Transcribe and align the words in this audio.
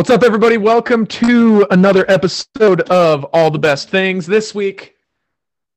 What's 0.00 0.08
up, 0.08 0.22
everybody? 0.22 0.56
Welcome 0.56 1.04
to 1.08 1.66
another 1.70 2.10
episode 2.10 2.80
of 2.88 3.24
All 3.34 3.50
the 3.50 3.58
Best 3.58 3.90
Things. 3.90 4.26
This 4.26 4.54
week, 4.54 4.96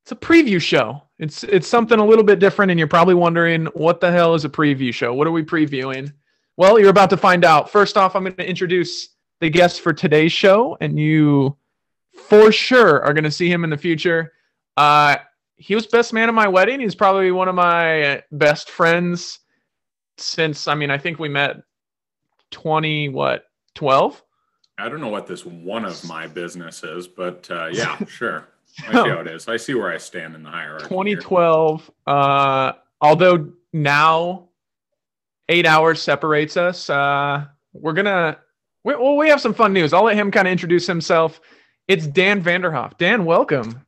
it's 0.01 0.13
a 0.13 0.15
preview 0.15 0.61
show. 0.61 1.03
It's 1.19 1.43
it's 1.43 1.67
something 1.67 1.99
a 1.99 2.05
little 2.05 2.23
bit 2.23 2.39
different, 2.39 2.71
and 2.71 2.79
you're 2.79 2.87
probably 2.87 3.15
wondering 3.15 3.65
what 3.73 3.99
the 3.99 4.09
hell 4.09 4.33
is 4.33 4.45
a 4.45 4.49
preview 4.49 4.93
show? 4.93 5.13
What 5.13 5.27
are 5.27 5.31
we 5.31 5.43
previewing? 5.43 6.13
Well, 6.55 6.79
you're 6.79 6.89
about 6.89 7.09
to 7.09 7.17
find 7.17 7.43
out. 7.43 7.69
First 7.69 7.97
off, 7.97 8.15
I'm 8.15 8.23
going 8.23 8.37
to 8.37 8.49
introduce 8.49 9.09
the 9.41 9.49
guest 9.49 9.81
for 9.81 9.91
today's 9.91 10.31
show, 10.31 10.77
and 10.79 10.97
you 10.97 11.57
for 12.13 12.49
sure 12.49 13.03
are 13.03 13.13
going 13.13 13.25
to 13.25 13.31
see 13.31 13.51
him 13.51 13.65
in 13.65 13.69
the 13.69 13.77
future. 13.77 14.31
Uh, 14.77 15.17
he 15.57 15.75
was 15.75 15.85
best 15.85 16.13
man 16.13 16.29
at 16.29 16.33
my 16.33 16.47
wedding. 16.47 16.79
He's 16.79 16.95
probably 16.95 17.33
one 17.33 17.49
of 17.49 17.55
my 17.55 18.23
best 18.31 18.69
friends 18.69 19.39
since. 20.17 20.69
I 20.69 20.75
mean, 20.75 20.91
I 20.91 20.97
think 20.97 21.19
we 21.19 21.27
met 21.27 21.57
20 22.51 23.09
what 23.09 23.43
12 23.75 24.23
I 24.77 24.89
don't 24.89 25.01
know 25.01 25.09
what 25.09 25.27
this 25.27 25.45
one 25.45 25.85
of 25.85 26.03
my 26.05 26.27
business 26.27 26.83
is, 26.83 27.07
but 27.07 27.47
uh, 27.51 27.67
yeah, 27.71 28.03
sure. 28.05 28.47
I 28.87 28.91
see 28.91 29.09
how 29.09 29.19
it 29.19 29.27
is. 29.27 29.47
I 29.47 29.57
see 29.57 29.75
where 29.75 29.91
I 29.91 29.97
stand 29.97 30.35
in 30.35 30.41
the 30.41 30.49
hierarchy. 30.49 30.87
2012. 30.87 31.91
Uh, 32.07 32.71
although 32.99 33.51
now 33.71 34.49
eight 35.47 35.67
hours 35.67 36.01
separates 36.01 36.57
us, 36.57 36.89
uh, 36.89 37.45
we're 37.73 37.93
gonna. 37.93 38.39
We, 38.83 38.95
well, 38.95 39.15
we 39.15 39.29
have 39.29 39.39
some 39.39 39.53
fun 39.53 39.73
news. 39.73 39.93
I'll 39.93 40.03
let 40.03 40.15
him 40.15 40.31
kind 40.31 40.47
of 40.47 40.51
introduce 40.51 40.87
himself. 40.87 41.39
It's 41.87 42.07
Dan 42.07 42.43
Vanderhoff. 42.43 42.97
Dan, 42.97 43.25
welcome. 43.25 43.85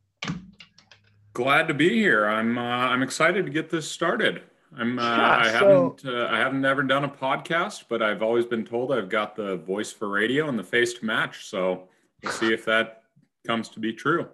Glad 1.34 1.68
to 1.68 1.74
be 1.74 1.90
here. 1.90 2.26
I'm. 2.26 2.58
Uh, 2.60 2.62
I'm 2.62 3.02
excited 3.02 3.46
to 3.46 3.52
get 3.52 3.72
this 3.72 3.90
started. 3.90 4.44
I'm. 4.78 5.00
Uh, 5.00 5.04
yeah, 5.04 5.38
I 5.38 5.60
so, 5.60 5.98
haven't. 6.04 6.06
Uh, 6.06 6.28
I 6.32 6.38
haven't 6.38 6.62
never 6.62 6.84
done 6.84 7.06
a 7.06 7.10
podcast, 7.10 7.86
but 7.90 8.02
I've 8.02 8.22
always 8.22 8.46
been 8.46 8.66
told 8.66 8.92
I've 8.92 9.10
got 9.10 9.36
the 9.36 9.58
voice 9.58 9.92
for 9.92 10.10
radio 10.10 10.50
and 10.50 10.58
the 10.58 10.64
face 10.64 10.94
to 10.96 11.06
match. 11.06 11.48
So 11.48 11.88
we'll 12.24 12.32
see 12.32 12.54
if 12.54 12.66
that 12.66 13.04
comes 13.46 13.70
to 13.70 13.80
be 13.80 13.94
true. 13.94 14.28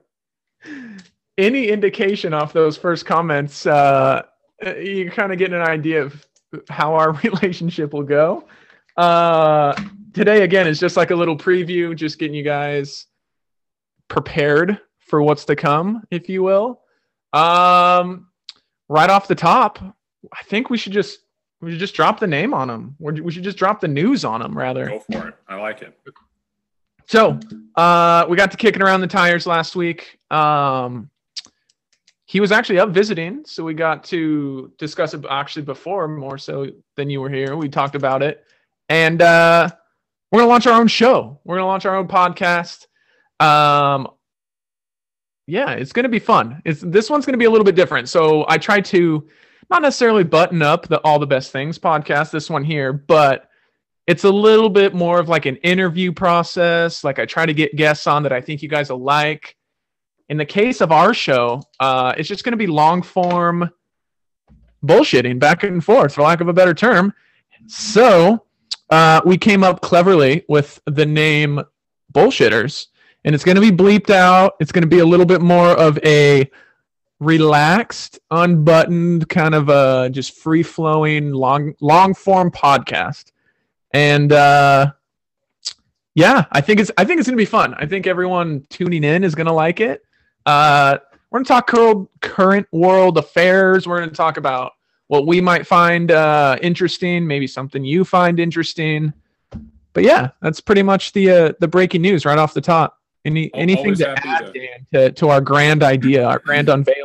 Any 1.37 1.67
indication 1.67 2.33
off 2.33 2.53
those 2.53 2.77
first 2.77 3.05
comments, 3.05 3.65
uh, 3.65 4.23
you 4.77 5.11
kind 5.11 5.31
of 5.31 5.37
get 5.37 5.53
an 5.53 5.61
idea 5.61 6.03
of 6.03 6.25
how 6.69 6.95
our 6.95 7.11
relationship 7.23 7.93
will 7.93 8.03
go. 8.03 8.47
Uh, 8.97 9.73
today, 10.13 10.43
again, 10.43 10.67
is 10.67 10.79
just 10.79 10.97
like 10.97 11.11
a 11.11 11.15
little 11.15 11.37
preview, 11.37 11.95
just 11.95 12.19
getting 12.19 12.35
you 12.35 12.43
guys 12.43 13.07
prepared 14.07 14.79
for 14.99 15.21
what's 15.21 15.45
to 15.45 15.55
come, 15.55 16.03
if 16.11 16.29
you 16.29 16.43
will. 16.43 16.81
Um, 17.33 18.27
right 18.89 19.09
off 19.09 19.27
the 19.27 19.35
top, 19.35 19.79
I 20.33 20.43
think 20.43 20.69
we 20.69 20.77
should 20.77 20.93
just 20.93 21.19
we 21.61 21.71
should 21.71 21.79
just 21.79 21.93
drop 21.93 22.19
the 22.19 22.27
name 22.27 22.53
on 22.53 22.69
him. 22.69 22.95
We 22.99 23.31
should 23.31 23.43
just 23.43 23.57
drop 23.57 23.81
the 23.81 23.87
news 23.87 24.25
on 24.25 24.41
him 24.41 24.57
rather. 24.57 24.87
Go 24.87 24.99
for 24.99 25.27
it. 25.29 25.35
I 25.47 25.55
like 25.55 25.81
it. 25.81 25.97
So 27.05 27.39
uh, 27.75 28.25
we 28.29 28.37
got 28.37 28.51
to 28.51 28.57
kicking 28.57 28.81
around 28.81 29.01
the 29.01 29.07
tires 29.07 29.45
last 29.45 29.75
week. 29.75 30.19
Um, 30.31 31.09
he 32.25 32.39
was 32.39 32.51
actually 32.51 32.79
up 32.79 32.89
visiting, 32.91 33.43
so 33.45 33.63
we 33.63 33.73
got 33.73 34.05
to 34.05 34.71
discuss 34.77 35.13
it 35.13 35.25
actually 35.29 35.63
before 35.63 36.07
more 36.07 36.37
so 36.37 36.67
than 36.95 37.09
you 37.09 37.19
were 37.19 37.29
here. 37.29 37.57
We 37.57 37.67
talked 37.67 37.95
about 37.95 38.23
it, 38.23 38.45
and 38.87 39.21
uh, 39.21 39.69
we're 40.31 40.39
gonna 40.39 40.49
launch 40.49 40.65
our 40.65 40.79
own 40.79 40.87
show. 40.87 41.39
We're 41.43 41.57
gonna 41.57 41.67
launch 41.67 41.85
our 41.85 41.97
own 41.97 42.07
podcast. 42.07 42.87
Um, 43.41 44.07
yeah, 45.45 45.71
it's 45.71 45.91
gonna 45.91 46.07
be 46.07 46.19
fun. 46.19 46.61
It's 46.63 46.79
this 46.79 47.09
one's 47.09 47.25
gonna 47.25 47.37
be 47.37 47.45
a 47.45 47.51
little 47.51 47.65
bit 47.65 47.75
different. 47.75 48.07
So 48.07 48.45
I 48.47 48.57
tried 48.57 48.85
to 48.85 49.27
not 49.71 49.81
necessarily 49.81 50.25
button 50.25 50.61
up 50.61 50.87
the 50.89 50.99
All 50.99 51.17
the 51.17 51.25
Best 51.25 51.51
Things 51.51 51.79
podcast, 51.79 52.29
this 52.29 52.49
one 52.49 52.65
here, 52.65 52.91
but 52.91 53.49
it's 54.05 54.25
a 54.25 54.29
little 54.29 54.69
bit 54.69 54.93
more 54.93 55.17
of 55.17 55.29
like 55.29 55.45
an 55.45 55.55
interview 55.57 56.11
process. 56.11 57.05
Like 57.05 57.19
I 57.19 57.25
try 57.25 57.45
to 57.45 57.53
get 57.53 57.77
guests 57.77 58.05
on 58.05 58.23
that 58.23 58.33
I 58.33 58.41
think 58.41 58.61
you 58.61 58.67
guys 58.67 58.89
will 58.89 59.01
like. 59.01 59.55
In 60.27 60.37
the 60.37 60.45
case 60.45 60.81
of 60.81 60.91
our 60.91 61.13
show, 61.13 61.63
uh, 61.79 62.13
it's 62.17 62.27
just 62.27 62.43
going 62.43 62.51
to 62.51 62.57
be 62.57 62.67
long 62.67 63.01
form 63.01 63.69
bullshitting 64.85 65.39
back 65.39 65.63
and 65.63 65.83
forth, 65.83 66.15
for 66.15 66.23
lack 66.23 66.41
of 66.41 66.49
a 66.49 66.53
better 66.53 66.73
term. 66.73 67.13
So 67.67 68.43
uh, 68.89 69.21
we 69.25 69.37
came 69.37 69.63
up 69.63 69.81
cleverly 69.81 70.43
with 70.49 70.81
the 70.85 71.05
name 71.05 71.61
Bullshitters, 72.13 72.87
and 73.23 73.33
it's 73.33 73.45
going 73.45 73.55
to 73.55 73.61
be 73.61 73.71
bleeped 73.71 74.09
out. 74.09 74.55
It's 74.59 74.73
going 74.73 74.83
to 74.83 74.87
be 74.87 74.99
a 74.99 75.05
little 75.05 75.25
bit 75.25 75.41
more 75.41 75.69
of 75.69 75.97
a 76.03 76.49
relaxed, 77.21 78.19
unbuttoned, 78.31 79.29
kind 79.29 79.55
of 79.55 79.69
a 79.69 80.09
just 80.09 80.35
free 80.35 80.63
flowing, 80.63 81.31
long 81.31 81.73
long 81.79 82.13
form 82.13 82.51
podcast. 82.51 83.31
And 83.93 84.33
uh, 84.33 84.91
yeah, 86.15 86.45
I 86.51 86.59
think 86.59 86.81
it's 86.81 86.91
I 86.97 87.05
think 87.05 87.19
it's 87.19 87.29
gonna 87.29 87.37
be 87.37 87.45
fun. 87.45 87.73
I 87.75 87.85
think 87.85 88.07
everyone 88.07 88.65
tuning 88.69 89.05
in 89.05 89.23
is 89.23 89.35
gonna 89.35 89.53
like 89.53 89.79
it. 89.79 90.03
Uh, 90.45 90.97
we're 91.29 91.39
gonna 91.39 91.45
talk 91.45 91.67
current 91.67 92.09
current 92.19 92.67
world 92.71 93.17
affairs. 93.17 93.87
We're 93.87 93.99
gonna 93.99 94.11
talk 94.11 94.37
about 94.37 94.73
what 95.07 95.27
we 95.27 95.41
might 95.41 95.67
find 95.67 96.11
uh, 96.11 96.57
interesting, 96.61 97.27
maybe 97.27 97.45
something 97.45 97.85
you 97.85 98.03
find 98.03 98.39
interesting. 98.39 99.13
But 99.93 100.03
yeah, 100.03 100.29
that's 100.41 100.59
pretty 100.59 100.83
much 100.83 101.13
the 101.13 101.29
uh, 101.29 101.53
the 101.59 101.67
breaking 101.67 102.01
news 102.01 102.25
right 102.25 102.37
off 102.37 102.53
the 102.53 102.61
top. 102.61 102.97
Any 103.23 103.51
anything 103.53 103.93
to 103.95 104.09
add, 104.09 104.47
to... 104.47 104.51
Dan, 104.51 104.87
to, 104.93 105.11
to 105.11 105.29
our 105.29 105.41
grand 105.41 105.83
idea, 105.83 106.25
our 106.25 106.39
grand 106.39 106.69
unveiling? 106.69 107.00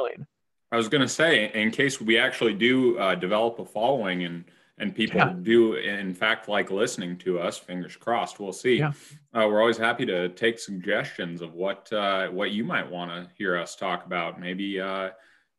I 0.77 0.79
was 0.79 0.91
going 0.91 1.01
to 1.01 1.09
say, 1.09 1.51
in 1.55 1.71
case 1.71 2.03
we 2.03 2.19
actually 2.19 2.53
do 2.53 2.99
uh, 2.99 3.15
develop 3.15 3.59
a 3.59 3.65
following 3.65 4.25
and 4.25 4.45
and 4.77 4.95
people 4.95 5.17
yeah. 5.17 5.33
do 5.41 5.77
in 5.77 6.13
fact 6.13 6.51
like 6.51 6.71
listening 6.71 7.17
to 7.17 7.39
us, 7.39 7.57
fingers 7.57 7.97
crossed, 7.97 8.39
we'll 8.39 8.53
see. 8.53 8.77
Yeah. 8.81 8.93
Uh, 9.33 9.47
we're 9.49 9.63
always 9.63 9.79
happy 9.79 10.05
to 10.05 10.29
take 10.29 10.59
suggestions 10.59 11.41
of 11.41 11.55
what 11.55 11.91
uh, 11.95 12.29
what 12.29 12.51
you 12.51 12.63
might 12.63 12.87
want 12.91 13.11
to 13.11 13.27
hear 13.39 13.57
us 13.57 13.75
talk 13.75 14.05
about. 14.05 14.39
Maybe 14.39 14.79
uh, 14.79 15.13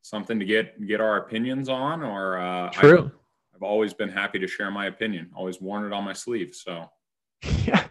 something 0.04 0.38
to 0.38 0.46
get 0.46 0.86
get 0.86 1.02
our 1.02 1.18
opinions 1.18 1.68
on, 1.68 2.04
or 2.04 2.38
uh, 2.38 2.70
true. 2.70 3.06
I've, 3.06 3.56
I've 3.56 3.64
always 3.64 3.96
been 3.96 4.10
happy 4.10 4.38
to 4.38 4.48
share 4.48 4.70
my 4.70 4.86
opinion. 4.86 5.32
Always 5.36 5.60
worn 5.60 5.84
it 5.84 5.94
on 5.94 6.04
my 6.04 6.14
sleeve. 6.14 6.54
So. 6.54 6.88
Yeah. 7.66 7.88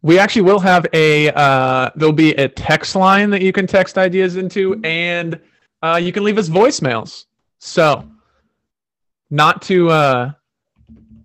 We 0.00 0.18
actually 0.18 0.42
will 0.42 0.60
have 0.60 0.86
a 0.94 1.28
uh, 1.34 1.90
there'll 1.94 2.14
be 2.14 2.30
a 2.36 2.48
text 2.48 2.96
line 2.96 3.28
that 3.30 3.42
you 3.42 3.52
can 3.52 3.66
text 3.66 3.98
ideas 3.98 4.36
into, 4.36 4.80
and 4.82 5.38
uh, 5.82 6.00
you 6.02 6.12
can 6.12 6.24
leave 6.24 6.38
us 6.38 6.48
voicemails. 6.48 7.26
So, 7.58 8.08
not 9.30 9.62
to 9.62 9.90
uh, 9.90 10.32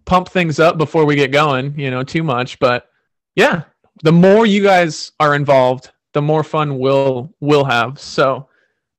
pump 0.05 0.29
things 0.29 0.59
up 0.59 0.77
before 0.77 1.05
we 1.05 1.15
get 1.15 1.31
going, 1.31 1.77
you 1.79 1.91
know, 1.91 2.03
too 2.03 2.23
much, 2.23 2.59
but 2.59 2.89
yeah, 3.35 3.63
the 4.03 4.11
more 4.11 4.45
you 4.45 4.61
guys 4.61 5.11
are 5.19 5.35
involved, 5.35 5.91
the 6.13 6.21
more 6.21 6.43
fun 6.43 6.77
we'll 6.79 7.33
we'll 7.39 7.65
have. 7.65 7.99
So, 7.99 8.47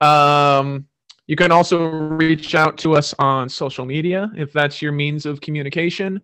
um, 0.00 0.87
you 1.27 1.37
can 1.37 1.50
also 1.53 1.84
reach 1.87 2.55
out 2.55 2.78
to 2.78 2.94
us 2.94 3.15
on 3.19 3.49
social 3.49 3.84
media 3.84 4.31
if 4.37 4.53
that's 4.53 4.81
your 4.81 4.93
means 4.93 5.27
of 5.27 5.41
communication 5.41 6.23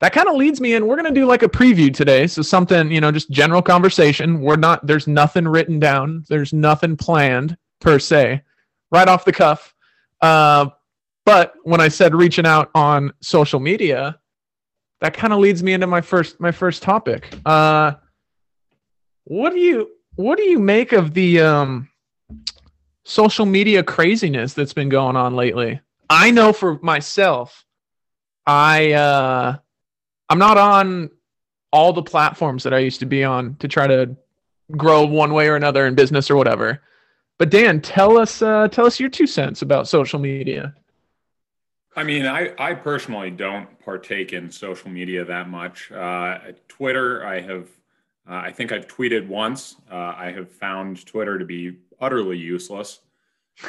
that 0.00 0.12
kind 0.12 0.28
of 0.28 0.34
leads 0.34 0.60
me 0.60 0.74
in. 0.74 0.86
We're 0.86 0.96
going 0.96 1.12
to 1.12 1.18
do 1.18 1.24
like 1.24 1.42
a 1.42 1.48
preview 1.48 1.92
today. 1.92 2.26
So 2.26 2.42
something, 2.42 2.90
you 2.90 3.00
know, 3.00 3.10
just 3.10 3.30
general 3.30 3.62
conversation. 3.62 4.42
We're 4.42 4.56
not, 4.56 4.86
there's 4.86 5.06
nothing 5.06 5.48
written 5.48 5.78
down, 5.78 6.24
there's 6.28 6.52
nothing 6.52 6.96
planned 6.96 7.56
per 7.80 7.98
se, 7.98 8.42
right 8.90 9.08
off 9.08 9.24
the 9.24 9.32
cuff. 9.32 9.74
Uh, 10.20 10.68
but 11.24 11.54
when 11.64 11.80
I 11.80 11.88
said 11.88 12.14
reaching 12.14 12.46
out 12.46 12.70
on 12.74 13.12
social 13.20 13.60
media, 13.60 14.18
that 15.00 15.14
kind 15.14 15.32
of 15.32 15.38
leads 15.38 15.62
me 15.62 15.72
into 15.72 15.86
my 15.86 16.00
first 16.00 16.40
my 16.40 16.52
first 16.52 16.82
topic. 16.82 17.34
Uh, 17.44 17.92
what 19.24 19.52
do 19.52 19.58
you 19.58 19.90
what 20.16 20.38
do 20.38 20.44
you 20.44 20.58
make 20.58 20.92
of 20.92 21.14
the 21.14 21.40
um, 21.40 21.88
social 23.04 23.46
media 23.46 23.82
craziness 23.82 24.54
that's 24.54 24.72
been 24.72 24.88
going 24.88 25.16
on 25.16 25.34
lately? 25.34 25.80
I 26.08 26.30
know 26.30 26.52
for 26.52 26.78
myself, 26.80 27.64
I 28.46 28.92
uh, 28.92 29.56
I'm 30.28 30.38
not 30.38 30.58
on 30.58 31.10
all 31.72 31.92
the 31.92 32.02
platforms 32.02 32.62
that 32.62 32.72
I 32.72 32.78
used 32.78 33.00
to 33.00 33.06
be 33.06 33.24
on 33.24 33.56
to 33.56 33.68
try 33.68 33.86
to 33.86 34.16
grow 34.76 35.04
one 35.04 35.32
way 35.32 35.48
or 35.48 35.56
another 35.56 35.86
in 35.86 35.94
business 35.94 36.30
or 36.30 36.36
whatever. 36.36 36.82
But 37.44 37.50
Dan, 37.50 37.82
tell 37.82 38.16
us 38.16 38.40
uh, 38.40 38.68
tell 38.68 38.86
us 38.86 38.98
your 38.98 39.10
two 39.10 39.26
cents 39.26 39.60
about 39.60 39.86
social 39.86 40.18
media. 40.18 40.74
I 41.94 42.02
mean, 42.02 42.24
I, 42.24 42.54
I 42.58 42.72
personally 42.72 43.30
don't 43.30 43.68
partake 43.80 44.32
in 44.32 44.50
social 44.50 44.88
media 44.88 45.26
that 45.26 45.50
much. 45.50 45.92
Uh, 45.92 46.38
Twitter, 46.68 47.22
I 47.26 47.42
have, 47.42 47.68
uh, 48.26 48.36
I 48.36 48.50
think 48.50 48.72
I've 48.72 48.86
tweeted 48.86 49.28
once. 49.28 49.76
Uh, 49.92 50.14
I 50.16 50.32
have 50.34 50.50
found 50.50 51.04
Twitter 51.04 51.38
to 51.38 51.44
be 51.44 51.76
utterly 52.00 52.38
useless. 52.38 53.00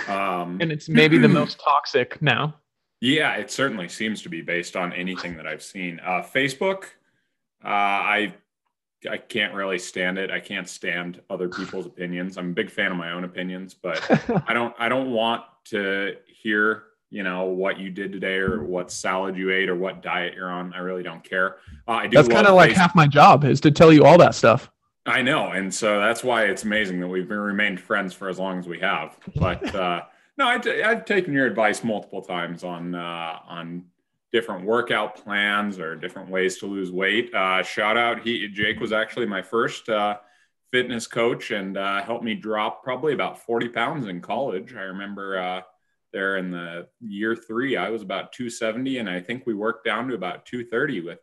Um, 0.07 0.57
and 0.61 0.71
it's 0.71 0.87
maybe 0.87 1.17
the 1.17 1.27
most 1.27 1.59
toxic 1.65 2.21
now. 2.21 2.55
Yeah, 3.01 3.33
it 3.33 3.51
certainly 3.51 3.89
seems 3.89 4.21
to 4.21 4.29
be 4.29 4.41
based 4.41 4.77
on 4.77 4.93
anything 4.93 5.35
that 5.35 5.47
I've 5.47 5.61
seen. 5.61 5.99
Uh, 5.99 6.23
Facebook, 6.23 6.85
uh, 7.61 7.67
I 7.67 8.35
I 9.09 9.17
can't 9.17 9.53
really 9.53 9.79
stand 9.79 10.17
it. 10.17 10.31
I 10.31 10.39
can't 10.39 10.67
stand 10.67 11.21
other 11.29 11.49
people's 11.49 11.85
opinions. 11.85 12.37
I'm 12.37 12.49
a 12.49 12.53
big 12.53 12.69
fan 12.69 12.91
of 12.91 12.97
my 12.97 13.11
own 13.11 13.23
opinions, 13.23 13.73
but 13.73 14.01
I 14.47 14.53
don't 14.53 14.75
I 14.79 14.89
don't 14.89 15.11
want 15.11 15.43
to 15.65 16.15
hear 16.27 16.83
you 17.09 17.23
know 17.23 17.45
what 17.45 17.79
you 17.79 17.89
did 17.89 18.11
today 18.11 18.37
or 18.37 18.63
what 18.63 18.91
salad 18.91 19.37
you 19.37 19.51
ate 19.51 19.69
or 19.69 19.75
what 19.75 20.01
diet 20.01 20.33
you're 20.35 20.49
on. 20.49 20.73
I 20.73 20.79
really 20.79 21.03
don't 21.03 21.23
care. 21.23 21.57
Uh, 21.87 21.91
I 21.91 22.07
do. 22.07 22.17
That's 22.17 22.27
kind 22.27 22.47
of 22.47 22.55
like 22.55 22.71
half 22.71 22.95
my 22.95 23.07
job 23.07 23.43
is 23.43 23.61
to 23.61 23.71
tell 23.71 23.93
you 23.93 24.03
all 24.03 24.17
that 24.17 24.35
stuff. 24.35 24.69
I 25.05 25.21
know, 25.21 25.51
and 25.51 25.71
so 25.71 25.99
that's 25.99 26.23
why 26.23 26.45
it's 26.45 26.63
amazing 26.63 26.99
that 26.99 27.07
we've 27.07 27.29
remained 27.29 27.79
friends 27.79 28.13
for 28.13 28.27
as 28.27 28.39
long 28.39 28.57
as 28.57 28.67
we 28.67 28.79
have. 28.79 29.15
But 29.35 29.75
uh, 29.75 30.01
no, 30.37 30.47
I 30.47 30.57
t- 30.57 30.81
I've 30.81 31.05
taken 31.05 31.33
your 31.33 31.45
advice 31.45 31.83
multiple 31.83 32.21
times 32.21 32.63
on 32.63 32.95
uh, 32.95 33.39
on 33.47 33.85
different 34.35 34.65
workout 34.65 35.15
plans 35.15 35.79
or 35.79 35.95
different 35.95 36.29
ways 36.29 36.57
to 36.57 36.65
lose 36.65 36.91
weight. 36.91 37.33
Uh, 37.33 37.63
shout 37.63 37.95
out, 37.95 38.21
he 38.21 38.49
Jake 38.49 38.81
was 38.81 38.91
actually 38.91 39.25
my 39.25 39.41
first 39.41 39.87
uh, 39.87 40.17
fitness 40.73 41.07
coach 41.07 41.51
and 41.51 41.77
uh, 41.77 42.03
helped 42.03 42.25
me 42.25 42.35
drop 42.35 42.83
probably 42.83 43.13
about 43.13 43.41
40 43.45 43.69
pounds 43.69 44.07
in 44.07 44.19
college. 44.19 44.75
I 44.75 44.81
remember 44.81 45.39
uh, 45.39 45.61
there 46.11 46.35
in 46.35 46.51
the 46.51 46.89
year 46.99 47.33
three, 47.33 47.77
I 47.77 47.89
was 47.89 48.01
about 48.01 48.33
270, 48.33 48.97
and 48.97 49.09
I 49.09 49.21
think 49.21 49.43
we 49.45 49.53
worked 49.53 49.85
down 49.85 50.09
to 50.09 50.15
about 50.15 50.45
230 50.45 50.99
with 50.99 51.19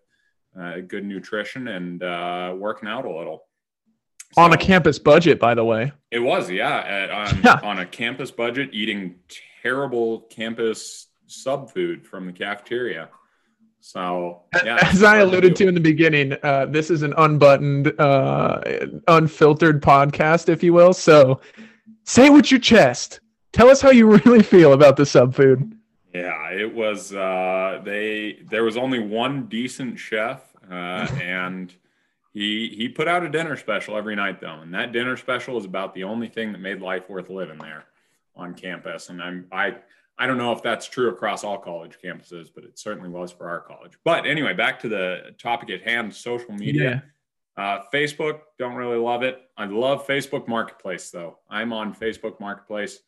uh, 0.58 0.76
good 0.86 1.04
nutrition 1.04 1.68
and 1.68 2.02
uh, 2.02 2.54
working 2.56 2.88
out 2.88 3.04
a 3.04 3.14
little. 3.14 3.44
So, 4.32 4.40
on 4.40 4.54
a 4.54 4.56
campus 4.56 4.98
budget, 4.98 5.38
by 5.38 5.52
the 5.52 5.66
way. 5.66 5.92
It 6.10 6.20
was, 6.20 6.50
yeah, 6.50 6.78
at, 6.78 7.10
on, 7.10 7.40
yeah. 7.44 7.60
on 7.62 7.78
a 7.78 7.84
campus 7.84 8.30
budget, 8.30 8.70
eating 8.72 9.16
terrible 9.62 10.22
campus 10.30 11.08
sub 11.32 11.70
food 11.70 12.06
from 12.06 12.26
the 12.26 12.32
cafeteria. 12.32 13.08
So, 13.80 14.42
yeah, 14.64 14.78
as 14.80 15.02
I 15.02 15.18
alluded 15.18 15.56
to 15.56 15.66
in 15.66 15.74
the 15.74 15.80
beginning, 15.80 16.36
uh, 16.44 16.66
this 16.66 16.88
is 16.88 17.02
an 17.02 17.14
unbuttoned, 17.16 17.92
uh, 17.98 18.60
unfiltered 19.08 19.82
podcast, 19.82 20.48
if 20.48 20.62
you 20.62 20.72
will. 20.72 20.92
So, 20.92 21.40
say 22.04 22.30
with 22.30 22.50
your 22.50 22.60
chest. 22.60 23.20
Tell 23.52 23.68
us 23.68 23.80
how 23.80 23.90
you 23.90 24.06
really 24.24 24.42
feel 24.42 24.72
about 24.72 24.96
the 24.96 25.04
sub 25.04 25.34
food. 25.34 25.76
Yeah, 26.14 26.50
it 26.50 26.72
was. 26.72 27.12
Uh, 27.12 27.80
they 27.84 28.40
there 28.50 28.64
was 28.64 28.76
only 28.76 29.00
one 29.00 29.46
decent 29.46 29.98
chef, 29.98 30.42
uh, 30.70 30.74
and 31.20 31.74
he 32.32 32.68
he 32.76 32.88
put 32.88 33.08
out 33.08 33.24
a 33.24 33.28
dinner 33.28 33.56
special 33.56 33.96
every 33.96 34.14
night 34.14 34.40
though, 34.40 34.60
and 34.60 34.72
that 34.74 34.92
dinner 34.92 35.16
special 35.16 35.58
is 35.58 35.64
about 35.64 35.94
the 35.94 36.04
only 36.04 36.28
thing 36.28 36.52
that 36.52 36.58
made 36.58 36.80
life 36.80 37.08
worth 37.08 37.30
living 37.30 37.58
there 37.58 37.84
on 38.36 38.54
campus. 38.54 39.08
And 39.08 39.22
I'm 39.22 39.46
I 39.50 39.76
I 40.22 40.26
don't 40.28 40.38
know 40.38 40.52
if 40.52 40.62
that's 40.62 40.86
true 40.86 41.08
across 41.08 41.42
all 41.42 41.58
college 41.58 41.98
campuses, 42.02 42.46
but 42.54 42.62
it 42.62 42.78
certainly 42.78 43.08
was 43.08 43.32
for 43.32 43.48
our 43.48 43.58
college. 43.58 43.98
But 44.04 44.24
anyway, 44.24 44.52
back 44.54 44.78
to 44.82 44.88
the 44.88 45.34
topic 45.36 45.68
at 45.70 45.82
hand: 45.82 46.14
social 46.14 46.52
media. 46.54 47.02
Yeah. 47.58 47.64
Uh, 47.64 47.82
Facebook, 47.92 48.38
don't 48.56 48.76
really 48.76 48.98
love 48.98 49.24
it. 49.24 49.42
I 49.56 49.64
love 49.64 50.06
Facebook 50.06 50.46
Marketplace 50.46 51.10
though. 51.10 51.40
I'm 51.50 51.72
on 51.72 51.92
Facebook 51.92 52.38
Marketplace 52.38 53.00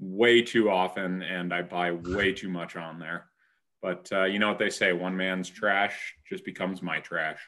way 0.00 0.40
too 0.40 0.70
often, 0.70 1.20
and 1.20 1.52
I 1.52 1.60
buy 1.60 1.92
way 1.92 2.32
too 2.32 2.48
much 2.48 2.74
on 2.74 2.98
there. 2.98 3.26
But 3.82 4.08
uh, 4.10 4.24
you 4.24 4.38
know 4.38 4.48
what 4.48 4.58
they 4.58 4.70
say: 4.70 4.94
one 4.94 5.14
man's 5.14 5.50
trash 5.50 6.14
just 6.26 6.42
becomes 6.42 6.80
my 6.80 7.00
trash. 7.00 7.40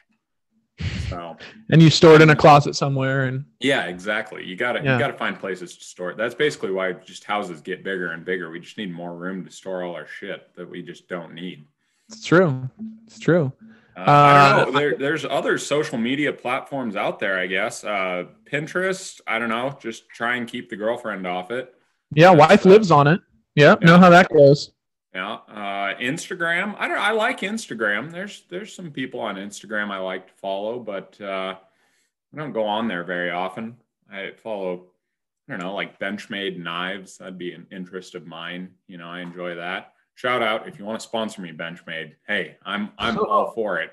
So 1.09 1.37
and 1.71 1.81
you 1.81 1.89
store 1.89 2.15
it 2.15 2.21
in 2.21 2.29
a 2.29 2.35
closet 2.35 2.75
somewhere 2.75 3.25
and 3.25 3.45
yeah, 3.59 3.85
exactly. 3.85 4.43
You 4.43 4.55
gotta 4.55 4.81
yeah. 4.83 4.93
you 4.93 4.99
gotta 4.99 5.17
find 5.17 5.39
places 5.39 5.77
to 5.77 5.83
store 5.83 6.11
it. 6.11 6.17
That's 6.17 6.35
basically 6.35 6.71
why 6.71 6.93
just 6.93 7.23
houses 7.23 7.61
get 7.61 7.83
bigger 7.83 8.11
and 8.11 8.25
bigger. 8.25 8.49
We 8.49 8.59
just 8.59 8.77
need 8.77 8.93
more 8.93 9.15
room 9.15 9.45
to 9.45 9.51
store 9.51 9.83
all 9.83 9.95
our 9.95 10.07
shit 10.07 10.55
that 10.55 10.69
we 10.69 10.81
just 10.81 11.07
don't 11.07 11.33
need. 11.33 11.67
It's 12.09 12.23
true. 12.23 12.69
It's 13.07 13.19
true. 13.19 13.51
Uh, 13.97 14.03
I 14.07 14.49
don't 14.49 14.59
uh, 14.59 14.65
know. 14.65 14.79
There, 14.79 14.97
there's 14.97 15.25
other 15.25 15.57
social 15.57 15.97
media 15.97 16.33
platforms 16.33 16.95
out 16.95 17.19
there, 17.19 17.39
I 17.39 17.47
guess. 17.47 17.83
Uh, 17.83 18.25
Pinterest, 18.43 19.21
I 19.25 19.39
don't 19.39 19.49
know. 19.49 19.77
Just 19.81 20.09
try 20.09 20.35
and 20.35 20.47
keep 20.47 20.69
the 20.69 20.75
girlfriend 20.75 21.25
off 21.25 21.49
it. 21.49 21.73
Yeah, 22.13 22.31
wife 22.31 22.65
lives 22.65 22.91
on 22.91 23.07
it. 23.07 23.21
Yep, 23.55 23.79
yeah. 23.81 23.87
know 23.87 23.97
how 23.97 24.09
that 24.09 24.29
goes. 24.29 24.71
Yeah, 25.15 25.35
uh, 25.47 25.95
Instagram. 25.95 26.75
I 26.77 26.89
don't. 26.89 26.99
I 26.99 27.11
like 27.11 27.39
Instagram. 27.39 28.11
There's 28.11 28.43
there's 28.49 28.75
some 28.75 28.91
people 28.91 29.21
on 29.21 29.37
Instagram 29.37 29.89
I 29.89 29.97
like 29.99 30.27
to 30.27 30.33
follow, 30.33 30.77
but 30.77 31.19
uh, 31.21 31.55
I 32.33 32.37
don't 32.37 32.51
go 32.51 32.65
on 32.65 32.89
there 32.89 33.05
very 33.05 33.31
often. 33.31 33.77
I 34.11 34.31
follow. 34.35 34.87
I 35.47 35.53
don't 35.53 35.61
know, 35.61 35.73
like 35.73 35.99
Benchmade 35.99 36.57
knives. 36.57 37.17
That'd 37.17 37.37
be 37.37 37.53
an 37.53 37.65
interest 37.71 38.13
of 38.13 38.27
mine. 38.27 38.71
You 38.87 38.97
know, 38.97 39.07
I 39.07 39.21
enjoy 39.21 39.55
that. 39.55 39.93
Shout 40.15 40.41
out 40.43 40.67
if 40.67 40.77
you 40.77 40.83
want 40.83 40.99
to 40.99 41.07
sponsor 41.07 41.41
me, 41.41 41.53
Benchmade. 41.53 42.15
Hey, 42.27 42.57
I'm 42.65 42.91
I'm 42.97 43.17
all 43.29 43.51
for 43.51 43.79
it 43.79 43.91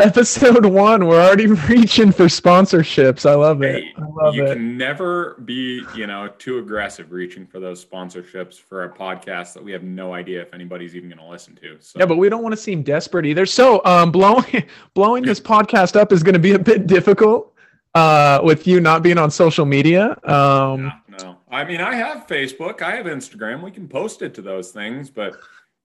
episode 0.00 0.64
one 0.64 1.06
we're 1.06 1.20
already 1.20 1.46
reaching 1.68 2.10
for 2.10 2.24
sponsorships. 2.24 3.28
I 3.28 3.34
love 3.34 3.62
it. 3.62 3.84
I 3.96 4.04
love 4.06 4.34
you 4.34 4.46
it. 4.46 4.54
can 4.54 4.76
never 4.76 5.34
be 5.44 5.84
you 5.94 6.06
know 6.06 6.28
too 6.38 6.58
aggressive 6.58 7.12
reaching 7.12 7.46
for 7.46 7.60
those 7.60 7.84
sponsorships 7.84 8.58
for 8.58 8.84
a 8.84 8.88
podcast 8.92 9.54
that 9.54 9.62
we 9.62 9.72
have 9.72 9.82
no 9.82 10.14
idea 10.14 10.40
if 10.40 10.54
anybody's 10.54 10.96
even 10.96 11.08
going 11.08 11.18
to 11.18 11.26
listen 11.26 11.54
to 11.56 11.76
so. 11.80 11.98
yeah 11.98 12.06
but 12.06 12.16
we 12.16 12.28
don't 12.28 12.42
want 12.42 12.52
to 12.52 12.60
seem 12.60 12.82
desperate 12.82 13.26
either. 13.26 13.46
So 13.46 13.84
um 13.84 14.10
blowing 14.10 14.64
blowing 14.94 15.22
this 15.24 15.40
podcast 15.40 15.96
up 15.96 16.12
is 16.12 16.22
going 16.22 16.34
to 16.34 16.40
be 16.40 16.52
a 16.52 16.58
bit 16.58 16.86
difficult 16.86 17.54
uh 17.94 18.40
with 18.42 18.66
you 18.66 18.80
not 18.80 19.02
being 19.02 19.18
on 19.18 19.30
social 19.30 19.66
media 19.66 20.16
um. 20.24 20.92
No, 21.08 21.16
no. 21.22 21.36
I 21.50 21.64
mean 21.64 21.80
i 21.80 21.94
have 21.94 22.26
facebook 22.26 22.82
i 22.82 22.94
have 22.94 23.06
instagram 23.06 23.62
we 23.62 23.70
can 23.72 23.88
post 23.88 24.22
it 24.22 24.32
to 24.34 24.42
those 24.42 24.70
things 24.70 25.10
but 25.10 25.36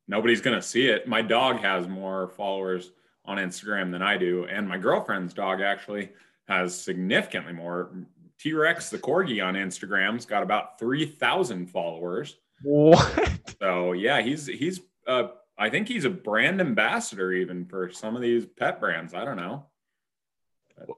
nobody's 0.08 0.42
going 0.42 0.56
to 0.56 0.62
see 0.62 0.88
it. 0.88 1.08
My 1.08 1.22
dog 1.22 1.60
has 1.60 1.88
more 1.88 2.30
followers 2.30 2.92
on 3.28 3.38
Instagram 3.38 3.92
than 3.92 4.02
I 4.02 4.18
do. 4.18 4.46
And 4.46 4.68
my 4.68 4.78
girlfriend's 4.78 5.34
dog 5.34 5.62
actually 5.62 6.10
has 6.48 6.80
significantly 6.80 7.54
more. 7.54 7.92
T 8.40 8.54
Rex, 8.54 8.90
the 8.90 8.98
corgi 8.98 9.46
on 9.46 9.56
Instagram's 9.56 10.26
got 10.26 10.44
about 10.44 10.80
3,000 10.80 11.68
followers. 11.68 12.36
What? 12.62 13.56
So, 13.60 13.94
yeah, 13.94 14.22
he's, 14.22 14.48
he's, 14.48 14.82
uh, 15.08 15.28
I 15.58 15.70
think 15.70 15.88
he's 15.88 16.06
a 16.06 16.10
brand 16.10 16.60
ambassador 16.60 17.32
even 17.32 17.66
for 17.66 17.90
some 17.92 18.16
of 18.16 18.22
these 18.22 18.46
pet 18.46 18.80
brands. 18.80 19.14
I 19.14 19.24
don't 19.24 19.38
know. 19.38 19.66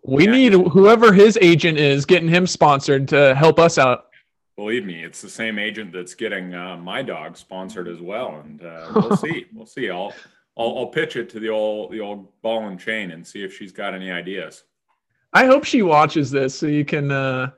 We 0.03 0.25
yeah, 0.25 0.31
need 0.31 0.53
whoever 0.53 1.13
his 1.13 1.38
agent 1.41 1.77
is 1.77 2.05
getting 2.05 2.29
him 2.29 2.48
sponsored 2.48 3.07
to 3.10 3.36
help 3.36 3.60
us 3.60 3.77
out. 3.77 4.05
Believe 4.55 4.86
me, 4.86 5.03
it's 5.03 5.22
the 5.22 5.29
same 5.29 5.60
agent 5.60 5.93
that's 5.93 6.15
getting 6.15 6.55
uh, 6.55 6.77
my 6.77 7.03
dog 7.03 7.38
sponsored 7.38 7.88
as 7.88 8.00
well, 8.00 8.41
and 8.43 8.63
uh, 8.63 8.91
we'll 8.96 9.17
see. 9.17 9.46
We'll 9.53 9.67
see. 9.67 9.91
I'll 9.91 10.13
I'll, 10.58 10.78
I'll 10.80 10.88
pitch 10.88 11.16
it 11.16 11.30
to 11.30 11.40
the 11.40 11.50
old 11.50 11.92
the 11.92 12.00
old 12.00 12.28
ball 12.42 12.68
and 12.68 12.80
chain 12.80 13.12
and 13.12 13.26
see 13.26 13.44
if 13.44 13.56
she's 13.56 13.72
got 13.72 13.94
any 13.94 14.12
ideas. 14.12 14.64
I 15.34 15.46
hope 15.46 15.64
she 15.64 15.82
watches 15.82 16.32
this 16.32 16.58
so 16.58 16.68
you 16.68 16.86
can 16.86 17.12
uh, 17.12 17.52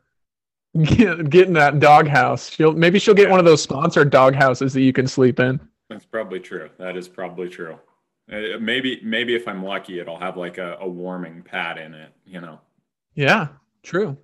get 0.83 1.29
get 1.29 1.47
in 1.47 1.53
that 1.53 1.79
doghouse. 1.79 2.49
She'll 2.49 2.73
maybe 2.73 2.99
she'll 2.99 3.13
get 3.13 3.25
yeah. 3.25 3.31
one 3.31 3.39
of 3.39 3.45
those 3.45 3.61
sponsored 3.61 4.09
dog 4.09 4.35
houses 4.35 4.73
that 4.73 4.81
you 4.81 4.93
can 4.93 5.07
sleep 5.07 5.39
in. 5.39 5.59
That's 5.89 6.05
probably 6.05 6.39
true. 6.39 6.69
That 6.77 6.97
is 6.97 7.07
probably 7.07 7.49
true. 7.49 7.79
Uh, 8.31 8.59
maybe 8.59 8.99
maybe 9.03 9.35
if 9.35 9.47
I'm 9.47 9.63
lucky, 9.63 9.99
it'll 9.99 10.19
have 10.19 10.37
like 10.37 10.57
a, 10.57 10.77
a 10.81 10.87
warming 10.87 11.41
pad 11.41 11.77
in 11.77 11.93
it. 11.93 12.11
You 12.25 12.41
know. 12.41 12.59
Yeah, 13.15 13.47
true. 13.81 14.17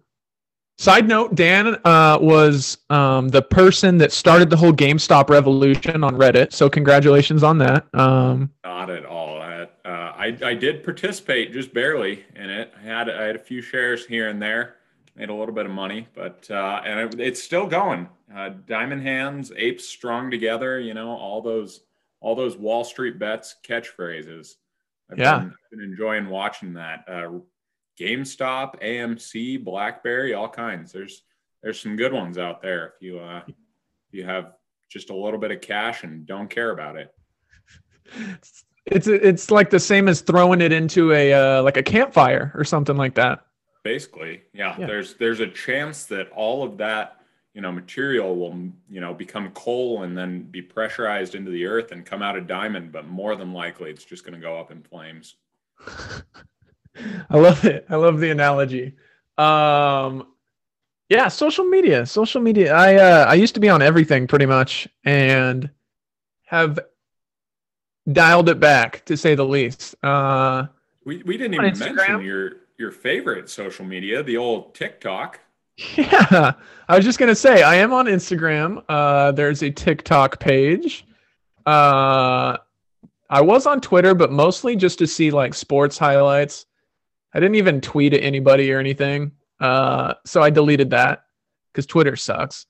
Side 0.77 1.07
note: 1.07 1.35
Dan 1.35 1.77
uh, 1.85 2.17
was 2.19 2.77
um, 2.89 3.29
the 3.29 3.41
person 3.41 3.97
that 3.99 4.11
started 4.11 4.49
the 4.49 4.57
whole 4.57 4.73
GameStop 4.73 5.29
revolution 5.29 6.03
on 6.03 6.15
Reddit. 6.15 6.51
So 6.51 6.69
congratulations 6.69 7.43
on 7.43 7.57
that. 7.59 7.87
Um, 7.93 8.51
Not 8.65 8.89
at 8.89 9.05
all. 9.05 9.41
I, 9.41 9.61
uh, 9.63 9.67
I, 9.85 10.37
I 10.43 10.53
did 10.53 10.83
participate 10.83 11.53
just 11.53 11.73
barely 11.73 12.25
in 12.35 12.49
it. 12.49 12.73
I 12.77 12.81
had 12.81 13.09
I 13.09 13.23
had 13.23 13.37
a 13.37 13.39
few 13.39 13.61
shares 13.61 14.05
here 14.05 14.27
and 14.27 14.41
there, 14.41 14.75
made 15.15 15.29
a 15.29 15.33
little 15.33 15.55
bit 15.55 15.65
of 15.65 15.71
money, 15.71 16.09
but 16.13 16.45
uh, 16.51 16.81
and 16.83 17.13
it, 17.13 17.19
it's 17.21 17.41
still 17.41 17.67
going. 17.67 18.09
Uh, 18.35 18.49
Diamond 18.67 19.01
Hands, 19.01 19.49
apes 19.55 19.87
strong 19.87 20.29
together. 20.29 20.79
You 20.81 20.93
know 20.93 21.11
all 21.11 21.41
those 21.41 21.81
all 22.19 22.35
those 22.35 22.57
Wall 22.57 22.83
Street 22.83 23.17
bets 23.17 23.55
catchphrases. 23.65 24.55
I've 25.09 25.19
yeah, 25.19 25.39
been, 25.39 25.53
been 25.71 25.81
enjoying 25.81 26.27
watching 26.27 26.73
that. 26.73 27.05
GameStop, 27.99 28.81
AMC, 28.81 29.63
BlackBerry, 29.63 30.33
all 30.33 30.49
kinds. 30.49 30.91
There's 30.91 31.23
there's 31.63 31.79
some 31.79 31.95
good 31.95 32.13
ones 32.13 32.37
out 32.37 32.61
there 32.61 32.93
if 32.95 33.01
you 33.01 33.19
uh, 33.19 33.41
if 33.47 33.55
you 34.11 34.25
have 34.25 34.53
just 34.89 35.09
a 35.09 35.15
little 35.15 35.39
bit 35.39 35.51
of 35.51 35.61
cash 35.61 36.03
and 36.03 36.25
don't 36.25 36.49
care 36.49 36.71
about 36.71 36.95
it. 36.95 37.13
It's 38.85 39.07
it's 39.07 39.49
like 39.49 39.71
the 39.71 39.79
same 39.79 40.07
as 40.07 40.21
throwing 40.21 40.61
it 40.61 40.71
into 40.71 41.11
a 41.11 41.33
uh, 41.33 41.63
like 41.63 41.77
a 41.77 41.83
campfire 41.83 42.51
or 42.53 42.63
something 42.63 42.95
like 42.95 43.15
that. 43.15 43.45
Basically, 43.83 44.43
yeah. 44.53 44.75
yeah. 44.77 44.85
There's 44.85 45.15
there's 45.15 45.39
a 45.39 45.47
chance 45.47 46.05
that 46.05 46.29
all 46.31 46.63
of 46.63 46.77
that 46.77 47.21
you 47.55 47.61
know 47.61 47.71
material 47.71 48.35
will 48.35 48.55
you 48.87 49.01
know 49.01 49.13
become 49.13 49.49
coal 49.51 50.03
and 50.03 50.15
then 50.15 50.43
be 50.43 50.61
pressurized 50.61 51.33
into 51.33 51.49
the 51.49 51.65
earth 51.65 51.91
and 51.93 52.05
come 52.05 52.21
out 52.21 52.35
a 52.35 52.41
diamond, 52.41 52.91
but 52.91 53.07
more 53.07 53.35
than 53.35 53.53
likely 53.53 53.89
it's 53.89 54.05
just 54.05 54.23
going 54.23 54.35
to 54.35 54.39
go 54.39 54.59
up 54.59 54.69
in 54.69 54.83
flames. 54.83 55.35
I 57.29 57.37
love 57.37 57.65
it. 57.65 57.85
I 57.89 57.95
love 57.95 58.19
the 58.19 58.29
analogy. 58.31 58.93
Um, 59.37 60.27
yeah, 61.09 61.27
social 61.27 61.65
media. 61.65 62.05
Social 62.05 62.41
media. 62.41 62.73
I 62.73 62.95
uh, 62.95 63.25
I 63.25 63.35
used 63.35 63.53
to 63.55 63.59
be 63.59 63.69
on 63.69 63.81
everything 63.81 64.27
pretty 64.27 64.45
much, 64.45 64.87
and 65.03 65.69
have 66.45 66.79
dialed 68.11 68.49
it 68.49 68.59
back 68.59 69.05
to 69.05 69.17
say 69.17 69.35
the 69.35 69.45
least. 69.45 69.95
Uh, 70.03 70.67
we 71.03 71.21
we 71.23 71.37
didn't 71.37 71.53
even 71.55 71.77
mention 71.77 72.21
your 72.21 72.51
your 72.77 72.91
favorite 72.91 73.49
social 73.49 73.85
media, 73.85 74.23
the 74.23 74.37
old 74.37 74.73
TikTok. 74.75 75.39
Yeah, 75.97 76.53
I 76.87 76.95
was 76.95 77.03
just 77.03 77.19
gonna 77.19 77.35
say 77.35 77.61
I 77.61 77.75
am 77.75 77.91
on 77.91 78.05
Instagram. 78.05 78.81
Uh, 78.87 79.33
there's 79.33 79.61
a 79.61 79.69
TikTok 79.69 80.39
page. 80.39 81.05
Uh, 81.65 82.57
I 83.29 83.41
was 83.41 83.65
on 83.67 83.81
Twitter, 83.81 84.15
but 84.15 84.31
mostly 84.31 84.77
just 84.77 84.99
to 84.99 85.07
see 85.07 85.31
like 85.31 85.53
sports 85.53 85.97
highlights. 85.97 86.65
I 87.35 87.39
didn't 87.39 87.55
even 87.55 87.81
tweet 87.81 88.13
at 88.13 88.23
anybody 88.23 88.71
or 88.71 88.79
anything. 88.79 89.33
Uh, 89.59 90.13
so 90.25 90.41
I 90.41 90.49
deleted 90.49 90.91
that 90.91 91.25
because 91.71 91.85
Twitter 91.85 92.15
sucks. 92.15 92.65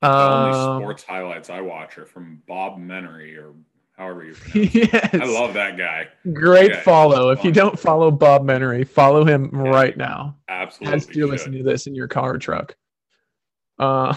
The 0.00 0.08
only 0.08 0.56
um, 0.56 0.82
sports 0.82 1.02
highlights 1.02 1.50
I 1.50 1.60
watch 1.62 1.98
are 1.98 2.06
from 2.06 2.40
Bob 2.46 2.78
Menery 2.78 3.36
or 3.36 3.54
however 3.96 4.24
you 4.24 4.34
pronounce 4.34 4.74
yes. 4.74 5.10
I 5.12 5.24
love 5.24 5.54
that 5.54 5.76
guy. 5.76 6.06
Great 6.32 6.76
follow. 6.76 7.30
If 7.30 7.42
you 7.42 7.50
don't 7.50 7.76
follow 7.76 8.12
Bob 8.12 8.42
Menery, 8.42 8.86
follow 8.86 9.24
him 9.24 9.50
yeah, 9.52 9.60
right 9.62 9.96
now. 9.96 10.36
Absolutely. 10.48 10.96
As 10.96 11.08
you're 11.16 11.28
listening 11.28 11.64
to 11.64 11.68
this 11.68 11.88
in 11.88 11.96
your 11.96 12.08
car 12.08 12.34
or 12.34 12.38
truck. 12.38 12.76
Uh, 13.80 14.12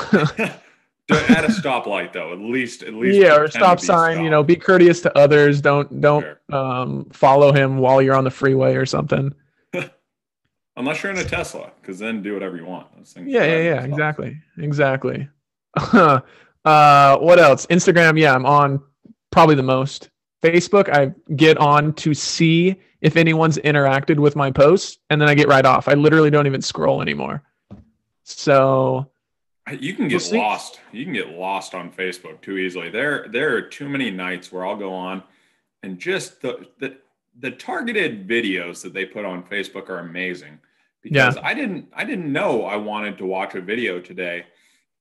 at 1.11 1.45
a 1.45 1.47
stoplight 1.49 2.13
though, 2.13 2.33
at 2.33 2.39
least 2.39 2.81
at 2.81 2.95
least 2.95 3.19
yeah, 3.19 3.35
or 3.35 3.47
stop 3.47 3.79
sign. 3.79 4.13
Stopped. 4.13 4.23
You 4.23 4.31
know, 4.31 4.41
be 4.41 4.55
courteous 4.55 5.01
to 5.01 5.15
others. 5.15 5.61
Don't 5.61 6.01
don't 6.01 6.23
sure. 6.23 6.39
um, 6.51 7.05
follow 7.11 7.51
him 7.51 7.77
while 7.77 8.01
you're 8.01 8.15
on 8.15 8.23
the 8.23 8.31
freeway 8.31 8.73
or 8.73 8.87
something. 8.87 9.35
Unless 10.77 11.03
you're 11.03 11.11
in 11.11 11.17
a 11.17 11.23
Tesla, 11.23 11.71
because 11.81 11.99
then 11.99 12.21
do 12.21 12.33
whatever 12.33 12.55
you 12.55 12.65
want. 12.65 12.87
yeah, 13.17 13.43
yeah, 13.43 13.59
yeah, 13.59 13.83
exactly, 13.83 14.37
exactly. 14.57 15.27
uh, 15.75 16.19
what 17.17 17.39
else? 17.39 17.65
Instagram, 17.67 18.17
yeah, 18.17 18.33
I'm 18.33 18.45
on 18.45 18.81
probably 19.31 19.55
the 19.55 19.63
most. 19.63 20.09
Facebook, 20.41 20.89
I 20.89 21.13
get 21.35 21.57
on 21.57 21.93
to 21.93 22.13
see 22.13 22.79
if 23.01 23.17
anyone's 23.17 23.57
interacted 23.59 24.17
with 24.17 24.35
my 24.35 24.49
posts, 24.51 24.97
and 25.09 25.21
then 25.21 25.27
I 25.27 25.35
get 25.35 25.47
right 25.47 25.65
off. 25.65 25.87
I 25.87 25.93
literally 25.93 26.29
don't 26.29 26.47
even 26.47 26.61
scroll 26.61 27.01
anymore. 27.01 27.43
So 28.23 29.11
you 29.71 29.93
can 29.93 30.07
get 30.07 30.27
we'll 30.31 30.41
lost. 30.41 30.79
You 30.91 31.03
can 31.03 31.13
get 31.13 31.29
lost 31.29 31.73
on 31.75 31.91
Facebook 31.91 32.41
too 32.41 32.57
easily. 32.57 32.89
There, 32.89 33.27
there 33.29 33.55
are 33.55 33.61
too 33.61 33.87
many 33.89 34.11
nights 34.11 34.51
where 34.51 34.65
I'll 34.65 34.77
go 34.77 34.93
on, 34.93 35.23
and 35.83 35.99
just 35.99 36.41
the 36.41 36.67
the 36.79 36.97
the 37.39 37.51
targeted 37.51 38.27
videos 38.27 38.81
that 38.83 38.93
they 38.93 39.05
put 39.05 39.25
on 39.25 39.43
Facebook 39.43 39.89
are 39.89 39.99
amazing. 39.99 40.59
Because 41.01 41.35
yeah. 41.35 41.41
I 41.43 41.53
didn't 41.53 41.87
I 41.93 42.03
didn't 42.03 42.31
know 42.31 42.65
I 42.65 42.75
wanted 42.75 43.17
to 43.19 43.25
watch 43.25 43.55
a 43.55 43.61
video 43.61 43.99
today 43.99 44.45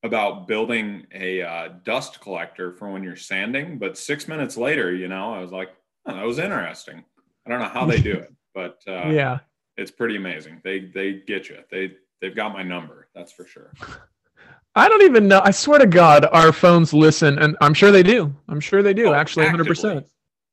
about 0.03 0.49
building 0.49 1.07
a 1.13 1.43
uh, 1.43 1.69
dust 1.85 2.21
collector 2.21 2.73
for 2.73 2.91
when 2.91 3.03
you're 3.03 3.17
sanding. 3.17 3.79
But 3.79 3.99
six 3.99 4.27
minutes 4.27 4.57
later, 4.57 4.95
you 4.95 5.09
know, 5.09 5.35
I 5.35 5.41
was 5.41 5.53
like, 5.53 5.71
oh, 6.07 6.15
that 6.15 6.25
was 6.25 6.39
interesting. 6.39 7.05
I 7.47 7.51
don't 7.51 7.61
know 7.61 7.69
how 7.69 7.85
they 7.85 8.01
do 8.01 8.13
it, 8.13 8.33
but 8.55 8.83
uh, 8.89 9.11
yeah, 9.11 9.41
it's 9.77 9.91
pretty 9.91 10.17
amazing. 10.17 10.61
They 10.65 10.81
they 10.81 11.23
get 11.27 11.49
you. 11.49 11.59
They 11.71 11.93
they've 12.21 12.37
got 12.37 12.53
my 12.53 12.63
number. 12.63 13.09
That's 13.15 13.33
for 13.33 13.47
sure. 13.47 13.73
I 14.75 14.89
don't 14.89 15.03
even 15.03 15.27
know. 15.27 15.41
I 15.45 15.51
swear 15.51 15.81
to 15.81 15.87
God, 15.87 16.27
our 16.27 16.53
phones 16.53 16.95
listen, 16.95 17.39
and 17.39 17.57
I'm 17.61 17.75
sure 17.75 17.91
they 17.91 18.05
do. 18.05 18.35
I'm 18.49 18.61
sure 18.61 18.83
they 18.83 18.95
do. 18.95 19.09
Oh, 19.09 19.15
actually, 19.15 19.47
100. 19.47 19.67
percent 19.67 20.07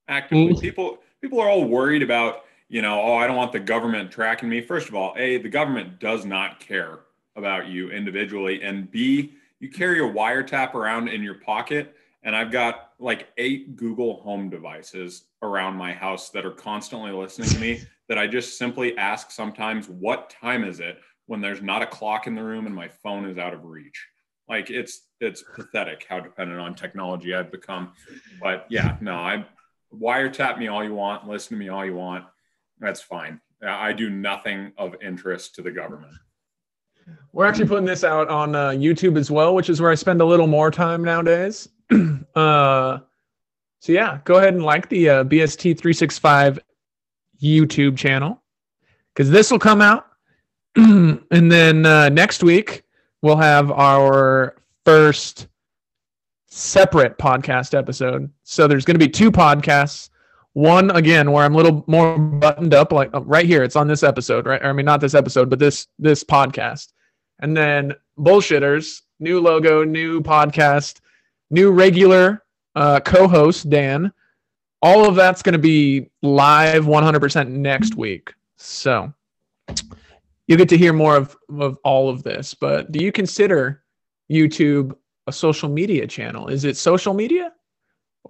Actively, 0.10 0.54
mm. 0.54 0.62
people 0.62 1.00
people 1.22 1.40
are 1.40 1.50
all 1.50 1.66
worried 1.66 2.04
about 2.04 2.44
you 2.70 2.82
know. 2.82 3.02
Oh, 3.02 3.16
I 3.16 3.28
don't 3.28 3.38
want 3.38 3.52
the 3.52 3.60
government 3.60 4.12
tracking 4.12 4.50
me. 4.50 4.62
First 4.62 4.90
of 4.90 4.96
all, 4.96 5.14
a 5.18 5.38
the 5.38 5.50
government 5.50 6.00
does 6.00 6.26
not 6.26 6.60
care 6.60 7.00
about 7.36 7.68
you 7.68 7.90
individually, 7.92 8.62
and 8.64 8.90
b 8.92 9.34
you 9.60 9.70
carry 9.70 10.00
a 10.00 10.14
wiretap 10.14 10.76
around 10.76 11.08
in 11.08 11.24
your 11.24 11.36
pocket 11.36 11.96
and 12.28 12.36
I've 12.36 12.52
got 12.52 12.92
like 13.00 13.30
eight 13.38 13.78
Google 13.78 14.22
Home 14.22 14.50
devices 14.50 15.24
around 15.42 15.76
my 15.76 15.94
house 15.94 16.30
that 16.32 16.46
are 16.46 16.52
constantly 16.52 17.12
listening 17.12 17.48
to 17.50 17.60
me 17.60 17.82
that 18.10 18.18
I 18.18 18.28
just 18.28 18.58
simply 18.58 18.98
ask 18.98 19.32
sometimes, 19.32 19.88
what 19.88 20.30
time 20.30 20.66
is 20.66 20.82
it 20.82 21.00
when 21.28 21.40
there's 21.40 21.62
not 21.62 21.82
a 21.82 21.88
clock 21.88 22.28
in 22.28 22.36
the 22.36 22.44
room 22.44 22.66
and 22.66 22.76
my 22.76 22.90
phone 22.90 23.26
is 23.26 23.38
out 23.38 23.54
of 23.54 23.64
reach? 23.64 24.06
Like 24.50 24.70
it's 24.70 25.04
it's 25.22 25.42
pathetic 25.56 26.06
how 26.10 26.20
dependent 26.20 26.60
on 26.60 26.76
technology 26.76 27.34
I've 27.34 27.52
become. 27.52 27.94
But 28.42 28.66
yeah, 28.70 28.98
no, 29.00 29.14
I 29.14 29.46
wiretap 29.94 30.58
me 30.58 30.68
all 30.68 30.84
you 30.84 30.94
want, 30.94 31.28
listen 31.28 31.58
to 31.58 31.60
me 31.64 31.70
all 31.70 31.86
you 31.86 31.96
want. 31.96 32.26
That's 32.80 33.02
fine. 33.02 33.42
I 33.66 33.94
do 33.94 34.10
nothing 34.10 34.72
of 34.78 34.96
interest 35.02 35.56
to 35.56 35.62
the 35.62 35.72
government. 35.72 36.14
We're 37.32 37.46
actually 37.46 37.68
putting 37.68 37.86
this 37.86 38.04
out 38.04 38.30
on 38.30 38.56
uh, 38.56 38.70
YouTube 38.70 39.18
as 39.18 39.32
well, 39.32 39.56
which 39.56 39.70
is 39.70 39.82
where 39.82 39.92
I 39.92 39.96
spend 39.96 40.22
a 40.22 40.26
little 40.26 40.48
more 40.48 40.72
time 40.72 41.04
nowadays. 41.04 41.70
uh, 42.36 43.00
so 43.80 43.92
yeah, 43.92 44.20
go 44.26 44.36
ahead 44.36 44.54
and 44.54 44.64
like 44.64 44.90
the 44.90 45.10
uh, 45.10 45.24
BST 45.24 45.78
three 45.78 45.94
six 45.94 46.18
five 46.18 46.60
YouTube 47.42 47.98
channel 47.98 48.42
because 49.14 49.30
this 49.30 49.52
will 49.52 49.60
come 49.60 49.82
out, 49.82 50.08
and 50.76 51.52
then 51.52 51.86
uh, 51.86 52.10
next 52.10 52.44
week 52.44 52.84
we'll 53.22 53.38
have 53.38 53.72
our 53.72 54.56
first 54.86 55.48
separate 56.58 57.18
podcast 57.18 57.78
episode. 57.78 58.32
So 58.44 58.68
there's 58.68 58.86
going 58.86 58.96
to 58.96 59.06
be 59.06 59.12
two 59.12 59.32
podcasts. 59.32 60.10
One 60.54 60.90
again 60.92 61.32
where 61.32 61.44
I'm 61.44 61.54
a 61.54 61.58
little 61.58 61.84
more 61.86 62.18
buttoned 62.18 62.74
up, 62.74 62.92
like 62.92 63.14
uh, 63.14 63.22
right 63.22 63.46
here. 63.46 63.64
It's 63.64 63.76
on 63.76 63.88
this 63.88 64.02
episode, 64.02 64.48
right? 64.48 64.64
I 64.64 64.74
mean, 64.74 64.86
not 64.86 65.00
this 65.00 65.14
episode, 65.14 65.52
but 65.52 65.60
this 65.60 65.88
this 66.00 66.24
podcast. 66.24 66.94
And 67.40 67.56
then 67.56 67.94
bullshitters, 68.18 69.02
new 69.20 69.40
logo, 69.40 69.84
new 69.84 70.20
podcast, 70.20 71.00
new 71.52 71.72
regular 71.72 72.44
uh, 72.76 73.02
co-host 73.02 73.70
Dan. 73.70 74.12
All 74.82 75.08
of 75.08 75.16
that's 75.16 75.44
going 75.44 75.54
to 75.54 75.60
be 75.60 76.10
live 76.24 76.86
100% 76.86 77.50
next 77.50 77.96
week. 77.96 78.34
So 78.56 79.14
you 80.48 80.58
get 80.58 80.70
to 80.70 80.78
hear 80.78 80.94
more 80.94 81.16
of, 81.16 81.36
of 81.60 81.78
all 81.84 82.10
of 82.10 82.24
this. 82.24 82.54
But 82.56 82.92
do 82.92 83.04
you 83.04 83.12
consider 83.12 83.84
YouTube 84.32 84.96
a 85.28 85.32
social 85.32 85.70
media 85.70 86.08
channel? 86.08 86.48
Is 86.48 86.64
it 86.64 86.78
social 86.78 87.14
media? 87.14 87.54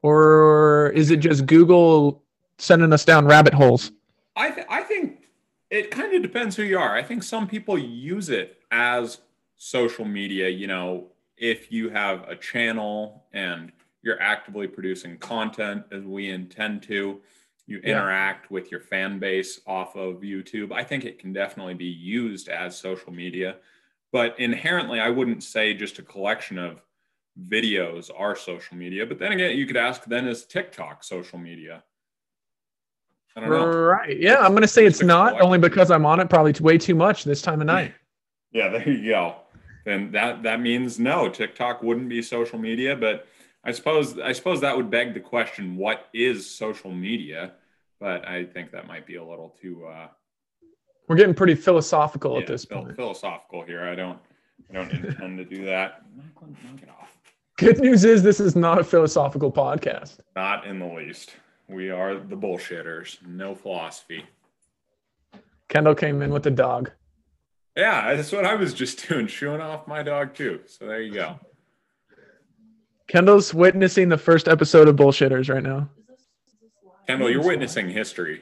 Or 0.02 0.92
is 0.96 1.12
it 1.12 1.18
just 1.18 1.46
Google 1.46 2.24
sending 2.58 2.92
us 2.94 3.06
down 3.06 3.26
rabbit 3.26 3.54
holes? 3.54 3.92
I, 4.36 4.52
th- 4.52 4.68
I 4.70 4.84
think 4.84 5.30
it 5.70 5.92
kind 5.92 6.14
of 6.14 6.22
depends 6.22 6.56
who 6.56 6.64
you 6.64 6.78
are. 6.78 6.96
I 6.96 7.04
think 7.04 7.24
some 7.24 7.48
people 7.48 7.78
use 7.78 8.30
it 8.30 8.60
as 8.72 9.20
social 9.56 10.06
media. 10.06 10.50
You 10.50 10.68
know, 10.68 11.08
if 11.38 11.72
you 11.72 11.90
have 11.90 12.24
a 12.28 12.36
channel 12.36 13.26
and 13.34 13.72
you're 14.02 14.22
actively 14.22 14.68
producing 14.68 15.18
content 15.18 15.84
as 15.92 16.04
we 16.04 16.30
intend 16.30 16.84
to, 16.84 17.20
you 17.66 17.80
interact 17.80 18.50
with 18.50 18.72
your 18.72 18.80
fan 18.80 19.20
base 19.20 19.60
off 19.68 19.96
of 19.96 20.22
YouTube. 20.22 20.72
I 20.72 20.84
think 20.84 21.04
it 21.04 21.20
can 21.20 21.34
definitely 21.34 21.74
be 21.74 21.86
used 21.86 22.48
as 22.48 22.78
social 22.78 23.12
media. 23.12 23.58
But 24.12 24.40
inherently, 24.40 25.00
I 25.00 25.10
wouldn't 25.10 25.44
say 25.44 25.74
just 25.74 26.00
a 26.00 26.02
collection 26.02 26.58
of 26.58 26.82
videos 27.50 28.10
are 28.16 28.36
social 28.36 28.78
media. 28.78 29.06
But 29.06 29.20
then 29.20 29.32
again, 29.32 29.58
you 29.58 29.66
could 29.66 29.78
ask 29.78 30.06
then 30.06 30.28
is 30.28 30.46
TikTok 30.46 31.04
social 31.04 31.38
media? 31.38 31.84
I 33.36 33.42
don't 33.42 33.50
know. 33.50 33.68
Right. 33.68 34.20
Yeah, 34.20 34.40
I'm 34.40 34.52
going 34.52 34.64
to 34.64 34.68
say 34.68 34.86
it's 34.86 35.04
not 35.04 35.40
only 35.42 35.60
because 35.60 35.92
I'm 35.92 36.06
on 36.06 36.20
it 36.20 36.30
probably 36.30 36.54
way 36.60 36.78
too 36.78 36.96
much 36.96 37.24
this 37.24 37.42
time 37.42 37.62
of 37.62 37.68
night. 37.68 37.94
yeah, 38.52 38.70
there 38.70 38.90
you 38.90 39.12
go. 39.12 39.36
Then 39.86 40.12
that 40.12 40.44
that 40.44 40.60
means 40.60 41.00
no, 41.00 41.30
TikTok 41.30 41.84
wouldn't 41.84 42.10
be 42.10 42.22
social 42.22 42.58
media, 42.58 42.96
but 42.96 43.28
I 43.64 43.72
suppose 43.72 44.18
I 44.20 44.32
suppose 44.32 44.62
that 44.62 44.76
would 44.76 44.90
beg 44.90 45.14
the 45.14 45.20
question 45.20 45.78
what 45.78 46.08
is 46.14 46.50
social 46.50 46.92
media? 46.92 47.54
But 48.00 48.28
I 48.28 48.46
think 48.46 48.72
that 48.72 48.88
might 48.88 49.06
be 49.06 49.16
a 49.16 49.24
little 49.24 49.56
too 49.62 49.86
uh 49.86 50.08
We're 51.08 51.16
getting 51.16 51.36
pretty 51.36 51.56
philosophical 51.56 52.34
yeah, 52.34 52.42
at 52.42 52.48
this 52.48 52.66
point. 52.66 52.96
Philosophical 52.96 53.64
here. 53.64 53.84
I 53.84 53.96
don't 53.96 54.20
I 54.70 54.74
don't 54.74 54.92
intend 54.92 55.38
to 55.38 55.46
do 55.46 55.66
that. 55.66 56.04
Knock 56.42 56.82
it 56.82 56.90
off. 56.90 57.18
Good 57.58 57.80
news 57.80 58.04
is 58.04 58.22
this 58.22 58.40
is 58.40 58.56
not 58.56 58.80
a 58.80 58.84
philosophical 58.84 59.52
podcast. 59.52 60.18
Not 60.36 60.68
in 60.68 60.80
the 60.80 60.86
least. 60.86 61.32
We 61.70 61.90
are 61.90 62.16
the 62.16 62.36
bullshitters. 62.36 63.26
No 63.26 63.56
philosophy. 63.56 64.26
Kendall 65.70 65.96
came 65.96 66.22
in 66.22 66.32
with 66.32 66.44
the 66.44 66.52
dog. 66.52 66.92
Yeah, 67.76 68.16
that's 68.16 68.32
what 68.32 68.46
I 68.46 68.56
was 68.56 68.74
just 68.74 69.08
doing, 69.08 69.28
showing 69.28 69.62
off 69.62 69.88
my 69.88 70.04
dog 70.04 70.34
too. 70.34 70.62
So 70.66 70.86
there 70.86 71.02
you 71.02 71.14
go. 71.14 71.40
Kendall's 73.08 73.54
witnessing 73.54 74.10
the 74.10 74.18
first 74.18 74.48
episode 74.50 74.88
of 74.90 74.98
Bullshitters 74.98 75.54
right 75.54 75.64
now. 75.64 75.90
Kendall, 77.08 77.30
you're 77.30 77.44
witnessing 77.44 77.90
history. 77.90 78.42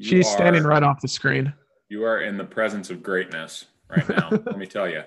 She's 0.00 0.26
are, 0.26 0.32
standing 0.32 0.64
right 0.64 0.82
off 0.82 1.00
the 1.00 1.08
screen. 1.08 1.52
You 1.88 2.04
are 2.04 2.22
in 2.22 2.36
the 2.36 2.44
presence 2.44 2.90
of 2.90 3.02
greatness 3.02 3.66
right 3.88 4.08
now. 4.08 4.28
let 4.30 4.58
me 4.58 4.66
tell 4.66 4.88
you. 4.88 5.02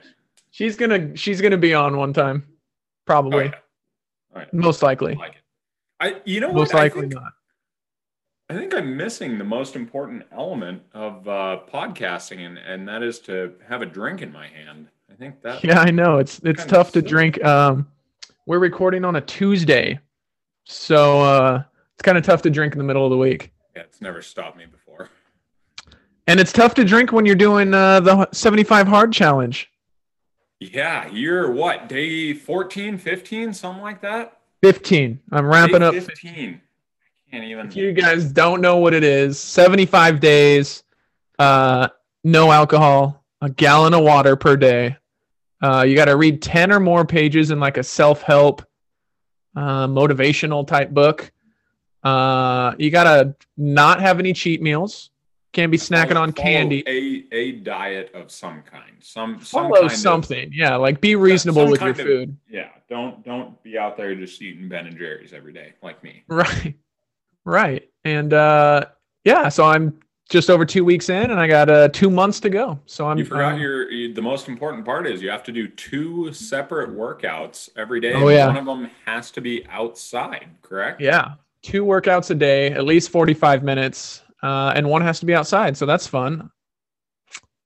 She's 0.51 0.75
gonna 0.75 1.15
she's 1.15 1.41
gonna 1.41 1.57
be 1.57 1.73
on 1.73 1.97
one 1.97 2.13
time, 2.13 2.47
probably. 3.05 3.51
Oh, 4.35 4.39
yeah. 4.39 4.45
Most 4.51 4.83
likely. 4.83 5.13
I 5.13 5.17
like 5.17 5.35
I 5.99 6.21
you 6.25 6.39
know 6.39 6.51
most 6.51 6.73
what? 6.73 6.83
likely 6.83 6.99
I 6.99 7.01
think, 7.01 7.13
not. 7.13 7.33
I 8.49 8.55
think 8.55 8.75
I'm 8.75 8.95
missing 8.95 9.37
the 9.37 9.43
most 9.43 9.75
important 9.75 10.23
element 10.31 10.83
of 10.93 11.27
uh, 11.27 11.59
podcasting, 11.73 12.45
and 12.45 12.57
and 12.57 12.87
that 12.87 13.01
is 13.01 13.19
to 13.21 13.53
have 13.67 13.81
a 13.81 13.85
drink 13.85 14.21
in 14.21 14.31
my 14.31 14.47
hand. 14.47 14.87
I 15.11 15.15
think 15.15 15.41
that. 15.41 15.63
Yeah, 15.63 15.79
I 15.79 15.91
know 15.91 16.17
it's 16.19 16.39
it's 16.43 16.65
tough 16.65 16.91
to 16.91 17.01
drink. 17.01 17.43
Um, 17.43 17.87
we're 18.45 18.59
recording 18.59 19.05
on 19.05 19.15
a 19.15 19.21
Tuesday, 19.21 19.99
so 20.65 21.21
uh, 21.21 21.63
it's 21.93 22.03
kind 22.03 22.17
of 22.17 22.23
tough 22.23 22.41
to 22.43 22.49
drink 22.49 22.73
in 22.73 22.77
the 22.77 22.83
middle 22.83 23.05
of 23.05 23.09
the 23.09 23.17
week. 23.17 23.51
Yeah, 23.75 23.83
it's 23.83 24.01
never 24.01 24.21
stopped 24.21 24.57
me 24.57 24.65
before. 24.65 25.09
And 26.27 26.39
it's 26.39 26.53
tough 26.53 26.73
to 26.75 26.85
drink 26.85 27.11
when 27.11 27.25
you're 27.25 27.35
doing 27.35 27.73
uh, 27.73 27.99
the 27.99 28.29
75 28.31 28.87
hard 28.87 29.11
challenge. 29.11 29.69
Yeah, 30.59 31.09
you're 31.09 31.51
what 31.51 31.89
day 31.89 32.33
14, 32.33 32.97
15, 32.97 33.53
something 33.53 33.81
like 33.83 34.01
that. 34.01 34.37
15. 34.61 35.19
I'm 35.31 35.45
wrapping 35.45 35.79
Day 35.79 35.85
up 35.85 35.93
15. 35.95 36.61
I 36.61 37.31
can't 37.31 37.43
even. 37.43 37.67
If 37.67 37.75
you 37.75 37.91
guys 37.91 38.31
don't 38.31 38.61
know 38.61 38.77
what 38.77 38.93
it 38.93 39.03
is, 39.03 39.37
75 39.37 40.21
days, 40.21 40.83
uh, 41.37 41.89
no 42.23 42.51
alcohol, 42.51 43.25
a 43.41 43.49
gallon 43.49 43.93
of 43.93 44.03
water 44.03 44.37
per 44.37 44.55
day. 44.55 44.95
Uh, 45.61 45.81
you 45.81 45.95
got 45.95 46.05
to 46.05 46.15
read 46.15 46.41
10 46.41 46.71
or 46.71 46.79
more 46.79 47.03
pages 47.05 47.51
in 47.51 47.59
like 47.59 47.77
a 47.77 47.83
self 47.83 48.21
help, 48.21 48.61
uh, 49.57 49.87
motivational 49.87 50.65
type 50.65 50.91
book. 50.91 51.32
Uh, 52.03 52.73
you 52.77 52.89
got 52.91 53.03
to 53.05 53.35
not 53.57 54.01
have 54.01 54.19
any 54.19 54.33
cheat 54.33 54.61
meals. 54.61 55.09
Can't 55.53 55.71
be 55.71 55.77
snacking 55.77 56.15
on 56.19 56.31
candy. 56.33 56.83
A 56.87 57.35
a 57.35 57.51
diet 57.53 58.11
of 58.15 58.31
some 58.31 58.63
kind. 58.63 58.91
Some 59.01 59.35
some 59.43 59.65
Follow 59.65 59.81
kind 59.81 59.85
of- 59.91 59.97
something. 59.97 60.49
yeah, 60.51 60.75
like 60.77 60.99
be 60.99 61.15
reasonable 61.15 61.69
with 61.69 61.79
your 61.81 61.91
of- 61.91 61.97
food. 61.97 62.37
yeah. 62.49 62.69
Don't 62.89 63.23
don't 63.23 63.61
be 63.63 63.77
out 63.77 63.95
there 63.95 64.13
just 64.15 64.41
eating 64.41 64.67
Ben 64.67 64.87
and 64.87 64.97
Jerry's 64.97 65.31
every 65.33 65.53
day 65.53 65.73
like 65.83 66.03
me. 66.03 66.23
Right. 66.27 66.75
Right. 67.45 67.89
And 68.03 68.33
uh, 68.33 68.85
yeah, 69.25 69.49
so 69.49 69.63
I'm 69.65 69.99
just 70.29 70.49
over 70.49 70.65
two 70.65 70.83
weeks 70.85 71.09
in 71.09 71.29
and 71.31 71.39
I 71.39 71.47
got 71.47 71.69
uh, 71.69 71.89
two 71.89 72.09
months 72.09 72.39
to 72.41 72.49
go. 72.49 72.79
So 72.85 73.07
I'm 73.07 73.17
You 73.19 73.25
forgot 73.25 73.53
um, 73.53 73.59
your 73.59 73.91
you- 73.91 74.13
the 74.13 74.21
most 74.21 74.47
important 74.47 74.85
part 74.85 75.05
is 75.05 75.21
you 75.21 75.29
have 75.29 75.43
to 75.43 75.51
do 75.51 75.67
two 75.67 76.33
separate 76.33 76.89
workouts 76.89 77.69
every 77.77 77.99
day. 77.99 78.13
Oh, 78.13 78.27
yeah. 78.29 78.47
One 78.47 78.57
of 78.57 78.65
them 78.65 78.89
has 79.05 79.29
to 79.31 79.41
be 79.41 79.65
outside, 79.69 80.47
correct? 80.61 80.99
Yeah, 81.01 81.33
two 81.63 81.83
workouts 81.85 82.29
a 82.29 82.35
day, 82.35 82.67
at 82.71 82.83
least 82.85 83.09
45 83.09 83.63
minutes, 83.63 84.21
uh, 84.43 84.73
and 84.75 84.87
one 84.87 85.01
has 85.01 85.19
to 85.21 85.25
be 85.25 85.33
outside. 85.33 85.75
So 85.75 85.85
that's 85.85 86.05
fun. 86.05 86.51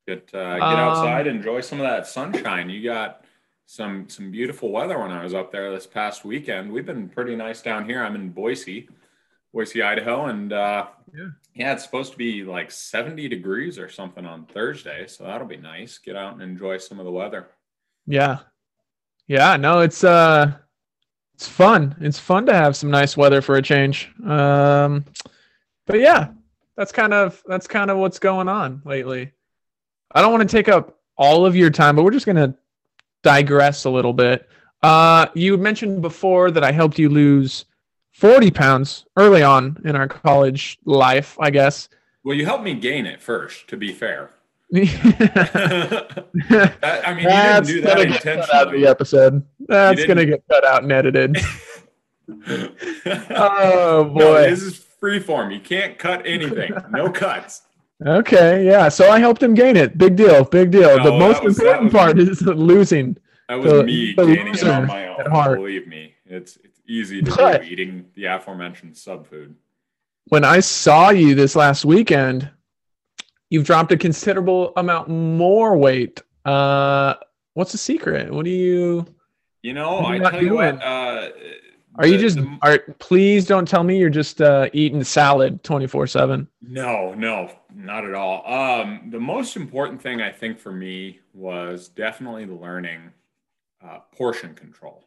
Get 0.08 0.30
uh, 0.34 0.56
get 0.56 0.62
Um, 0.64 0.80
outside, 0.80 1.28
enjoy 1.28 1.60
some 1.62 1.82
of 1.82 1.88
that 1.88 2.08
sunshine. 2.08 2.70
You 2.70 2.82
got 2.84 3.26
some 3.66 4.08
some 4.08 4.32
beautiful 4.32 4.72
weather 4.72 4.98
when 4.98 5.12
I 5.12 5.22
was 5.24 5.34
up 5.34 5.52
there 5.52 5.72
this 5.72 5.86
past 5.86 6.24
weekend. 6.24 6.72
We've 6.72 6.86
been 6.86 7.10
pretty 7.10 7.36
nice 7.36 7.62
down 7.62 7.84
here. 7.84 8.02
I'm 8.02 8.16
in 8.16 8.30
Boise, 8.30 8.88
Boise, 9.54 9.82
Idaho, 9.82 10.28
and 10.28 10.54
uh, 10.54 10.88
Yeah. 11.14 11.28
yeah, 11.56 11.74
it's 11.74 11.84
supposed 11.84 12.14
to 12.14 12.18
be 12.18 12.46
like 12.46 12.72
70 12.72 13.28
degrees 13.28 13.78
or 13.78 13.90
something 13.90 14.26
on 14.26 14.46
Thursday, 14.46 15.08
so 15.08 15.26
that'll 15.26 15.48
be 15.48 15.58
nice. 15.58 15.98
Get 15.98 16.16
out 16.16 16.34
and 16.34 16.42
enjoy 16.42 16.78
some 16.78 17.00
of 17.00 17.06
the 17.06 17.12
weather. 17.12 17.48
Yeah, 18.06 18.40
yeah. 19.28 19.58
No, 19.58 19.82
it's 19.82 20.06
uh, 20.06 20.54
it's 21.38 21.48
fun. 21.48 21.96
It's 22.02 22.18
fun 22.18 22.48
to 22.48 22.54
have 22.54 22.76
some 22.76 22.90
nice 22.90 23.16
weather 23.16 23.44
for 23.44 23.58
a 23.58 23.62
change. 23.62 24.12
Um, 24.26 25.06
but 25.86 26.00
yeah, 26.00 26.30
that's 26.76 26.92
kind 26.92 27.14
of 27.14 27.44
that's 27.46 27.68
kind 27.68 27.92
of 27.92 28.00
what's 28.00 28.18
going 28.18 28.48
on 28.48 28.82
lately. 28.86 29.34
I 30.12 30.22
don't 30.22 30.32
want 30.32 30.50
to 30.50 30.58
take 30.58 30.68
up 30.68 30.98
all 31.16 31.46
of 31.46 31.56
your 31.56 31.70
time, 31.70 31.96
but 31.96 32.02
we're 32.02 32.10
just 32.10 32.26
gonna 32.26 32.56
digress 33.22 33.84
a 33.86 33.90
little 33.92 34.14
bit. 34.14 34.50
Uh, 34.82 35.28
you 35.36 35.58
mentioned 35.58 36.02
before 36.02 36.50
that 36.50 36.64
I 36.64 36.72
helped 36.72 36.98
you 36.98 37.08
lose 37.08 37.66
40 38.14 38.50
pounds 38.50 39.06
early 39.16 39.44
on 39.44 39.80
in 39.86 39.96
our 39.96 40.08
college 40.08 40.80
life, 40.86 41.38
I 41.40 41.52
guess. 41.52 41.88
Well, 42.24 42.36
you 42.36 42.46
helped 42.46 42.64
me 42.64 42.74
gain 42.74 43.06
it 43.06 43.22
first, 43.22 43.68
to 43.68 43.78
be 43.78 43.94
fair. 43.94 44.32
That's 44.70 44.92
That- 46.80 47.04
I 47.08 47.14
mean, 47.14 47.24
you 47.24 47.30
didn't 47.30 47.66
do 47.66 47.82
that 47.82 47.98
gonna 47.98 48.10
get 48.10 48.22
cut 48.22 48.54
out 48.54 48.68
of 48.68 48.74
the 48.74 48.88
episode. 48.88 49.44
That's 49.68 50.06
gonna 50.06 50.26
get 50.26 50.44
cut 50.50 50.66
out 50.66 50.84
and 50.84 50.92
edited. 50.92 51.38
oh 52.48 52.74
No, 53.30 54.14
boy. 54.14 54.50
this 54.50 54.62
is 54.62 54.78
free 55.00 55.20
form. 55.20 55.52
You 55.52 55.60
can't 55.60 55.98
cut 55.98 56.26
anything. 56.26 56.74
No 56.92 57.10
cuts. 57.12 57.62
Okay, 58.06 58.66
yeah. 58.66 58.90
So 58.90 59.10
I 59.10 59.20
helped 59.20 59.42
him 59.42 59.54
gain 59.54 59.76
it. 59.76 59.98
Big 59.98 60.16
deal. 60.16 60.44
Big 60.44 60.70
deal. 60.72 60.98
No, 60.98 61.04
the 61.04 61.12
oh, 61.14 61.20
most 61.20 61.44
was- 61.44 61.60
important 61.60 61.92
part 61.92 62.20
is 62.20 62.42
losing. 62.42 63.18
That 63.50 63.56
was 63.60 63.72
The- 63.72 63.84
me 63.84 64.14
the 64.16 64.26
gaining 64.26 64.54
it 64.54 64.64
on 64.68 64.86
my 64.88 65.08
own. 65.08 65.56
Believe 65.56 65.88
me, 65.88 66.14
it's 66.26 66.58
it's 66.64 66.82
easy 66.88 67.22
to 67.22 67.32
But- 67.36 67.62
do 67.64 67.68
eating 67.68 68.06
the 68.16 68.26
aforementioned 68.26 68.98
sub 68.98 69.28
food. 69.28 69.56
When 70.30 70.44
I 70.44 70.60
saw 70.60 71.10
you 71.12 71.36
this 71.36 71.56
last 71.56 71.86
weekend, 71.86 72.50
you've 73.50 73.66
dropped 73.66 73.92
a 73.92 73.98
considerable 73.98 74.74
amount 74.78 75.10
more 75.10 75.78
weight. 75.78 76.22
Uh, 76.46 77.16
what's 77.54 77.72
the 77.72 77.78
secret? 77.78 78.32
What 78.32 78.46
do 78.46 78.52
you? 78.52 79.06
You 79.62 79.74
know, 79.74 80.06
I 80.06 80.20
tell 80.20 80.44
you 80.44 80.54
what. 80.56 80.82
Uh, 80.82 81.30
Are 81.96 82.08
you 82.08 82.18
just? 82.18 82.38
the- 82.38 82.58
Are 82.62 82.80
please 83.00 83.46
don't 83.46 83.68
tell 83.68 83.84
me 83.84 83.98
you're 83.98 84.10
just 84.10 84.42
uh, 84.42 84.70
eating 84.72 85.04
salad 85.04 85.64
twenty 85.64 85.88
four 85.88 86.08
seven. 86.08 86.48
No, 86.62 87.14
no, 87.16 87.52
not 87.76 88.06
at 88.06 88.14
all. 88.14 88.46
Um, 88.52 89.10
the 89.10 89.20
most 89.20 89.56
important 89.56 90.02
thing 90.02 90.22
I 90.22 90.32
think 90.32 90.60
for 90.60 90.72
me 90.72 91.20
was 91.34 91.90
definitely 91.90 92.46
learning 92.46 93.12
uh, 93.84 94.00
portion 94.16 94.54
control. 94.54 95.04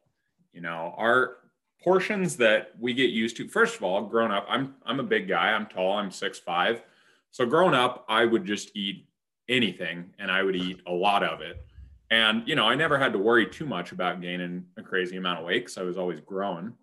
You 0.52 0.60
know, 0.62 0.94
our 0.98 1.36
portions 1.82 2.36
that 2.36 2.72
we 2.78 2.92
get 2.92 3.10
used 3.10 3.36
to. 3.38 3.48
First 3.48 3.76
of 3.76 3.84
all, 3.84 4.02
grown 4.04 4.32
up, 4.32 4.44
I'm 4.48 4.74
I'm 4.84 5.00
a 5.00 5.04
big 5.04 5.28
guy. 5.28 5.52
I'm 5.52 5.66
tall. 5.66 5.92
I'm 5.96 6.10
six 6.10 6.38
five. 6.38 6.82
So 7.30 7.46
growing 7.46 7.74
up, 7.74 8.04
I 8.08 8.24
would 8.24 8.44
just 8.44 8.76
eat 8.76 9.06
anything, 9.48 10.12
and 10.18 10.30
I 10.30 10.42
would 10.42 10.56
eat 10.56 10.80
a 10.86 10.92
lot 10.92 11.22
of 11.22 11.40
it. 11.40 11.64
And 12.10 12.46
you 12.48 12.56
know, 12.56 12.66
I 12.66 12.74
never 12.74 12.98
had 12.98 13.12
to 13.12 13.18
worry 13.18 13.46
too 13.46 13.66
much 13.66 13.92
about 13.92 14.20
gaining 14.20 14.66
a 14.76 14.82
crazy 14.82 15.16
amount 15.16 15.40
of 15.40 15.46
weight 15.46 15.60
because 15.60 15.78
I 15.78 15.82
was 15.82 15.96
always 15.96 16.20
growing. 16.20 16.74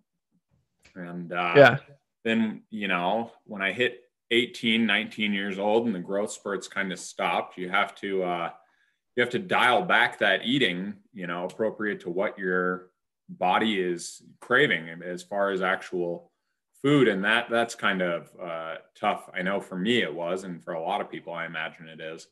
And 0.96 1.34
uh, 1.34 1.54
Yeah. 1.56 1.78
then 2.24 2.64
you 2.70 2.88
know 2.90 3.32
when 3.46 3.62
i 3.62 3.72
hit 3.72 4.02
18 4.32 4.86
19 4.86 5.32
years 5.32 5.58
old 5.58 5.86
and 5.86 5.96
the 5.96 6.00
growth 6.00 6.32
spurts 6.32 6.68
kind 6.68 6.92
of 6.92 7.00
stopped 7.00 7.58
you 7.58 7.70
have 7.70 7.96
to 7.96 8.22
uh 8.24 8.50
you 9.16 9.22
have 9.22 9.30
to 9.30 9.40
dial 9.40 9.82
back 9.84 10.20
that 10.20 10.42
eating 10.44 10.96
you 11.14 11.26
know 11.26 11.46
appropriate 11.46 12.02
to 12.02 12.10
what 12.10 12.38
your 12.38 12.90
body 13.30 13.80
is 13.80 14.22
craving 14.42 14.90
as 15.04 15.24
far 15.24 15.52
as 15.52 15.62
actual 15.62 16.27
food 16.82 17.08
and 17.08 17.24
that 17.24 17.50
that's 17.50 17.76
kind 17.76 18.02
of 18.02 18.30
uh 18.42 18.76
tough 18.96 19.30
i 19.34 19.42
know 19.42 19.60
for 19.60 19.76
me 19.76 20.02
it 20.02 20.14
was 20.14 20.44
and 20.44 20.64
for 20.64 20.74
a 20.74 20.82
lot 20.82 21.02
of 21.02 21.10
people 21.10 21.34
i 21.34 21.46
imagine 21.46 21.88
it 21.88 22.00
is 22.00 22.28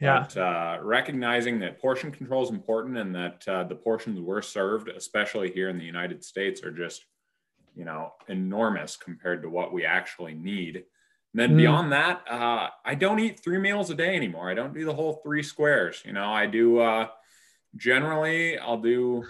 Yeah. 0.00 0.20
but 0.24 0.36
uh, 0.36 0.78
recognizing 0.82 1.60
that 1.60 1.78
portion 1.80 2.10
control 2.10 2.42
is 2.42 2.50
important 2.50 2.96
and 2.98 3.14
that 3.14 3.46
uh, 3.46 3.64
the 3.64 3.76
portions 3.76 4.18
we're 4.20 4.42
served, 4.42 4.88
especially 4.88 5.52
here 5.52 5.68
in 5.68 5.78
the 5.78 5.84
United 5.84 6.24
States, 6.24 6.64
are 6.64 6.72
just, 6.72 7.04
you 7.76 7.84
know, 7.84 8.12
enormous 8.28 8.96
compared 8.96 9.42
to 9.42 9.48
what 9.48 9.72
we 9.72 9.84
actually 9.84 10.34
need. 10.34 10.74
And 10.76 11.40
then 11.40 11.50
Mm. 11.52 11.56
beyond 11.58 11.92
that, 11.92 12.24
uh, 12.28 12.70
I 12.84 12.94
don't 12.96 13.20
eat 13.20 13.40
three 13.44 13.58
meals 13.58 13.90
a 13.90 13.94
day 13.94 14.16
anymore. 14.16 14.50
I 14.50 14.54
don't 14.54 14.74
do 14.74 14.84
the 14.84 14.92
whole 14.94 15.20
three 15.22 15.42
squares. 15.44 16.02
You 16.04 16.12
know, 16.12 16.32
I 16.32 16.46
do 16.46 16.80
uh, 16.80 17.06
generally, 17.76 18.58
I'll 18.58 18.82
do 18.82 19.24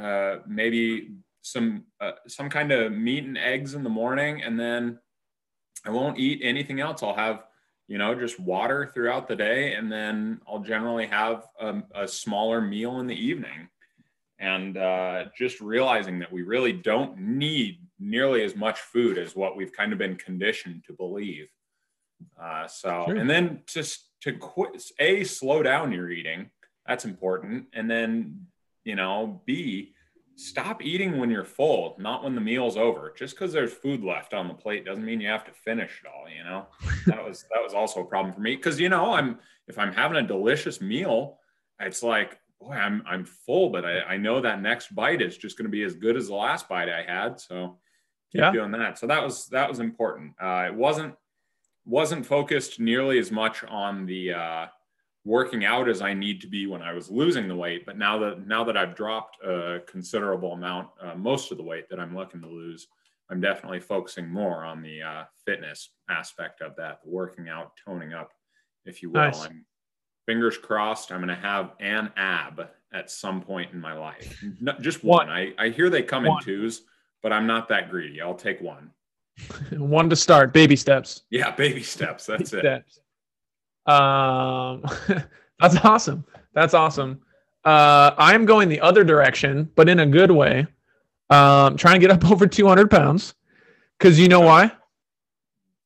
uh, 0.00 0.36
maybe 0.46 1.16
some 1.46 1.84
uh, 2.00 2.12
some 2.26 2.48
kind 2.50 2.72
of 2.72 2.92
meat 2.92 3.24
and 3.24 3.38
eggs 3.38 3.74
in 3.74 3.82
the 3.82 3.90
morning, 3.90 4.42
and 4.42 4.58
then 4.58 4.98
I 5.84 5.90
won't 5.90 6.18
eat 6.18 6.40
anything 6.42 6.80
else. 6.80 7.02
I'll 7.02 7.14
have 7.14 7.44
you 7.88 7.98
know, 7.98 8.14
just 8.14 8.40
water 8.40 8.90
throughout 8.92 9.28
the 9.28 9.36
day. 9.36 9.74
And 9.74 9.90
then 9.90 10.40
I'll 10.46 10.60
generally 10.60 11.06
have 11.06 11.46
a, 11.60 11.82
a 11.94 12.08
smaller 12.08 12.60
meal 12.60 12.98
in 13.00 13.06
the 13.06 13.14
evening. 13.14 13.68
And 14.38 14.76
uh, 14.76 15.26
just 15.36 15.60
realizing 15.60 16.18
that 16.18 16.32
we 16.32 16.42
really 16.42 16.72
don't 16.72 17.18
need 17.18 17.78
nearly 17.98 18.42
as 18.44 18.54
much 18.54 18.80
food 18.80 19.16
as 19.16 19.34
what 19.34 19.56
we've 19.56 19.72
kind 19.72 19.92
of 19.92 19.98
been 19.98 20.16
conditioned 20.16 20.84
to 20.86 20.92
believe. 20.92 21.48
Uh, 22.40 22.66
so, 22.66 23.04
Sure. 23.06 23.16
and 23.16 23.30
then 23.30 23.62
just 23.66 24.10
to 24.22 24.32
quit, 24.32 24.82
A, 24.98 25.24
slow 25.24 25.62
down 25.62 25.92
your 25.92 26.10
eating. 26.10 26.50
That's 26.86 27.04
important. 27.04 27.66
And 27.72 27.90
then, 27.90 28.46
you 28.84 28.96
know, 28.96 29.42
B, 29.46 29.94
stop 30.36 30.82
eating 30.84 31.18
when 31.18 31.30
you're 31.30 31.44
full, 31.44 31.96
not 31.98 32.22
when 32.22 32.34
the 32.34 32.40
meal's 32.40 32.76
over. 32.76 33.12
Just 33.16 33.34
because 33.34 33.52
there's 33.52 33.72
food 33.72 34.04
left 34.04 34.34
on 34.34 34.48
the 34.48 34.54
plate 34.54 34.84
doesn't 34.84 35.04
mean 35.04 35.20
you 35.20 35.28
have 35.28 35.44
to 35.46 35.52
finish 35.52 36.02
it 36.04 36.08
all. 36.08 36.28
You 36.28 36.44
know, 36.44 36.66
that 37.06 37.24
was 37.24 37.44
that 37.52 37.62
was 37.62 37.74
also 37.74 38.00
a 38.00 38.04
problem 38.04 38.34
for 38.34 38.40
me 38.40 38.54
because 38.56 38.78
you 38.78 38.88
know 38.88 39.12
I'm 39.14 39.38
if 39.66 39.78
I'm 39.78 39.92
having 39.92 40.18
a 40.18 40.26
delicious 40.26 40.80
meal, 40.80 41.38
it's 41.80 42.02
like 42.02 42.38
boy 42.60 42.74
I'm 42.74 43.02
I'm 43.06 43.24
full, 43.24 43.70
but 43.70 43.84
I, 43.84 44.00
I 44.00 44.16
know 44.18 44.40
that 44.40 44.60
next 44.60 44.94
bite 44.94 45.22
is 45.22 45.36
just 45.38 45.56
going 45.56 45.64
to 45.66 45.70
be 45.70 45.82
as 45.82 45.94
good 45.94 46.16
as 46.16 46.28
the 46.28 46.34
last 46.34 46.68
bite 46.68 46.88
I 46.90 47.02
had. 47.02 47.40
So 47.40 47.78
keep 48.30 48.40
Yeah. 48.40 48.52
doing 48.52 48.72
that. 48.72 48.98
So 48.98 49.06
that 49.06 49.22
was 49.22 49.46
that 49.48 49.68
was 49.68 49.80
important. 49.80 50.34
Uh, 50.40 50.64
it 50.68 50.74
wasn't 50.74 51.14
wasn't 51.86 52.26
focused 52.26 52.80
nearly 52.80 53.18
as 53.18 53.30
much 53.30 53.62
on 53.64 54.06
the 54.06 54.32
uh, 54.32 54.66
working 55.26 55.64
out 55.64 55.88
as 55.88 56.00
I 56.00 56.14
need 56.14 56.40
to 56.40 56.46
be 56.46 56.68
when 56.68 56.80
I 56.80 56.92
was 56.92 57.10
losing 57.10 57.48
the 57.48 57.56
weight. 57.56 57.84
But 57.84 57.98
now 57.98 58.18
that 58.20 58.46
now 58.46 58.64
that 58.64 58.76
I've 58.76 58.94
dropped 58.94 59.42
a 59.44 59.82
considerable 59.86 60.52
amount, 60.52 60.88
uh, 61.02 61.16
most 61.16 61.50
of 61.50 61.58
the 61.58 61.64
weight 61.64 61.90
that 61.90 62.00
I'm 62.00 62.16
looking 62.16 62.40
to 62.40 62.48
lose, 62.48 62.86
I'm 63.28 63.40
definitely 63.40 63.80
focusing 63.80 64.28
more 64.28 64.64
on 64.64 64.82
the 64.82 65.02
uh, 65.02 65.24
fitness 65.44 65.90
aspect 66.08 66.62
of 66.62 66.76
that, 66.76 67.00
the 67.04 67.10
working 67.10 67.48
out, 67.48 67.72
toning 67.84 68.14
up, 68.14 68.30
if 68.84 69.02
you 69.02 69.10
will. 69.10 69.22
Nice. 69.22 69.44
I'm 69.44 69.66
fingers 70.26 70.58
crossed. 70.58 71.12
I'm 71.12 71.18
going 71.18 71.28
to 71.28 71.34
have 71.34 71.72
an 71.80 72.10
ab 72.16 72.68
at 72.92 73.10
some 73.10 73.40
point 73.40 73.72
in 73.72 73.80
my 73.80 73.92
life. 73.92 74.44
Not 74.60 74.82
just 74.82 75.04
one. 75.04 75.28
I, 75.28 75.52
I 75.58 75.68
hear 75.68 75.88
they 75.88 76.02
come 76.02 76.24
One. 76.24 76.38
in 76.38 76.44
twos, 76.44 76.82
but 77.22 77.32
I'm 77.32 77.46
not 77.46 77.68
that 77.68 77.90
greedy. 77.90 78.20
I'll 78.20 78.34
take 78.34 78.60
one. 78.60 78.90
One 79.72 80.08
to 80.08 80.16
start. 80.16 80.54
Baby 80.54 80.76
steps. 80.76 81.24
Yeah, 81.28 81.50
baby 81.54 81.82
steps. 81.82 82.24
That's 82.24 82.54
it. 82.54 82.60
steps. 82.60 83.00
Um, 83.86 84.84
that's 85.60 85.76
awesome. 85.84 86.24
That's 86.52 86.74
awesome. 86.74 87.20
Uh, 87.64 88.14
I'm 88.16 88.46
going 88.46 88.68
the 88.68 88.80
other 88.80 89.04
direction, 89.04 89.70
but 89.74 89.88
in 89.88 90.00
a 90.00 90.06
good 90.06 90.30
way. 90.30 90.66
Um, 91.30 91.76
trying 91.76 92.00
to 92.00 92.06
get 92.06 92.10
up 92.10 92.24
over 92.30 92.46
200 92.46 92.90
pounds. 92.90 93.34
Because 93.98 94.18
you 94.18 94.28
know 94.28 94.40
why? 94.40 94.70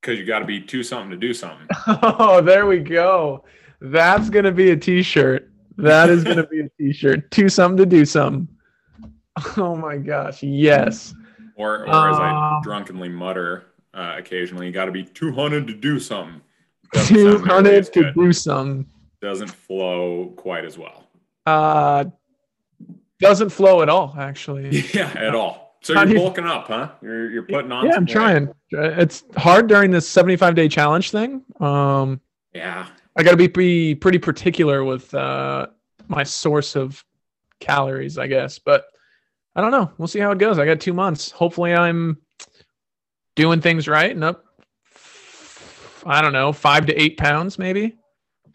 Because 0.00 0.18
you 0.18 0.26
got 0.26 0.40
to 0.40 0.44
be 0.44 0.60
two 0.60 0.82
something 0.82 1.10
to 1.10 1.16
do 1.16 1.32
something. 1.32 1.66
oh, 1.86 2.40
there 2.40 2.66
we 2.66 2.78
go. 2.78 3.44
That's 3.80 4.28
going 4.30 4.44
to 4.44 4.52
be 4.52 4.70
a 4.70 4.76
t 4.76 5.02
shirt. 5.02 5.50
That 5.76 6.10
is 6.10 6.24
going 6.24 6.36
to 6.36 6.46
be 6.46 6.60
a 6.60 6.68
t 6.78 6.92
shirt. 6.92 7.30
Two 7.30 7.48
something 7.48 7.78
to 7.78 7.86
do 7.86 8.04
something. 8.04 8.48
Oh 9.56 9.76
my 9.76 9.96
gosh. 9.96 10.42
Yes. 10.42 11.14
Or, 11.56 11.86
or 11.86 12.10
as 12.10 12.16
I 12.18 12.56
um, 12.56 12.62
drunkenly 12.62 13.08
mutter 13.08 13.66
uh, 13.94 14.16
occasionally, 14.18 14.66
you 14.66 14.72
got 14.72 14.86
to 14.86 14.92
be 14.92 15.04
200 15.04 15.66
to 15.66 15.74
do 15.74 16.00
something. 16.00 16.40
200 16.94 17.92
to 17.92 18.12
do 18.12 18.32
something. 18.32 18.86
Doesn't 19.20 19.50
flow 19.50 20.32
quite 20.36 20.64
as 20.64 20.78
well. 20.78 21.08
Uh, 21.46 22.04
doesn't 23.20 23.50
flow 23.50 23.82
at 23.82 23.88
all, 23.88 24.14
actually. 24.18 24.84
Yeah, 24.94 25.12
at 25.16 25.34
all. 25.34 25.78
So 25.82 25.94
you're 26.02 26.14
bulking 26.14 26.44
up, 26.44 26.66
huh? 26.66 26.90
You're 27.00 27.30
you're 27.30 27.42
putting 27.42 27.72
on. 27.72 27.86
Yeah, 27.86 27.94
I'm 27.96 28.04
weight. 28.04 28.12
trying. 28.12 28.52
It's 28.70 29.24
hard 29.36 29.66
during 29.66 29.90
this 29.90 30.06
75 30.08 30.54
day 30.54 30.68
challenge 30.68 31.10
thing. 31.10 31.42
Um, 31.58 32.20
yeah, 32.54 32.86
I 33.16 33.22
got 33.22 33.30
to 33.32 33.36
be, 33.36 33.46
be 33.46 33.94
pretty 33.94 34.18
particular 34.18 34.84
with 34.84 35.12
uh, 35.14 35.68
my 36.08 36.22
source 36.22 36.76
of 36.76 37.02
calories, 37.60 38.18
I 38.18 38.26
guess. 38.26 38.58
But 38.58 38.84
I 39.56 39.62
don't 39.62 39.70
know. 39.70 39.90
We'll 39.96 40.08
see 40.08 40.18
how 40.20 40.32
it 40.32 40.38
goes. 40.38 40.58
I 40.58 40.66
got 40.66 40.80
two 40.80 40.92
months. 40.92 41.30
Hopefully, 41.30 41.72
I'm 41.72 42.18
doing 43.34 43.60
things 43.60 43.88
right 43.88 44.10
and 44.10 44.24
up. 44.24 44.44
I 46.06 46.22
don't 46.22 46.32
know, 46.32 46.52
five 46.52 46.86
to 46.86 47.00
eight 47.00 47.16
pounds, 47.16 47.58
maybe. 47.58 47.96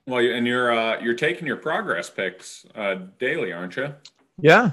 Well, 0.07 0.19
and 0.19 0.45
you're 0.45 0.71
uh, 0.71 1.01
you're 1.01 1.15
taking 1.15 1.47
your 1.47 1.57
progress 1.57 2.09
pics 2.09 2.65
uh, 2.75 2.95
daily, 3.19 3.51
aren't 3.51 3.75
you? 3.75 3.93
Yeah. 4.39 4.71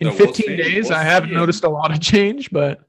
In 0.00 0.10
so 0.10 0.26
15 0.26 0.46
we'll 0.46 0.56
days, 0.56 0.88
we'll 0.88 0.98
I 0.98 1.02
haven't 1.02 1.32
noticed 1.32 1.64
a 1.64 1.68
lot 1.68 1.90
of 1.90 2.00
change, 2.00 2.50
but 2.50 2.80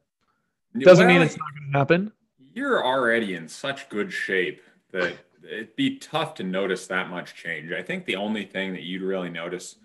doesn't 0.79 1.07
well, 1.07 1.15
mean 1.15 1.25
it's 1.25 1.37
not 1.37 1.47
going 1.57 1.71
to 1.71 1.77
happen. 1.77 2.11
You're 2.53 2.85
already 2.85 3.35
in 3.35 3.47
such 3.47 3.89
good 3.89 4.11
shape 4.11 4.61
that 4.91 5.13
it'd 5.43 5.75
be 5.75 5.97
tough 5.97 6.33
to 6.35 6.43
notice 6.43 6.87
that 6.87 7.09
much 7.09 7.35
change. 7.35 7.71
I 7.71 7.81
think 7.81 8.05
the 8.05 8.15
only 8.15 8.45
thing 8.45 8.73
that 8.73 8.83
you'd 8.83 9.01
really 9.01 9.29
notice 9.29 9.75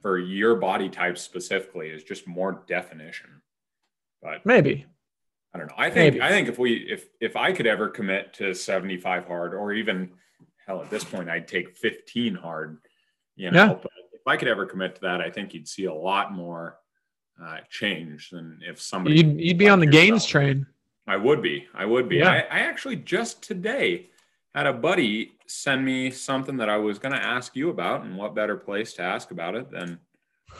for 0.00 0.18
your 0.18 0.56
body 0.56 0.88
type 0.88 1.16
specifically 1.18 1.88
is 1.88 2.02
just 2.02 2.26
more 2.26 2.62
definition. 2.66 3.42
But 4.22 4.44
maybe 4.44 4.86
I 5.54 5.58
don't 5.58 5.68
know. 5.68 5.74
I 5.78 5.88
think 5.88 6.14
maybe. 6.14 6.22
I 6.22 6.28
think 6.30 6.48
if 6.48 6.58
we 6.58 6.74
if 6.74 7.08
if 7.20 7.36
I 7.36 7.52
could 7.52 7.66
ever 7.66 7.88
commit 7.88 8.34
to 8.34 8.54
75 8.54 9.26
hard 9.26 9.54
or 9.54 9.72
even 9.72 10.10
hell 10.66 10.82
at 10.82 10.90
this 10.90 11.04
point 11.04 11.30
I'd 11.30 11.46
take 11.46 11.76
15 11.76 12.34
hard, 12.34 12.78
you 13.36 13.50
know, 13.50 13.64
yeah. 13.64 13.74
but 13.74 13.92
if 14.12 14.26
I 14.26 14.36
could 14.36 14.48
ever 14.48 14.66
commit 14.66 14.96
to 14.96 15.00
that, 15.02 15.20
I 15.20 15.30
think 15.30 15.54
you'd 15.54 15.68
see 15.68 15.84
a 15.84 15.94
lot 15.94 16.32
more 16.32 16.78
uh, 17.42 17.58
change 17.70 18.30
than 18.30 18.60
if 18.66 18.80
somebody 18.80 19.16
you'd, 19.16 19.40
you'd 19.40 19.58
be 19.58 19.68
on 19.68 19.78
the 19.78 19.86
yourself. 19.86 20.02
gains 20.02 20.26
train. 20.26 20.66
I 21.06 21.16
would 21.16 21.42
be. 21.42 21.66
I 21.74 21.84
would 21.84 22.08
be. 22.08 22.16
Yeah. 22.16 22.30
I, 22.30 22.38
I 22.38 22.58
actually 22.60 22.96
just 22.96 23.42
today 23.42 24.08
had 24.54 24.66
a 24.66 24.72
buddy 24.72 25.32
send 25.46 25.84
me 25.84 26.10
something 26.10 26.56
that 26.56 26.68
I 26.68 26.78
was 26.78 26.98
going 26.98 27.12
to 27.12 27.22
ask 27.22 27.54
you 27.54 27.70
about, 27.70 28.04
and 28.04 28.16
what 28.16 28.34
better 28.34 28.56
place 28.56 28.94
to 28.94 29.02
ask 29.02 29.30
about 29.30 29.54
it 29.54 29.70
than 29.70 29.98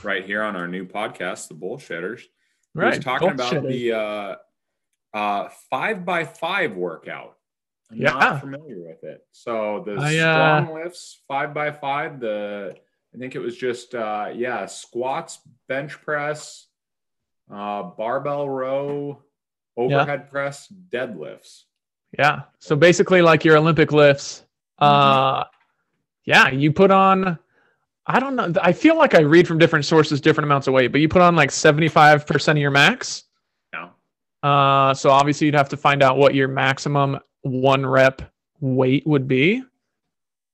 right 0.02 0.24
here 0.24 0.42
on 0.42 0.56
our 0.56 0.68
new 0.68 0.84
podcast, 0.84 1.48
The 1.48 1.54
Bullshitters. 1.54 2.22
Right. 2.74 2.92
He 2.92 2.98
was 2.98 3.04
talking 3.04 3.30
about 3.30 3.62
the 3.62 3.92
uh, 3.92 4.36
uh, 5.14 5.48
five 5.70 6.04
by 6.04 6.24
five 6.24 6.74
workout. 6.74 7.36
I'm 7.90 7.98
yeah. 7.98 8.10
not 8.10 8.40
familiar 8.40 8.82
with 8.82 9.04
it. 9.04 9.24
So 9.32 9.84
the 9.86 9.92
I, 9.92 10.18
uh, 10.18 10.66
StrongLifts, 10.66 11.16
five 11.28 11.54
by 11.54 11.70
five, 11.70 12.18
the 12.18 12.74
I 13.14 13.18
think 13.18 13.36
it 13.36 13.38
was 13.38 13.56
just 13.56 13.94
uh, 13.94 14.30
yeah, 14.34 14.66
squats, 14.66 15.38
bench 15.68 15.92
press, 16.02 16.66
uh, 17.50 17.84
barbell 17.84 18.48
row, 18.48 19.22
overhead 19.76 20.22
yeah. 20.24 20.30
press, 20.30 20.72
deadlifts. 20.90 21.62
Yeah. 22.18 22.42
So 22.58 22.74
basically, 22.74 23.22
like 23.22 23.44
your 23.44 23.56
Olympic 23.56 23.92
lifts. 23.92 24.42
Uh, 24.78 25.44
mm-hmm. 25.44 25.48
yeah, 26.24 26.50
you 26.50 26.72
put 26.72 26.90
on. 26.90 27.38
I 28.06 28.20
don't 28.20 28.36
know. 28.36 28.52
I 28.60 28.72
feel 28.72 28.98
like 28.98 29.14
I 29.14 29.20
read 29.20 29.46
from 29.46 29.58
different 29.58 29.84
sources 29.84 30.20
different 30.20 30.46
amounts 30.46 30.66
of 30.66 30.74
weight, 30.74 30.90
but 30.92 31.00
you 31.00 31.08
put 31.08 31.22
on 31.22 31.36
like 31.36 31.50
seventy 31.50 31.88
five 31.88 32.26
percent 32.26 32.58
of 32.58 32.60
your 32.60 32.70
max. 32.72 33.24
Uh, 34.44 34.92
so 34.92 35.08
obviously 35.08 35.46
you'd 35.46 35.54
have 35.54 35.70
to 35.70 35.76
find 35.76 36.02
out 36.02 36.18
what 36.18 36.34
your 36.34 36.48
maximum 36.48 37.18
one 37.40 37.84
rep 37.86 38.20
weight 38.60 39.06
would 39.06 39.26
be. 39.26 39.62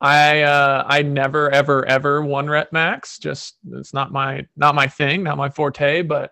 I 0.01 0.43
uh, 0.43 0.85
I 0.87 1.03
never 1.03 1.51
ever 1.51 1.85
ever 1.85 2.23
one 2.23 2.49
rep 2.49 2.73
max. 2.73 3.19
Just 3.19 3.57
it's 3.73 3.93
not 3.93 4.13
my 4.13 4.47
not 4.57 4.77
my 4.77 4.87
thing, 4.87 5.25
not 5.25 5.37
my 5.37 5.51
forte. 5.51 6.03
But 6.03 6.31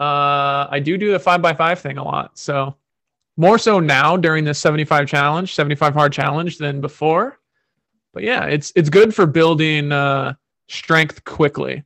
uh, 0.00 0.66
I 0.70 0.80
do 0.82 0.96
do 0.96 1.12
the 1.12 1.18
five 1.18 1.42
by 1.42 1.52
five 1.52 1.78
thing 1.80 1.98
a 1.98 2.02
lot. 2.02 2.38
So 2.38 2.74
more 3.36 3.58
so 3.58 3.78
now 3.78 4.16
during 4.16 4.44
this 4.44 4.58
75 4.58 5.06
challenge, 5.06 5.54
75 5.54 5.92
hard 5.92 6.14
challenge 6.14 6.56
than 6.56 6.80
before. 6.80 7.38
But 8.14 8.22
yeah, 8.22 8.46
it's 8.46 8.72
it's 8.74 8.88
good 8.88 9.14
for 9.14 9.26
building 9.26 9.92
uh, 9.92 10.32
strength 10.68 11.24
quickly. 11.24 11.84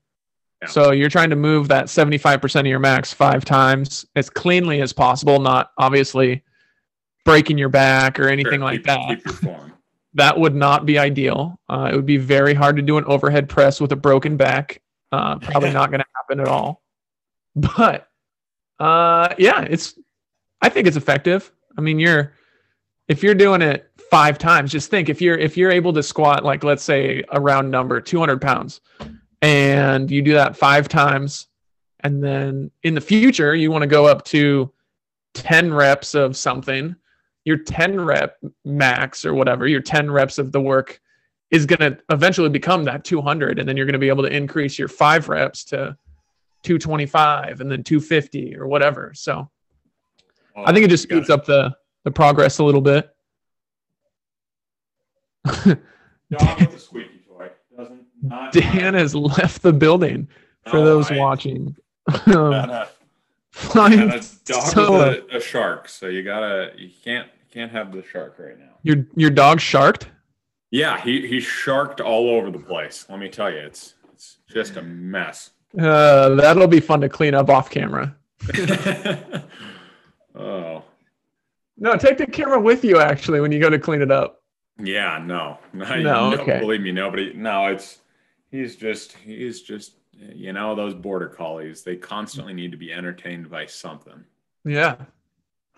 Yeah. 0.62 0.68
So 0.68 0.92
you're 0.92 1.08
trying 1.08 1.30
to 1.30 1.36
move 1.36 1.68
that 1.68 1.86
75% 1.86 2.60
of 2.60 2.66
your 2.66 2.78
max 2.78 3.12
five 3.12 3.44
times 3.44 4.04
as 4.14 4.28
cleanly 4.28 4.82
as 4.82 4.92
possible, 4.92 5.40
not 5.40 5.70
obviously 5.78 6.44
breaking 7.24 7.58
your 7.58 7.68
back 7.68 8.18
or 8.20 8.28
anything 8.28 8.60
sure, 8.60 8.64
like 8.64 8.78
keep, 8.78 8.86
that. 8.86 9.24
Keep 9.24 9.50
that 10.14 10.38
would 10.38 10.54
not 10.54 10.86
be 10.86 10.98
ideal. 10.98 11.58
Uh, 11.68 11.90
it 11.92 11.96
would 11.96 12.06
be 12.06 12.16
very 12.16 12.54
hard 12.54 12.76
to 12.76 12.82
do 12.82 12.98
an 12.98 13.04
overhead 13.04 13.48
press 13.48 13.80
with 13.80 13.92
a 13.92 13.96
broken 13.96 14.36
back. 14.36 14.82
Uh, 15.12 15.38
probably 15.38 15.72
not 15.72 15.90
going 15.90 16.00
to 16.00 16.06
happen 16.14 16.40
at 16.40 16.48
all. 16.48 16.82
But 17.56 18.08
uh, 18.78 19.34
yeah, 19.38 19.62
it's 19.62 19.98
I 20.60 20.68
think 20.68 20.86
it's 20.86 20.96
effective. 20.96 21.50
I 21.76 21.80
mean, 21.80 21.98
you're 21.98 22.32
if 23.08 23.22
you're 23.22 23.34
doing 23.34 23.62
it 23.62 23.90
five 24.10 24.38
times, 24.38 24.70
just 24.70 24.90
think 24.90 25.08
if 25.08 25.20
you're 25.20 25.36
if 25.36 25.56
you're 25.56 25.70
able 25.70 25.92
to 25.94 26.02
squat 26.02 26.44
like 26.44 26.64
let's 26.64 26.82
say 26.82 27.24
a 27.30 27.40
round 27.40 27.70
number, 27.70 28.00
200 28.00 28.40
pounds, 28.40 28.80
and 29.42 30.10
you 30.10 30.22
do 30.22 30.32
that 30.34 30.56
five 30.56 30.88
times, 30.88 31.48
and 32.00 32.22
then 32.22 32.70
in 32.82 32.94
the 32.94 33.00
future 33.00 33.54
you 33.54 33.70
want 33.70 33.82
to 33.82 33.86
go 33.88 34.06
up 34.06 34.24
to 34.26 34.72
10 35.34 35.72
reps 35.72 36.14
of 36.14 36.36
something, 36.36 36.94
your 37.44 37.56
10 37.58 38.00
rep 38.00 38.36
max 38.64 39.24
or 39.24 39.34
whatever, 39.34 39.66
your 39.66 39.80
10 39.80 40.10
reps 40.10 40.38
of 40.38 40.52
the 40.52 40.60
work 40.60 41.00
is 41.50 41.66
going 41.66 41.80
to 41.80 41.98
eventually 42.10 42.48
become 42.48 42.84
that 42.84 43.04
200 43.04 43.58
and 43.58 43.68
then 43.68 43.76
you're 43.76 43.86
going 43.86 43.92
to 43.94 43.98
be 43.98 44.08
able 44.08 44.22
to 44.22 44.34
increase 44.34 44.78
your 44.78 44.88
5 44.88 45.28
reps 45.28 45.64
to 45.64 45.96
225 46.62 47.60
and 47.60 47.70
then 47.70 47.82
250 47.82 48.56
or 48.56 48.66
whatever. 48.66 49.12
So 49.14 49.50
Oh, 50.56 50.64
I 50.64 50.72
think 50.72 50.84
it 50.84 50.88
just 50.88 51.04
speeds 51.04 51.30
it. 51.30 51.32
up 51.32 51.44
the 51.46 51.74
the 52.04 52.10
progress 52.10 52.58
a 52.58 52.64
little 52.64 52.80
bit. 52.80 53.08
Dan 58.52 58.94
has 58.94 59.14
left 59.14 59.62
the 59.62 59.72
building 59.72 60.28
for 60.66 60.78
oh, 60.78 60.84
those 60.84 61.10
watching. 61.10 61.76
Uh, 62.26 62.50
um, 62.50 62.86
flying 63.52 64.00
a 64.00 64.20
dog 64.44 64.62
so, 64.64 64.94
uh, 64.94 65.16
a, 65.30 65.36
a, 65.36 65.40
shark, 65.40 65.88
so 65.88 66.06
you 66.08 66.24
gotta 66.24 66.72
you 66.76 66.90
can't 67.04 67.26
you 67.26 67.52
can't 67.52 67.70
have 67.70 67.92
the 67.92 68.02
shark 68.02 68.34
right 68.36 68.58
now. 68.58 68.72
Your 68.82 69.06
your 69.14 69.30
dog 69.30 69.60
sharked? 69.60 70.08
Yeah, 70.72 71.00
he 71.00 71.28
he 71.28 71.38
sharked 71.38 72.00
all 72.00 72.30
over 72.30 72.50
the 72.50 72.58
place. 72.58 73.06
Let 73.08 73.20
me 73.20 73.28
tell 73.28 73.48
you, 73.48 73.58
it's 73.58 73.94
it's 74.12 74.38
just 74.48 74.76
a 74.76 74.82
mess. 74.82 75.50
Uh, 75.78 76.30
that'll 76.30 76.66
be 76.66 76.80
fun 76.80 77.00
to 77.02 77.08
clean 77.08 77.34
up 77.34 77.48
off 77.48 77.70
camera. 77.70 78.16
Oh. 80.34 80.84
No, 81.76 81.96
take 81.96 82.18
the 82.18 82.26
camera 82.26 82.60
with 82.60 82.84
you 82.84 83.00
actually 83.00 83.40
when 83.40 83.52
you 83.52 83.60
go 83.60 83.70
to 83.70 83.78
clean 83.78 84.02
it 84.02 84.10
up. 84.10 84.42
Yeah, 84.78 85.22
no. 85.22 85.58
No, 85.72 86.00
no 86.00 86.34
okay. 86.40 86.60
believe 86.60 86.80
me, 86.80 86.92
nobody. 86.92 87.32
No, 87.34 87.66
it's 87.66 87.98
he's 88.50 88.76
just 88.76 89.12
he's 89.12 89.62
just 89.62 89.94
you 90.12 90.52
know 90.52 90.74
those 90.74 90.94
border 90.94 91.28
collies. 91.28 91.82
They 91.82 91.96
constantly 91.96 92.52
need 92.52 92.70
to 92.72 92.76
be 92.76 92.92
entertained 92.92 93.50
by 93.50 93.66
something. 93.66 94.24
Yeah. 94.64 94.96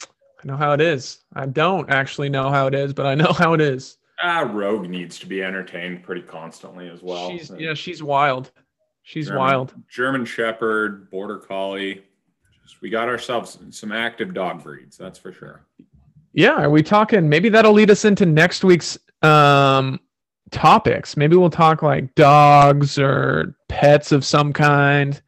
I 0.01 0.47
know 0.47 0.57
how 0.57 0.73
it 0.73 0.81
is. 0.81 1.19
I 1.35 1.47
don't 1.47 1.89
actually 1.89 2.29
know 2.29 2.51
how 2.51 2.67
it 2.67 2.75
is, 2.75 2.93
but 2.93 3.07
I 3.07 3.15
know 3.15 3.33
how 3.39 3.53
it 3.53 3.61
is. 3.61 3.99
Ah, 4.21 4.41
Rogue 4.41 4.89
needs 4.89 5.19
to 5.21 5.27
be 5.27 5.43
entertained 5.43 6.03
pretty 6.03 6.23
constantly 6.23 6.89
as 6.89 7.03
well. 7.03 7.31
She's, 7.31 7.51
yeah, 7.59 7.75
she's 7.75 8.03
wild. 8.03 8.51
She's 9.05 9.27
German, 9.27 9.41
wild. 9.41 9.75
German 9.89 10.25
Shepherd, 10.25 11.11
Border 11.11 11.39
Collie 11.39 12.03
we 12.83 12.91
got 12.91 13.09
ourselves 13.09 13.59
some 13.71 13.93
active 13.93 14.35
dog 14.35 14.63
breeds, 14.63 14.99
that's 14.99 15.19
for 15.19 15.33
sure. 15.33 15.65
Yeah, 16.35 16.65
are 16.65 16.71
we 16.71 16.83
talking? 16.83 17.29
Maybe 17.29 17.49
that'll 17.49 17.73
lead 17.73 17.91
us 17.91 18.05
into 18.05 18.27
next 18.27 18.65
week's 18.65 18.99
um, 19.23 20.01
topics. 20.53 21.17
Maybe 21.17 21.37
we'll 21.37 21.51
talk 21.51 21.83
like 21.83 22.15
dogs 22.15 22.99
or 22.99 23.57
pets 23.69 24.13
of 24.13 24.25
some 24.25 24.53
kind. 24.53 25.21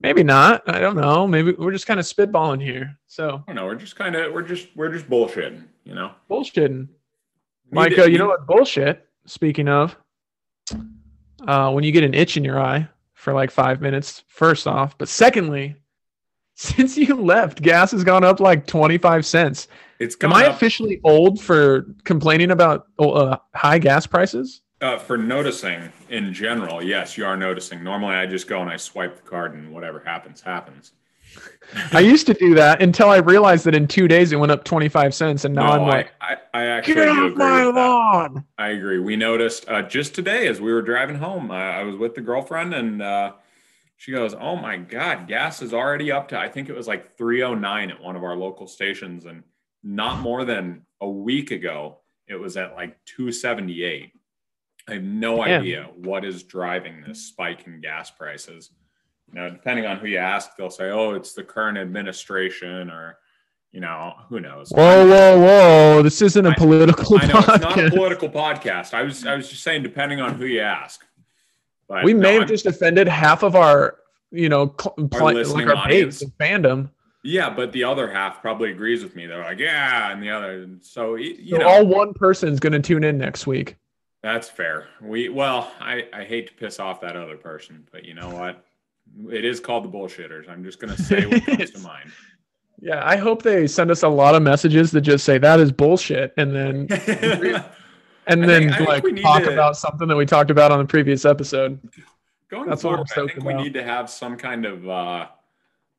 Maybe 0.00 0.22
not. 0.22 0.62
I 0.68 0.80
don't 0.80 0.96
know. 0.96 1.26
Maybe 1.26 1.52
we're 1.52 1.72
just 1.72 1.86
kind 1.86 2.00
of 2.00 2.06
spitballing 2.06 2.60
here. 2.60 2.98
So 3.06 3.42
I 3.48 3.52
know. 3.52 3.64
We're 3.64 3.76
just 3.76 3.96
kind 3.96 4.16
of 4.16 4.32
we're 4.32 4.42
just 4.42 4.68
we're 4.76 4.92
just 4.92 5.08
bullshitting. 5.08 5.64
You 5.84 5.94
know, 5.94 6.12
bullshitting. 6.28 6.88
Micah, 7.70 8.10
you 8.10 8.18
know 8.18 8.26
what 8.26 8.46
bullshit? 8.46 9.08
Speaking 9.24 9.68
of, 9.68 9.96
uh, 11.46 11.70
when 11.70 11.84
you 11.84 11.92
get 11.92 12.04
an 12.04 12.14
itch 12.14 12.36
in 12.36 12.44
your 12.44 12.60
eye 12.60 12.88
for 13.14 13.32
like 13.32 13.50
five 13.50 13.80
minutes, 13.80 14.24
first 14.26 14.66
off, 14.66 14.98
but 14.98 15.08
secondly, 15.08 15.76
since 16.54 16.98
you 16.98 17.14
left, 17.14 17.62
gas 17.62 17.92
has 17.92 18.04
gone 18.04 18.24
up 18.24 18.40
like 18.40 18.66
25 18.66 19.24
cents. 19.24 19.68
It's 20.00 20.16
Am 20.22 20.32
I 20.32 20.46
up 20.46 20.56
officially 20.56 21.00
old 21.04 21.40
for 21.40 21.86
complaining 22.02 22.50
about 22.50 22.88
uh, 22.98 23.36
high 23.54 23.78
gas 23.78 24.04
prices? 24.06 24.61
Uh, 24.82 24.98
for 24.98 25.16
noticing 25.16 25.92
in 26.10 26.34
general. 26.34 26.82
Yes, 26.82 27.16
you 27.16 27.24
are 27.24 27.36
noticing. 27.36 27.82
Normally, 27.82 28.16
I 28.16 28.26
just 28.26 28.48
go 28.48 28.60
and 28.60 28.68
I 28.68 28.76
swipe 28.76 29.16
the 29.16 29.22
card, 29.22 29.54
and 29.54 29.72
whatever 29.72 30.00
happens, 30.00 30.40
happens. 30.40 30.92
I 31.92 32.00
used 32.00 32.26
to 32.26 32.34
do 32.34 32.54
that 32.56 32.82
until 32.82 33.08
I 33.08 33.16
realized 33.18 33.64
that 33.64 33.74
in 33.74 33.88
two 33.88 34.06
days 34.06 34.32
it 34.32 34.36
went 34.36 34.52
up 34.52 34.64
25 34.64 35.14
cents, 35.14 35.44
and 35.44 35.54
now 35.54 35.68
no, 35.68 35.82
I'm 35.82 35.88
like, 35.88 36.12
I, 36.20 36.36
I 36.52 36.66
actually 36.66 36.94
get 36.94 37.08
off 37.08 37.34
my 37.36 37.66
with 37.66 37.74
that. 37.74 37.80
lawn. 37.80 38.44
I 38.58 38.68
agree. 38.68 38.98
We 38.98 39.16
noticed 39.16 39.66
uh, 39.68 39.82
just 39.82 40.14
today 40.14 40.48
as 40.48 40.60
we 40.60 40.72
were 40.72 40.82
driving 40.82 41.16
home. 41.16 41.50
Uh, 41.50 41.54
I 41.54 41.84
was 41.84 41.96
with 41.96 42.14
the 42.14 42.20
girlfriend, 42.20 42.74
and 42.74 43.00
uh, 43.00 43.32
she 43.96 44.12
goes, 44.12 44.34
"Oh 44.34 44.56
my 44.56 44.76
God, 44.76 45.26
gas 45.28 45.62
is 45.62 45.72
already 45.72 46.12
up 46.12 46.28
to 46.28 46.38
I 46.38 46.48
think 46.48 46.68
it 46.68 46.76
was 46.76 46.88
like 46.88 47.16
309 47.16 47.90
at 47.90 48.00
one 48.00 48.16
of 48.16 48.24
our 48.24 48.36
local 48.36 48.66
stations, 48.66 49.24
and 49.24 49.42
not 49.82 50.20
more 50.20 50.44
than 50.44 50.82
a 51.00 51.08
week 51.08 51.50
ago 51.50 51.98
it 52.26 52.34
was 52.34 52.56
at 52.56 52.74
like 52.74 52.98
278." 53.06 54.12
I 54.88 54.94
have 54.94 55.02
no 55.04 55.44
Damn. 55.44 55.60
idea 55.62 55.88
what 55.96 56.24
is 56.24 56.42
driving 56.42 57.02
this 57.06 57.26
spike 57.26 57.66
in 57.66 57.80
gas 57.80 58.10
prices. 58.10 58.70
You 59.32 59.40
know, 59.40 59.50
depending 59.50 59.86
on 59.86 59.98
who 59.98 60.06
you 60.08 60.18
ask, 60.18 60.50
they'll 60.56 60.70
say, 60.70 60.90
"Oh, 60.90 61.14
it's 61.14 61.32
the 61.34 61.44
current 61.44 61.78
administration," 61.78 62.90
or 62.90 63.18
you 63.70 63.80
know, 63.80 64.12
who 64.28 64.40
knows. 64.40 64.70
Whoa, 64.70 65.06
whoa, 65.06 65.38
whoa! 65.40 66.02
This 66.02 66.20
isn't 66.20 66.44
a 66.44 66.50
I- 66.50 66.54
political 66.54 67.18
I 67.18 67.26
know 67.26 67.38
it's 67.38 67.46
not 67.62 67.78
a 67.78 67.90
political 67.90 68.28
podcast. 68.28 68.92
I 68.92 69.02
was 69.02 69.24
I 69.26 69.34
was 69.36 69.48
just 69.48 69.62
saying, 69.62 69.82
depending 69.82 70.20
on 70.20 70.34
who 70.34 70.44
you 70.46 70.60
ask. 70.60 71.00
But 71.88 72.04
we 72.04 72.12
no, 72.12 72.20
may 72.20 72.32
have 72.34 72.42
I'm- 72.42 72.48
just 72.48 72.66
offended 72.66 73.06
half 73.08 73.42
of 73.42 73.54
our, 73.56 73.96
you 74.30 74.48
know, 74.48 74.74
cl- 74.80 74.94
listening 75.32 75.68
like 75.68 75.76
our 75.76 75.88
base 75.88 76.22
fandom. 76.40 76.90
yeah, 77.22 77.48
but 77.50 77.72
the 77.72 77.84
other 77.84 78.10
half 78.10 78.40
probably 78.42 78.70
agrees 78.72 79.02
with 79.02 79.14
me. 79.16 79.26
They're 79.26 79.42
like, 79.44 79.58
yeah, 79.58 80.10
and 80.12 80.22
the 80.22 80.30
other. 80.30 80.68
So 80.82 81.14
you 81.14 81.50
So 81.50 81.58
know, 81.58 81.68
all 81.68 81.86
one 81.86 82.12
person's 82.14 82.60
going 82.60 82.72
to 82.74 82.80
tune 82.80 83.04
in 83.04 83.16
next 83.16 83.46
week. 83.46 83.76
That's 84.22 84.48
fair. 84.48 84.88
We 85.00 85.28
well, 85.28 85.70
I 85.80 86.06
I 86.12 86.24
hate 86.24 86.48
to 86.48 86.54
piss 86.54 86.78
off 86.80 87.00
that 87.00 87.16
other 87.16 87.36
person, 87.36 87.86
but 87.92 88.04
you 88.04 88.14
know 88.14 88.28
what? 88.30 88.64
It 89.30 89.44
is 89.44 89.60
called 89.60 89.84
the 89.84 89.88
bullshitters. 89.88 90.48
I'm 90.48 90.62
just 90.64 90.78
gonna 90.80 90.96
say 90.96 91.26
what 91.26 91.44
comes 91.44 91.70
to 91.72 91.78
mind. 91.82 92.10
Yeah, 92.80 93.00
I 93.04 93.16
hope 93.16 93.42
they 93.42 93.66
send 93.66 93.90
us 93.90 94.02
a 94.02 94.08
lot 94.08 94.34
of 94.34 94.42
messages 94.42 94.90
that 94.92 95.02
just 95.02 95.24
say 95.24 95.38
that 95.38 95.60
is 95.60 95.70
bullshit, 95.72 96.32
and 96.36 96.54
then 96.54 96.86
and 98.26 98.42
I 98.44 98.46
then 98.46 98.72
think- 98.72 98.88
like 98.88 99.02
talk 99.22 99.42
to- 99.44 99.52
about 99.52 99.76
something 99.76 100.08
that 100.08 100.16
we 100.16 100.26
talked 100.26 100.50
about 100.50 100.72
on 100.72 100.78
the 100.78 100.84
previous 100.86 101.24
episode. 101.24 101.78
Going 102.48 102.68
That's 102.68 102.84
what 102.84 102.98
I'm 102.98 103.06
forward, 103.06 103.30
I 103.30 103.34
think 103.34 103.44
we 103.46 103.52
about. 103.54 103.64
need 103.64 103.74
to 103.74 103.82
have 103.82 104.10
some 104.10 104.36
kind 104.36 104.66
of 104.66 104.86
uh, 104.88 105.26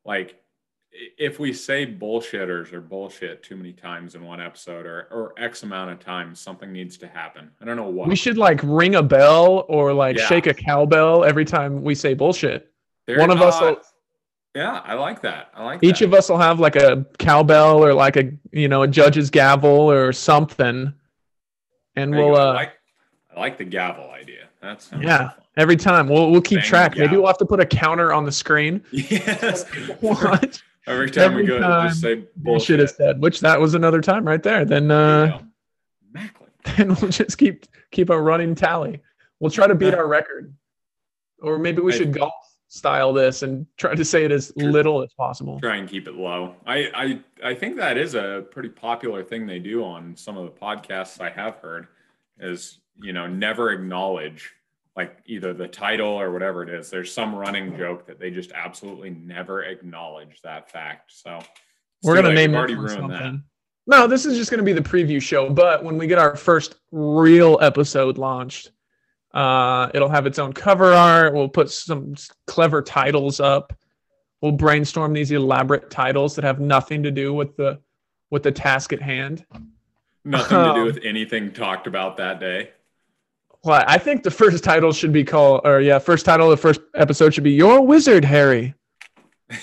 like 0.04 0.40
if 1.18 1.38
we 1.40 1.52
say 1.52 1.86
bullshitters 1.86 2.72
or 2.72 2.80
bullshit 2.80 3.42
too 3.42 3.56
many 3.56 3.72
times 3.72 4.14
in 4.14 4.22
one 4.24 4.40
episode 4.40 4.86
or 4.86 5.08
or 5.10 5.34
X 5.36 5.62
amount 5.64 5.90
of 5.90 5.98
times, 6.00 6.38
something 6.40 6.72
needs 6.72 6.96
to 6.98 7.08
happen. 7.08 7.50
I 7.60 7.64
don't 7.64 7.76
know 7.76 7.88
what. 7.88 8.08
We 8.08 8.16
should 8.16 8.38
like 8.38 8.60
ring 8.62 8.94
a 8.94 9.02
bell 9.02 9.64
or 9.68 9.92
like 9.92 10.16
Yeah. 10.18 10.26
shake 10.26 10.46
a 10.46 10.54
cowbell 10.54 11.24
every 11.24 11.44
time 11.44 11.82
we 11.82 11.94
say 11.94 12.14
bullshit. 12.14 12.70
They're 13.06 13.18
One 13.18 13.30
of 13.30 13.42
us 13.42 13.60
will- 13.60 13.80
Yeah, 14.54 14.80
I 14.84 14.94
like 14.94 15.20
that. 15.22 15.50
I 15.54 15.64
like 15.64 15.82
Each 15.82 15.98
that. 15.98 16.04
of 16.06 16.14
us 16.14 16.28
will 16.28 16.38
have 16.38 16.60
like 16.60 16.76
a 16.76 17.04
cowbell 17.18 17.84
or 17.84 17.92
like 17.92 18.16
a 18.16 18.30
you 18.52 18.68
know 18.68 18.82
a 18.82 18.88
judge's 18.88 19.30
gavel 19.30 19.90
or 19.90 20.12
something, 20.12 20.94
and 21.96 22.12
There 22.12 22.20
we'll 22.24 22.34
go. 22.36 22.40
I 22.40 22.50
uh 22.50 22.54
like 22.54 22.72
I 23.36 23.40
like 23.40 23.58
the 23.58 23.64
gavel 23.64 24.10
idea. 24.12 24.44
That's 24.62 24.90
Yeah. 25.00 25.30
every 25.56 25.76
time 25.76 26.08
we'll 26.08 26.30
we'll 26.30 26.40
keep 26.40 26.60
Bang 26.60 26.68
track. 26.68 26.96
Maybe 26.96 27.16
we'll 27.16 27.26
have 27.26 27.38
to 27.38 27.46
put 27.46 27.58
a 27.58 27.66
counter 27.66 28.12
on 28.12 28.24
the 28.24 28.32
screen. 28.32 28.82
Yes. 28.92 29.64
What 30.00 30.62
Every 30.86 31.10
time 31.10 31.34
we 31.34 31.44
go, 31.44 31.58
time 31.58 31.88
just 31.88 32.00
say 32.00 32.24
bullshit 32.36 32.80
is 32.80 32.94
said? 32.94 33.20
Which 33.20 33.40
that 33.40 33.58
was 33.60 33.74
another 33.74 34.00
time 34.00 34.26
right 34.26 34.42
there. 34.42 34.64
Then 34.64 34.90
uh. 34.90 35.40
Macklin. 36.12 36.50
then 36.76 36.88
we'll 37.00 37.10
just 37.10 37.38
keep 37.38 37.66
keep 37.90 38.10
a 38.10 38.20
running 38.20 38.54
tally. 38.54 39.00
We'll 39.40 39.50
try 39.50 39.66
to 39.66 39.74
beat 39.74 39.94
our 39.94 40.06
record, 40.06 40.54
or 41.40 41.58
maybe 41.58 41.80
we 41.80 41.92
I- 41.92 41.96
should 41.96 42.12
golf 42.12 42.32
style 42.68 43.12
this 43.12 43.42
and 43.42 43.66
try 43.76 43.94
to 43.94 44.04
say 44.04 44.24
it 44.24 44.32
as 44.32 44.52
little 44.56 45.00
as 45.00 45.12
possible. 45.12 45.60
try 45.60 45.76
and 45.76 45.88
keep 45.88 46.08
it 46.08 46.14
low. 46.14 46.56
I, 46.66 46.90
I 47.42 47.50
I 47.50 47.54
think 47.54 47.76
that 47.76 47.96
is 47.96 48.14
a 48.14 48.46
pretty 48.50 48.68
popular 48.68 49.22
thing 49.22 49.46
they 49.46 49.60
do 49.60 49.84
on 49.84 50.16
some 50.16 50.36
of 50.36 50.44
the 50.44 50.50
podcasts 50.50 51.20
I 51.20 51.30
have 51.30 51.56
heard 51.56 51.86
is 52.40 52.80
you 53.00 53.12
know 53.12 53.26
never 53.28 53.70
acknowledge 53.70 54.52
like 54.96 55.18
either 55.26 55.52
the 55.52 55.66
title 55.66 56.08
or 56.08 56.30
whatever 56.32 56.62
it 56.62 56.68
is. 56.68 56.90
There's 56.90 57.12
some 57.12 57.34
running 57.34 57.76
joke 57.76 58.06
that 58.06 58.20
they 58.20 58.30
just 58.30 58.52
absolutely 58.52 59.10
never 59.10 59.64
acknowledge 59.64 60.40
that 60.42 60.70
fact. 60.70 61.12
So 61.12 61.40
We're 62.02 62.14
gonna 62.16 62.32
name 62.32 62.54
already 62.54 62.76
ruined 62.76 63.10
that. 63.10 63.40
No, 63.86 64.06
this 64.06 64.24
is 64.24 64.36
just 64.36 64.50
gonna 64.50 64.62
be 64.62 64.72
the 64.72 64.80
preview 64.80 65.20
show. 65.20 65.50
But 65.50 65.82
when 65.84 65.98
we 65.98 66.06
get 66.06 66.18
our 66.18 66.36
first 66.36 66.76
real 66.92 67.58
episode 67.60 68.18
launched, 68.18 68.70
uh, 69.32 69.90
it'll 69.92 70.08
have 70.08 70.26
its 70.26 70.38
own 70.38 70.52
cover 70.52 70.92
art. 70.92 71.34
We'll 71.34 71.48
put 71.48 71.70
some 71.70 72.14
clever 72.46 72.80
titles 72.80 73.40
up. 73.40 73.76
We'll 74.40 74.52
brainstorm 74.52 75.12
these 75.12 75.32
elaborate 75.32 75.90
titles 75.90 76.36
that 76.36 76.44
have 76.44 76.60
nothing 76.60 77.02
to 77.02 77.10
do 77.10 77.34
with 77.34 77.56
the 77.56 77.80
with 78.30 78.44
the 78.44 78.52
task 78.52 78.92
at 78.92 79.02
hand. 79.02 79.44
Nothing 80.24 80.58
to 80.58 80.74
do 80.74 80.80
Um, 80.80 80.84
with 80.84 81.00
anything 81.04 81.52
talked 81.52 81.86
about 81.86 82.16
that 82.18 82.40
day. 82.40 82.70
Well, 83.64 83.82
I 83.86 83.98
think 83.98 84.22
the 84.22 84.30
first 84.30 84.62
title 84.62 84.92
should 84.92 85.12
be 85.12 85.24
called, 85.24 85.62
or 85.64 85.80
yeah, 85.80 85.98
first 85.98 86.26
title 86.26 86.50
of 86.50 86.58
the 86.58 86.60
first 86.60 86.80
episode 86.94 87.32
should 87.34 87.44
be 87.44 87.52
"Your 87.52 87.80
Wizard, 87.80 88.24
Harry," 88.24 88.74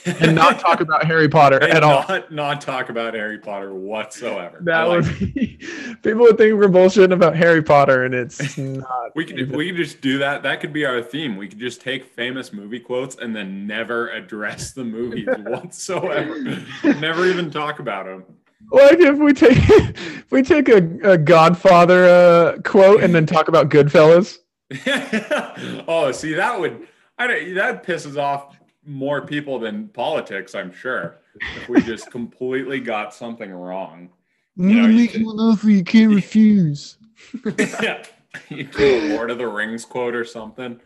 and 0.06 0.34
not 0.36 0.60
talk 0.68 0.82
about 0.82 1.06
Harry 1.06 1.30
Potter 1.30 1.58
And 1.62 1.72
at 1.72 1.84
all. 1.84 2.06
not, 2.08 2.32
not 2.32 2.62
talk 2.62 2.90
about 2.90 3.14
Harry 3.14 3.38
Potter 3.38 3.74
whatsoever. 3.76 4.60
That 4.64 4.84
like 4.86 5.04
would 5.04 5.20
be 5.20 5.58
people 6.04 6.22
would 6.22 6.38
think 6.38 6.58
we're 6.60 6.68
bullshitting 6.68 7.14
about 7.14 7.36
Harry 7.36 7.62
Potter, 7.62 8.04
and 8.04 8.16
it's 8.16 8.58
not. 8.58 9.12
We 9.16 9.24
could 9.26 9.56
we 9.56 9.68
could 9.68 9.78
just 9.78 10.02
do 10.02 10.18
that. 10.18 10.42
That 10.44 10.62
could 10.62 10.74
be 10.74 10.84
our 10.86 11.04
theme. 11.04 11.38
We 11.38 11.48
could 11.48 11.60
just 11.60 11.80
take 11.82 12.06
famous 12.06 12.52
movie 12.52 12.80
quotes 12.80 13.16
and 13.18 13.36
then 13.36 13.68
never 13.68 14.10
address 14.10 14.72
the 14.72 14.84
movies 14.84 15.28
whatsoever. 15.46 16.40
never 17.00 17.28
even 17.28 17.52
talk 17.52 17.78
about 17.80 18.06
them. 18.08 18.24
Like 18.72 19.00
if 19.00 19.18
we 19.18 19.34
take 19.34 19.58
if 19.58 20.32
we 20.32 20.42
take 20.42 20.70
a, 20.70 20.78
a 21.04 21.18
Godfather 21.18 22.06
uh, 22.06 22.58
quote 22.64 23.04
and 23.04 23.14
then 23.14 23.26
talk 23.26 23.48
about 23.48 23.70
Goodfellas. 23.70 24.40
oh, 25.88 26.12
see 26.12 26.34
that 26.34 26.60
would 26.60 26.88
I 27.18 27.28
don't, 27.28 27.56
that 27.56 27.86
pisses 27.86 28.18
off 28.18 28.58
more 28.86 29.26
people 29.26 29.60
than 29.60 29.90
politics. 29.90 30.56
I'm 30.56 30.74
sure 30.74 31.18
if 31.58 31.70
we 31.70 31.82
just 31.82 32.10
completely 32.12 32.80
got 32.80 33.14
something 33.14 33.52
wrong. 33.52 34.10
You 34.56 34.82
know, 34.82 34.88
you 34.88 35.08
could- 35.08 35.22
an 35.22 35.28
offer 35.28 35.70
you 35.70 35.84
can't 35.84 36.14
refuse. 36.14 36.98
yeah. 37.58 38.04
You 38.48 38.64
do 38.64 38.84
a 38.84 39.14
Lord 39.16 39.30
of 39.30 39.38
the 39.38 39.48
Rings 39.48 39.84
quote 39.84 40.16
or 40.16 40.24
something, 40.24 40.80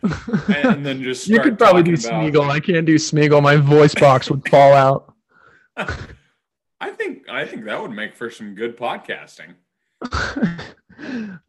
and 0.48 0.84
then 0.84 1.04
just 1.04 1.28
You 1.28 1.39
could 1.39 1.60
probably 1.60 1.84
do 1.84 1.95
talking 1.95 2.30
about- 2.30 2.48
Smeagol. 2.48 2.50
I 2.52 2.60
can't 2.60 2.88
do 2.88 2.95
Smeagol. 2.95 3.43
My 3.43 3.56
voice 3.56 3.93
box 3.93 4.32
would 4.32 4.48
fall 4.50 4.74
out. 4.74 5.13
I 6.80 6.92
think 6.92 7.30
I 7.30 7.46
think 7.46 7.66
that 7.66 7.82
would 7.82 7.92
make 7.92 8.16
for 8.16 8.30
some 8.30 8.56
good 8.56 8.78
podcasting. 8.78 9.56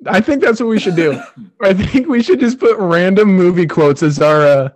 I 0.06 0.20
think 0.20 0.42
that's 0.42 0.60
what 0.60 0.68
we 0.68 0.78
should 0.78 0.96
do. 0.96 1.20
I 1.60 1.74
think 1.74 2.08
we 2.08 2.22
should 2.22 2.40
just 2.40 2.58
put 2.58 2.76
random 2.78 3.34
movie 3.34 3.66
quotes 3.66 4.02
as 4.02 4.20
our 4.20 4.42
uh, 4.42 4.68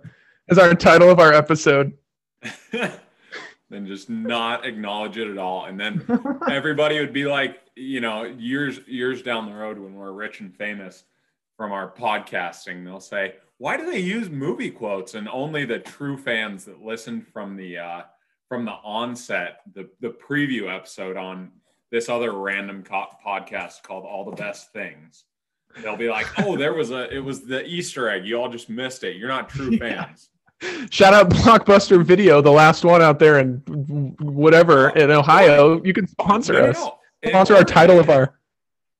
as 0.49 0.57
our 0.57 0.73
title 0.75 1.09
of 1.09 1.19
our 1.19 1.33
episode. 1.33 1.93
then 2.71 3.87
just 3.87 4.09
not 4.09 4.65
acknowledge 4.65 5.17
it 5.17 5.29
at 5.29 5.37
all, 5.37 5.65
and 5.65 5.79
then 5.79 6.05
everybody 6.49 6.99
would 6.99 7.13
be 7.13 7.25
like, 7.25 7.61
you 7.75 8.01
know, 8.01 8.23
years 8.23 8.79
years 8.87 9.21
down 9.21 9.45
the 9.45 9.55
road 9.55 9.79
when 9.79 9.95
we're 9.95 10.11
rich 10.11 10.41
and 10.41 10.55
famous 10.55 11.05
from 11.55 11.71
our 11.71 11.89
podcasting, 11.91 12.83
they'll 12.83 12.99
say, 12.99 13.35
"Why 13.57 13.77
do 13.77 13.89
they 13.89 13.99
use 13.99 14.29
movie 14.29 14.71
quotes?" 14.71 15.15
And 15.15 15.29
only 15.29 15.65
the 15.65 15.79
true 15.79 16.17
fans 16.17 16.65
that 16.65 16.81
listened 16.81 17.27
from 17.27 17.55
the 17.55 17.77
uh, 17.77 18.01
from 18.51 18.65
the 18.65 18.71
onset, 18.83 19.61
the 19.73 19.87
the 20.01 20.09
preview 20.09 20.69
episode 20.69 21.15
on 21.15 21.49
this 21.89 22.09
other 22.09 22.33
random 22.33 22.83
co- 22.83 23.07
podcast 23.25 23.81
called 23.81 24.03
All 24.03 24.25
the 24.29 24.35
Best 24.35 24.73
Things. 24.73 25.23
They'll 25.81 25.95
be 25.95 26.09
like, 26.09 26.27
"Oh, 26.37 26.57
there 26.57 26.73
was 26.73 26.91
a 26.91 27.09
it 27.15 27.19
was 27.23 27.45
the 27.45 27.65
Easter 27.65 28.09
egg. 28.09 28.25
You 28.25 28.41
all 28.41 28.49
just 28.49 28.69
missed 28.69 29.05
it. 29.05 29.15
You're 29.15 29.29
not 29.29 29.47
true 29.47 29.69
Yeah. 29.81 30.03
fans." 30.05 30.29
Shout 30.89 31.13
out 31.13 31.29
Blockbuster 31.29 32.03
Video, 32.03 32.41
the 32.41 32.51
last 32.51 32.83
one 32.83 33.01
out 33.01 33.19
there 33.19 33.39
in 33.39 33.59
whatever 34.19 34.89
in 34.89 35.09
Ohio. 35.11 35.81
You 35.81 35.93
can 35.93 36.05
sponsor 36.07 36.51
No, 36.51 36.59
no, 36.63 36.69
us. 36.71 36.75
no. 36.77 36.97
In 37.23 37.29
Sponsor 37.29 37.55
our 37.55 37.63
title 37.63 37.99
of 38.01 38.09
our. 38.09 38.37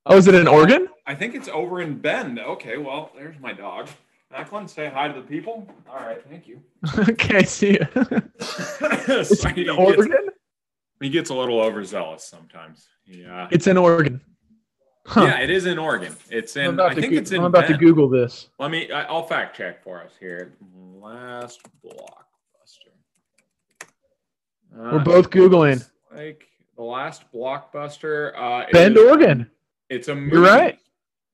Oh, 0.06 0.16
is 0.16 0.28
it 0.30 0.34
in 0.36 0.48
Oregon? 0.48 0.88
I 1.06 1.14
think 1.14 1.36
it's 1.36 1.50
over 1.50 1.82
in 1.82 1.98
Bend. 2.00 2.40
Okay, 2.40 2.78
well, 2.78 3.12
there's 3.18 3.38
my 3.42 3.52
dog. 3.52 3.90
Macklin, 4.32 4.68
say 4.68 4.90
hi 4.90 5.08
to 5.08 5.14
the 5.14 5.28
people. 5.28 5.68
All 5.90 5.98
right, 5.98 6.24
thank 6.30 6.48
you. 6.48 6.62
okay, 7.10 7.44
see 7.44 7.78
ya. 7.80 7.86
Is 9.08 9.40
Sorry, 9.40 9.54
he, 9.54 9.62
in 9.62 9.68
gets, 9.68 9.78
Oregon? 9.78 10.30
he 11.02 11.10
gets 11.10 11.30
a 11.30 11.36
little 11.36 11.60
overzealous 11.60 12.24
sometimes. 12.24 12.88
Yeah. 13.06 13.48
It's 13.52 13.68
in 13.68 13.78
Oregon. 13.78 14.22
Huh. 15.06 15.24
Yeah, 15.24 15.40
it 15.40 15.50
is 15.50 15.66
in 15.66 15.80
Oregon. 15.80 16.16
It's 16.30 16.56
in. 16.56 16.80
I 16.80 16.94
to, 16.94 17.02
think 17.02 17.12
Goo- 17.12 17.18
it's 17.18 17.32
in. 17.32 17.40
I'm 17.40 17.46
about 17.46 17.68
to 17.68 17.78
Google 17.78 18.08
this. 18.08 18.50
Let 18.60 18.70
me. 18.70 18.92
I, 18.92 19.04
I'll 19.06 19.26
fact 19.26 19.58
check 19.58 19.84
for 19.84 20.00
us 20.00 20.12
here. 20.20 20.54
Last 20.76 21.62
blockbuster. 21.84 22.94
Uh, 24.74 24.92
We're 24.94 25.00
both 25.00 25.32
googling. 25.32 25.84
Like 26.16 26.48
the 26.78 26.84
last 26.84 27.24
blockbuster. 27.34 28.32
Uh, 28.38 28.66
Bend, 28.72 28.96
is, 28.96 29.04
Oregon. 29.04 29.50
It's 29.90 30.08
a 30.08 30.16
movie. 30.16 30.36
You're 30.36 30.46
right. 30.46 30.78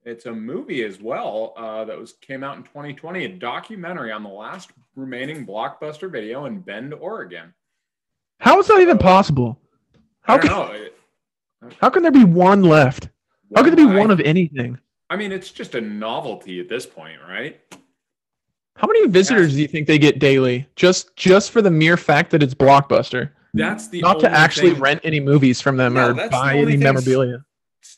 It's 0.07 0.25
a 0.25 0.31
movie 0.31 0.85
as 0.85 1.01
well 1.01 1.53
uh, 1.57 1.83
that 1.83 1.99
was 1.99 2.13
came 2.13 2.41
out 2.41 2.55
in 2.55 2.63
2020. 2.63 3.25
A 3.25 3.27
documentary 3.27 4.09
on 4.09 4.23
the 4.23 4.29
last 4.29 4.71
remaining 4.95 5.45
blockbuster 5.45 6.09
video 6.09 6.45
in 6.45 6.61
Bend, 6.61 6.93
Oregon. 6.93 7.53
How 8.39 8.57
is 8.57 8.67
that 8.67 8.79
even 8.79 8.97
possible? 8.97 9.59
How 10.21 10.37
can, 10.37 10.91
how 11.81 11.89
can 11.89 12.03
there 12.03 12.11
be 12.13 12.23
one 12.23 12.61
left? 12.61 13.09
How 13.53 13.63
could 13.63 13.77
there 13.77 13.85
be 13.85 13.97
one 13.97 14.09
of 14.09 14.21
anything? 14.21 14.79
I 15.09 15.17
mean, 15.17 15.33
it's 15.33 15.51
just 15.51 15.75
a 15.75 15.81
novelty 15.81 16.61
at 16.61 16.69
this 16.69 16.85
point, 16.85 17.19
right? 17.27 17.59
How 18.77 18.87
many 18.87 19.07
visitors 19.07 19.55
do 19.55 19.61
you 19.61 19.67
think 19.67 19.87
they 19.87 19.99
get 19.99 20.19
daily? 20.19 20.67
Just 20.77 21.17
just 21.17 21.51
for 21.51 21.61
the 21.61 21.71
mere 21.71 21.97
fact 21.97 22.31
that 22.31 22.41
it's 22.41 22.53
blockbuster. 22.53 23.31
That's 23.53 23.89
the 23.89 23.99
not 23.99 24.21
to 24.21 24.29
actually 24.29 24.71
thing. 24.71 24.79
rent 24.79 25.01
any 25.03 25.19
movies 25.19 25.59
from 25.59 25.75
them 25.75 25.95
no, 25.95 26.11
or 26.11 26.29
buy 26.29 26.55
any 26.55 26.77
memorabilia. 26.77 27.43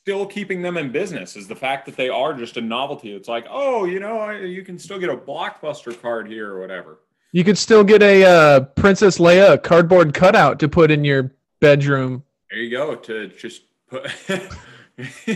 Still 0.04 0.26
keeping 0.26 0.62
them 0.62 0.78
in 0.78 0.92
business 0.92 1.36
is 1.36 1.48
the 1.48 1.56
fact 1.56 1.86
that 1.86 1.96
they 1.96 2.10
are 2.10 2.34
just 2.34 2.58
a 2.58 2.62
novelty. 2.62 3.14
It's 3.14 3.28
like, 3.28 3.46
oh, 3.50 3.86
you 3.86 4.00
know, 4.00 4.32
you 4.32 4.64
can 4.64 4.80
still 4.80 4.98
get 4.98 5.10
a 5.10 5.18
blockbuster 5.18 6.00
card 6.02 6.28
here 6.28 6.52
or 6.52 6.60
whatever. 6.60 7.00
You 7.32 7.44
could 7.44 7.58
still 7.58 7.84
get 7.84 8.02
a 8.02 8.24
uh, 8.24 8.60
Princess 8.62 9.20
Leia 9.20 9.62
cardboard 9.62 10.14
cutout 10.14 10.60
to 10.60 10.70
put 10.70 10.90
in 10.90 11.04
your 11.04 11.32
bedroom. 11.60 12.24
There 12.50 12.60
you 12.60 12.72
go. 12.72 12.96
To 12.96 13.28
just 13.28 13.64
put. 13.88 14.10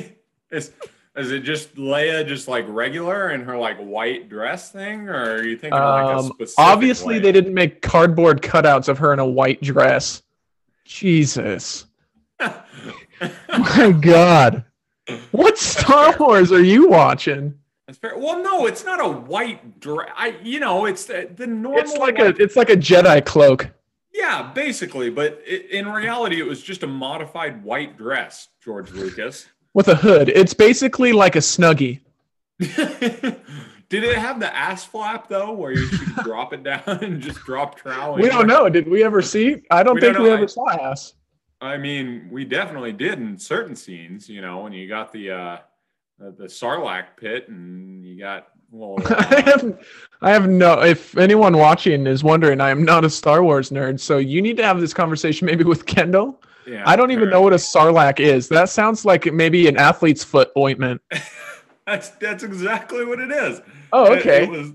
is, 0.50 0.72
is 1.16 1.32
it 1.32 1.42
just 1.42 1.76
Leia, 1.76 2.28
just 2.28 2.48
like 2.48 2.66
regular 2.68 3.30
in 3.30 3.42
her 3.42 3.58
like 3.58 3.78
white 3.78 4.28
dress 4.30 4.72
thing, 4.72 5.08
or 5.08 5.36
are 5.36 5.44
you 5.44 5.56
thinking 5.56 5.80
um, 5.80 5.90
like 5.90 6.16
a 6.16 6.18
um, 6.18 6.26
specific? 6.26 6.56
Obviously, 6.58 7.20
Leia? 7.20 7.22
they 7.22 7.32
didn't 7.32 7.54
make 7.54 7.82
cardboard 7.84 8.42
cutouts 8.42 8.88
of 8.88 8.98
her 8.98 9.14
in 9.14 9.20
a 9.20 9.28
white 9.28 9.62
dress. 9.62 10.24
Jesus. 10.86 11.86
My 13.50 13.92
God. 13.92 14.66
What 15.32 15.58
Star 15.58 16.16
Wars 16.18 16.52
are 16.52 16.64
you 16.64 16.90
watching? 16.90 17.58
Well, 18.02 18.42
no, 18.42 18.66
it's 18.66 18.86
not 18.86 19.04
a 19.04 19.08
white 19.08 19.80
dress. 19.80 20.10
I, 20.16 20.36
you 20.42 20.60
know, 20.60 20.86
it's 20.86 21.06
the, 21.06 21.30
the 21.36 21.46
normal. 21.46 21.80
It's 21.80 21.96
like 21.98 22.18
white... 22.18 22.40
a, 22.40 22.44
it's 22.44 22.56
like 22.56 22.70
a 22.70 22.78
Jedi 22.78 23.24
cloak. 23.26 23.70
Yeah, 24.14 24.52
basically, 24.54 25.10
but 25.10 25.42
it, 25.46 25.70
in 25.72 25.88
reality, 25.88 26.40
it 26.40 26.46
was 26.46 26.62
just 26.62 26.84
a 26.84 26.88
modified 26.88 27.64
white 27.64 27.98
dress, 27.98 28.48
George 28.64 28.92
Lucas. 28.92 29.48
With 29.74 29.88
a 29.88 29.96
hood. 29.96 30.30
It's 30.30 30.54
basically 30.54 31.12
like 31.12 31.36
a 31.36 31.40
snuggie. 31.40 32.02
Did 33.94 34.04
it 34.04 34.18
have 34.18 34.40
the 34.40 34.56
ass 34.56 34.86
flap 34.86 35.28
though, 35.28 35.52
where 35.52 35.72
you 35.72 35.88
could 35.88 36.16
drop 36.24 36.54
it 36.54 36.64
down 36.64 36.82
and 36.86 37.22
just 37.22 37.40
drop 37.40 37.76
trowel? 37.76 38.16
We 38.16 38.30
don't 38.30 38.48
know. 38.48 38.70
Did 38.70 38.88
we 38.88 39.04
ever 39.04 39.22
see? 39.22 39.64
I 39.70 39.84
don't 39.84 39.96
we 39.96 40.02
think 40.02 40.16
don't 40.16 40.24
we 40.24 40.32
ever 40.32 40.48
saw 40.48 40.70
ass. 40.70 41.14
I 41.64 41.78
mean, 41.78 42.28
we 42.30 42.44
definitely 42.44 42.92
did 42.92 43.20
in 43.20 43.38
certain 43.38 43.76
scenes. 43.76 44.28
You 44.28 44.42
know, 44.42 44.60
when 44.60 44.74
you 44.74 44.88
got 44.88 45.14
the 45.14 45.32
uh, 45.32 45.58
the 46.20 46.46
Sarlacc 46.46 47.18
pit, 47.18 47.48
and 47.48 48.06
you 48.06 48.20
got 48.20 48.50
well. 48.70 48.96
Uh, 49.06 49.16
I 49.30 49.42
have, 49.42 49.86
I 50.22 50.32
have 50.32 50.50
no. 50.50 50.82
If 50.82 51.18
anyone 51.18 51.58
watching 51.58 52.06
is 52.06 52.24
wondering, 52.24 52.60
I 52.60 52.70
am 52.70 52.84
not 52.84 53.06
a 53.06 53.10
Star 53.10 53.44
Wars 53.44 53.70
nerd, 53.70 54.00
so 54.00 54.18
you 54.18 54.42
need 54.42 54.58
to 54.58 54.64
have 54.64 54.82
this 54.82 54.94
conversation 54.94 55.46
maybe 55.46 55.64
with 55.64 55.86
Kendall. 55.86 56.42
Yeah, 56.68 56.84
I 56.86 56.98
don't 56.98 57.12
even 57.12 57.30
know 57.30 57.42
what 57.42 57.54
a 57.54 57.58
Sarlacc 57.58 58.20
is. 58.20 58.50
That 58.50 58.70
sounds 58.70 59.06
like 59.06 59.32
maybe 59.32 59.68
an 59.68 59.78
athlete's 59.78 60.24
foot 60.24 60.52
ointment. 60.58 61.02
that's 61.88 62.10
that's 62.10 62.44
exactly 62.44 63.06
what 63.06 63.20
it 63.20 63.32
is. 63.32 63.62
Oh, 63.94 64.14
okay. 64.16 64.44
It, 64.44 64.44
it 64.44 64.50
was, 64.50 64.72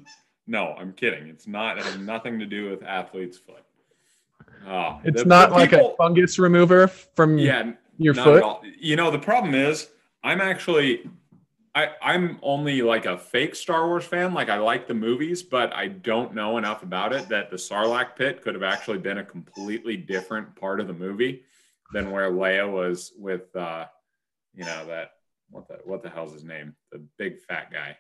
no, 0.46 0.74
I'm 0.78 0.94
kidding. 0.94 1.28
It's 1.28 1.46
not. 1.46 1.76
It 1.76 1.84
has 1.84 1.98
nothing 1.98 2.38
to 2.38 2.46
do 2.46 2.70
with 2.70 2.82
athlete's 2.82 3.36
foot. 3.36 3.62
Oh, 4.66 5.00
it's 5.04 5.22
the, 5.22 5.28
not 5.28 5.50
the 5.50 5.54
like 5.56 5.70
people, 5.70 5.92
a 5.92 5.96
fungus 5.96 6.38
remover 6.38 6.88
from 6.88 7.38
yeah, 7.38 7.72
your 7.96 8.14
foot. 8.14 8.60
You 8.78 8.96
know, 8.96 9.10
the 9.10 9.18
problem 9.18 9.54
is 9.54 9.88
I'm 10.22 10.40
actually 10.40 11.08
I, 11.74 11.90
I'm 12.02 12.38
only 12.42 12.82
like 12.82 13.06
a 13.06 13.16
fake 13.16 13.54
Star 13.54 13.86
Wars 13.86 14.04
fan. 14.04 14.34
Like 14.34 14.48
I 14.48 14.58
like 14.58 14.88
the 14.88 14.94
movies, 14.94 15.42
but 15.42 15.72
I 15.72 15.88
don't 15.88 16.34
know 16.34 16.58
enough 16.58 16.82
about 16.82 17.12
it 17.12 17.28
that 17.28 17.50
the 17.50 17.56
Sarlacc 17.56 18.16
pit 18.16 18.42
could 18.42 18.54
have 18.54 18.64
actually 18.64 18.98
been 18.98 19.18
a 19.18 19.24
completely 19.24 19.96
different 19.96 20.56
part 20.56 20.80
of 20.80 20.88
the 20.88 20.92
movie 20.92 21.44
than 21.92 22.10
where 22.10 22.30
Leia 22.30 22.70
was 22.70 23.12
with 23.16 23.54
uh 23.54 23.86
you 24.54 24.64
know 24.64 24.86
that 24.86 25.12
what 25.50 25.68
the 25.68 25.78
what 25.84 26.02
the 26.02 26.10
hell's 26.10 26.32
his 26.32 26.44
name? 26.44 26.74
The 26.90 27.00
big 27.16 27.40
fat 27.40 27.70
guy. 27.72 27.96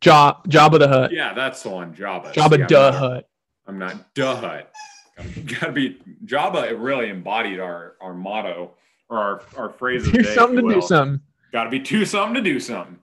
Job 0.00 0.48
Jabba 0.48 0.78
the 0.78 0.88
Hutt. 0.88 1.12
Yeah, 1.12 1.34
that's 1.34 1.62
the 1.62 1.70
one. 1.70 1.94
Jabba. 1.94 2.32
Jabba 2.32 2.58
yeah, 2.58 2.66
the 2.66 2.92
Hutt. 2.92 3.28
I'm 3.66 3.78
not 3.78 4.14
the 4.14 4.34
Hutt. 4.34 4.72
Gotta 5.60 5.72
be 5.72 5.98
Java 6.24 6.68
It 6.68 6.78
really 6.78 7.08
embodied 7.08 7.60
our 7.60 7.94
our 8.00 8.14
motto 8.14 8.72
or 9.08 9.18
our 9.18 9.42
our 9.56 9.70
phrase. 9.70 10.10
Do 10.10 10.22
something 10.24 10.66
to 10.66 10.74
do 10.74 10.82
something. 10.82 11.20
Got 11.52 11.64
to 11.64 11.70
be 11.70 11.80
two 11.80 12.04
something 12.04 12.34
to 12.34 12.40
do 12.40 12.58
something. 12.58 12.98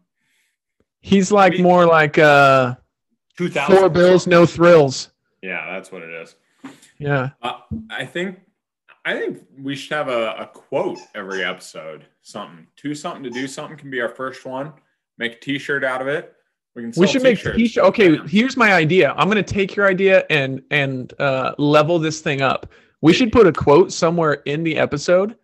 He's 1.01 1.31
like 1.31 1.53
Maybe 1.53 1.63
more 1.63 1.85
like 1.85 2.17
uh, 2.17 2.75
two 3.37 3.49
thousand 3.49 3.77
four 3.77 3.89
bills, 3.89 4.27
no 4.27 4.45
thrills. 4.45 5.11
Yeah, 5.41 5.71
that's 5.71 5.91
what 5.91 6.01
it 6.01 6.09
is. 6.09 6.35
Yeah, 6.97 7.29
uh, 7.41 7.59
I 7.89 8.05
think 8.05 8.39
I 9.05 9.13
think 9.13 9.45
we 9.57 9.75
should 9.75 9.93
have 9.93 10.09
a, 10.09 10.33
a 10.33 10.45
quote 10.47 10.99
every 11.15 11.43
episode. 11.43 12.05
Something, 12.21 12.67
two 12.75 12.93
something 12.93 13.23
to 13.23 13.29
do 13.29 13.47
something 13.47 13.77
can 13.77 13.89
be 13.89 14.01
our 14.01 14.09
first 14.09 14.45
one. 14.45 14.73
Make 15.17 15.33
a 15.33 15.39
T-shirt 15.39 15.83
out 15.83 16.01
of 16.01 16.07
it. 16.07 16.35
We, 16.75 16.91
we 16.95 17.07
should 17.07 17.23
make 17.23 17.41
t-shirt. 17.41 17.83
Okay, 17.85 18.17
here's 18.27 18.55
my 18.55 18.73
idea. 18.73 19.13
I'm 19.17 19.27
gonna 19.27 19.43
take 19.43 19.75
your 19.75 19.87
idea 19.87 20.25
and 20.29 20.61
and 20.71 21.13
uh, 21.19 21.55
level 21.57 21.99
this 21.99 22.21
thing 22.21 22.41
up. 22.41 22.71
We 23.01 23.13
should 23.13 23.31
put 23.31 23.47
a 23.47 23.51
quote 23.51 23.91
somewhere 23.91 24.33
in 24.45 24.63
the 24.63 24.77
episode. 24.77 25.35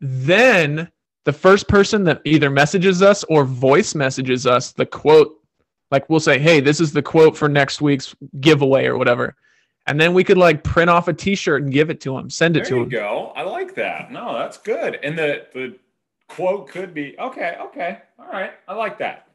Then 0.00 0.90
the 1.24 1.32
first 1.32 1.68
person 1.68 2.04
that 2.04 2.22
either 2.24 2.50
messages 2.50 3.02
us 3.02 3.24
or 3.24 3.44
voice 3.44 3.94
messages 3.94 4.46
us 4.46 4.72
the 4.72 4.86
quote, 4.86 5.38
like 5.90 6.08
we'll 6.08 6.20
say, 6.20 6.38
"Hey, 6.38 6.60
this 6.60 6.80
is 6.80 6.92
the 6.92 7.02
quote 7.02 7.36
for 7.36 7.48
next 7.48 7.80
week's 7.80 8.14
giveaway 8.40 8.86
or 8.86 8.96
whatever," 8.96 9.36
and 9.86 10.00
then 10.00 10.14
we 10.14 10.24
could 10.24 10.38
like 10.38 10.64
print 10.64 10.88
off 10.88 11.08
a 11.08 11.12
T-shirt 11.12 11.62
and 11.62 11.72
give 11.72 11.90
it 11.90 12.00
to 12.02 12.14
them, 12.16 12.30
send 12.30 12.56
it 12.56 12.60
there 12.60 12.70
to 12.70 12.74
them. 12.80 12.88
go. 12.88 13.32
I 13.36 13.42
like 13.42 13.74
that. 13.74 14.10
No, 14.10 14.32
that's 14.32 14.58
good. 14.58 14.98
And 15.02 15.18
the 15.18 15.46
the 15.52 15.76
quote 16.28 16.68
could 16.68 16.94
be 16.94 17.16
okay. 17.18 17.56
Okay, 17.60 17.98
all 18.18 18.28
right. 18.32 18.52
I 18.66 18.74
like 18.74 18.98
that. 18.98 19.27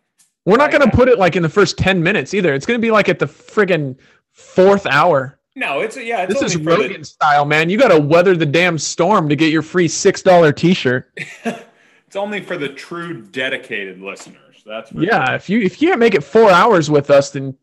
We're 0.46 0.58
not 0.58 0.72
going 0.72 0.90
to 0.90 0.96
put 0.96 1.08
it 1.08 1.18
like 1.18 1.36
in 1.36 1.44
the 1.44 1.50
first 1.50 1.78
10 1.78 2.04
minutes 2.04 2.34
either. 2.34 2.54
It's 2.54 2.66
going 2.66 2.80
to 2.80 2.82
be 2.86 2.92
like 2.92 3.08
at 3.10 3.20
the 3.20 3.26
friggin' 3.26 3.98
fourth 4.32 4.86
hour. 4.86 5.40
No, 5.56 5.82
it's 5.82 5.96
yeah. 5.96 6.24
It's 6.24 6.34
this 6.34 6.56
is 6.56 6.58
Rogan 6.58 7.02
the... 7.02 7.06
style, 7.06 7.46
man. 7.46 7.70
You 7.70 7.78
got 7.78 7.90
to 7.90 8.00
weather 8.00 8.36
the 8.36 8.46
damn 8.46 8.78
storm 8.78 9.30
to 9.30 9.36
get 9.36 9.52
your 9.52 9.62
free 9.62 9.88
six 9.88 10.22
dollar 10.22 10.52
T-shirt. 10.52 11.12
it's 11.46 12.16
only 12.16 12.42
for 12.42 12.58
the 12.58 12.70
true 12.70 13.22
dedicated 13.22 14.02
listeners. 14.02 14.64
That's 14.66 14.92
yeah. 14.92 15.28
Sure. 15.28 15.36
If 15.36 15.50
you 15.50 15.60
if 15.60 15.80
you 15.82 15.90
can't 15.90 16.00
make 16.00 16.16
it 16.16 16.24
four 16.24 16.50
hours 16.50 16.90
with 16.90 17.12
us, 17.12 17.30
then 17.30 17.56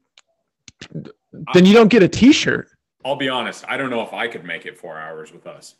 then 1.52 1.66
you 1.66 1.74
don't 1.74 1.88
get 1.88 2.04
a 2.04 2.08
T-shirt. 2.08 2.68
I'll 3.04 3.16
be 3.16 3.28
honest. 3.28 3.64
I 3.66 3.76
don't 3.76 3.90
know 3.90 4.02
if 4.02 4.12
I 4.12 4.28
could 4.28 4.44
make 4.44 4.66
it 4.66 4.78
four 4.78 4.96
hours 4.96 5.32
with 5.32 5.48
us. 5.48 5.74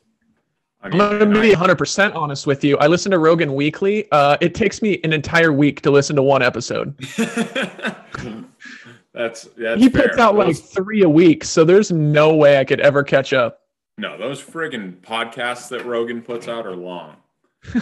I 0.83 0.89
am 0.89 0.97
going 0.97 1.31
to 1.35 1.41
be 1.41 1.53
100% 1.53 2.15
honest 2.15 2.47
with 2.47 2.65
you. 2.65 2.79
I 2.79 2.87
listen 2.87 3.11
to 3.13 3.19
Rogan 3.19 3.55
weekly. 3.55 4.11
Uh, 4.11 4.39
it 4.41 4.55
takes 4.55 4.81
me 4.81 4.99
an 5.05 5.13
entire 5.13 5.53
week 5.53 5.83
to 5.83 5.91
listen 5.91 6.17
to 6.17 6.23
one 6.23 6.43
episode. 6.43 6.97
that's, 9.13 9.45
that's 9.57 9.81
He 9.81 9.91
puts 9.91 10.17
fair. 10.17 10.21
out 10.21 10.37
those, 10.37 10.47
like 10.47 10.57
three 10.57 11.03
a 11.03 11.09
week, 11.09 11.45
so 11.45 11.65
there's 11.65 11.93
no 11.93 12.35
way 12.35 12.59
I 12.59 12.65
could 12.65 12.81
ever 12.81 13.03
catch 13.03 13.35
up. 13.35 13.61
No, 13.99 14.17
those 14.17 14.43
friggin' 14.43 15.01
podcasts 15.03 15.69
that 15.69 15.85
Rogan 15.85 16.23
puts 16.23 16.49
out 16.49 16.67
are 16.67 16.77
long. 16.77 17.17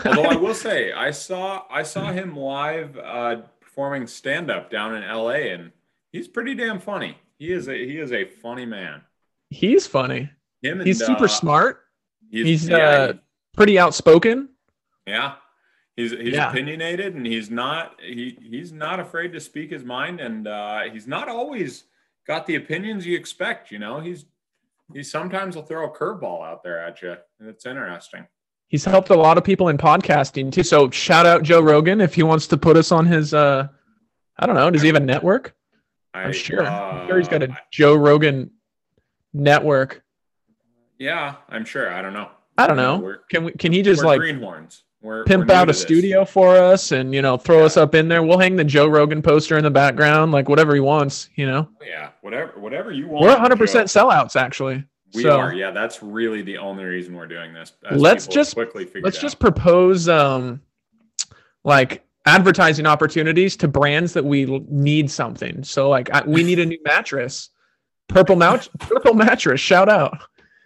Although 0.04 0.24
I 0.24 0.34
will 0.34 0.54
say, 0.56 0.92
I 0.92 1.12
saw 1.12 1.62
I 1.70 1.84
saw 1.84 2.10
him 2.10 2.36
live 2.36 2.98
uh, 2.98 3.42
performing 3.60 4.08
stand 4.08 4.50
up 4.50 4.68
down 4.68 4.96
in 4.96 5.04
L.A. 5.04 5.52
and 5.52 5.70
he's 6.10 6.26
pretty 6.26 6.56
damn 6.56 6.80
funny. 6.80 7.16
He 7.38 7.52
is 7.52 7.68
a 7.68 7.74
he 7.74 7.98
is 7.98 8.10
a 8.10 8.24
funny 8.24 8.66
man. 8.66 9.02
He's 9.50 9.86
funny. 9.86 10.28
Him 10.62 10.80
and, 10.80 10.86
he's 10.88 10.98
super 10.98 11.26
uh, 11.26 11.28
smart 11.28 11.84
He's, 12.30 12.46
he's 12.46 12.68
yeah, 12.68 12.76
uh, 12.76 13.12
pretty 13.56 13.78
outspoken. 13.78 14.50
Yeah, 15.06 15.34
he's 15.96 16.12
he's 16.12 16.34
yeah. 16.34 16.50
opinionated, 16.50 17.14
and 17.14 17.26
he's 17.26 17.50
not 17.50 17.96
he 18.00 18.38
he's 18.42 18.72
not 18.72 19.00
afraid 19.00 19.32
to 19.32 19.40
speak 19.40 19.70
his 19.70 19.84
mind, 19.84 20.20
and 20.20 20.46
uh, 20.46 20.82
he's 20.92 21.06
not 21.06 21.28
always 21.28 21.84
got 22.26 22.46
the 22.46 22.56
opinions 22.56 23.06
you 23.06 23.16
expect. 23.16 23.70
You 23.70 23.78
know, 23.78 24.00
he's 24.00 24.26
he 24.92 25.02
sometimes 25.02 25.56
will 25.56 25.62
throw 25.62 25.86
a 25.86 25.94
curveball 25.94 26.46
out 26.46 26.62
there 26.62 26.78
at 26.78 27.00
you, 27.02 27.16
and 27.40 27.48
it's 27.48 27.66
interesting. 27.66 28.26
He's 28.68 28.84
helped 28.84 29.08
a 29.08 29.16
lot 29.16 29.38
of 29.38 29.44
people 29.44 29.68
in 29.68 29.78
podcasting 29.78 30.52
too. 30.52 30.62
So 30.62 30.90
shout 30.90 31.24
out 31.24 31.42
Joe 31.42 31.62
Rogan 31.62 32.00
if 32.02 32.14
he 32.14 32.22
wants 32.22 32.46
to 32.48 32.56
put 32.56 32.76
us 32.76 32.92
on 32.92 33.06
his. 33.06 33.32
uh 33.32 33.68
I 34.38 34.46
don't 34.46 34.54
know. 34.54 34.70
Does 34.70 34.82
he 34.82 34.88
have 34.88 34.96
a 34.96 35.00
network? 35.00 35.56
I, 36.14 36.24
am 36.24 36.32
sure. 36.32 36.64
Uh, 36.64 36.70
I'm 36.70 37.08
sure 37.08 37.18
he's 37.18 37.28
got 37.28 37.42
a 37.42 37.56
Joe 37.72 37.94
Rogan 37.94 38.50
network. 39.32 40.04
Yeah, 40.98 41.36
I'm 41.48 41.64
sure. 41.64 41.92
I 41.92 42.02
don't 42.02 42.12
know. 42.12 42.30
I 42.56 42.66
don't 42.66 42.76
know. 42.76 42.98
We're, 42.98 43.18
can 43.30 43.44
we? 43.44 43.52
Can 43.52 43.72
he 43.72 43.82
just 43.82 44.02
like 44.04 44.20
greenhorns? 44.20 44.82
We're, 45.00 45.22
pimp 45.24 45.48
we're 45.48 45.54
out 45.54 45.68
a 45.68 45.72
this. 45.72 45.80
studio 45.80 46.24
for 46.24 46.56
us 46.56 46.90
and 46.90 47.14
you 47.14 47.22
know 47.22 47.36
throw 47.36 47.60
yeah. 47.60 47.64
us 47.64 47.76
up 47.76 47.94
in 47.94 48.08
there. 48.08 48.22
We'll 48.24 48.38
hang 48.38 48.56
the 48.56 48.64
Joe 48.64 48.88
Rogan 48.88 49.22
poster 49.22 49.56
in 49.56 49.62
the 49.62 49.70
background, 49.70 50.32
like 50.32 50.48
whatever 50.48 50.74
he 50.74 50.80
wants. 50.80 51.30
You 51.36 51.46
know. 51.46 51.68
Yeah, 51.86 52.10
whatever, 52.20 52.58
whatever 52.58 52.90
you 52.90 53.06
want. 53.06 53.22
We're 53.22 53.32
100 53.32 53.56
percent 53.58 53.88
sellouts, 53.88 54.34
actually. 54.34 54.84
We 55.14 55.22
So- 55.22 55.38
are. 55.38 55.54
Yeah, 55.54 55.70
that's 55.70 56.02
really 56.02 56.42
the 56.42 56.58
only 56.58 56.84
reason 56.84 57.14
we're 57.14 57.28
doing 57.28 57.54
this. 57.54 57.72
Let's 57.90 58.26
just- 58.26 58.54
quickly 58.54 58.84
figure 58.84 59.02
Let's 59.02 59.18
just 59.18 59.38
propose 59.38 60.08
um 60.08 60.60
like 61.64 62.04
advertising 62.26 62.86
opportunities 62.86 63.56
to 63.56 63.68
brands 63.68 64.12
that 64.12 64.24
we 64.24 64.44
need 64.68 65.10
something. 65.10 65.62
So 65.64 65.88
like 65.88 66.10
I, 66.10 66.22
we 66.26 66.42
need 66.42 66.58
a 66.58 66.66
new 66.66 66.78
mattress. 66.84 67.50
Purple 68.08 68.36
mat 68.36 68.68
purple 68.80 69.14
mattress, 69.14 69.60
shout 69.60 69.88
out. 69.88 70.18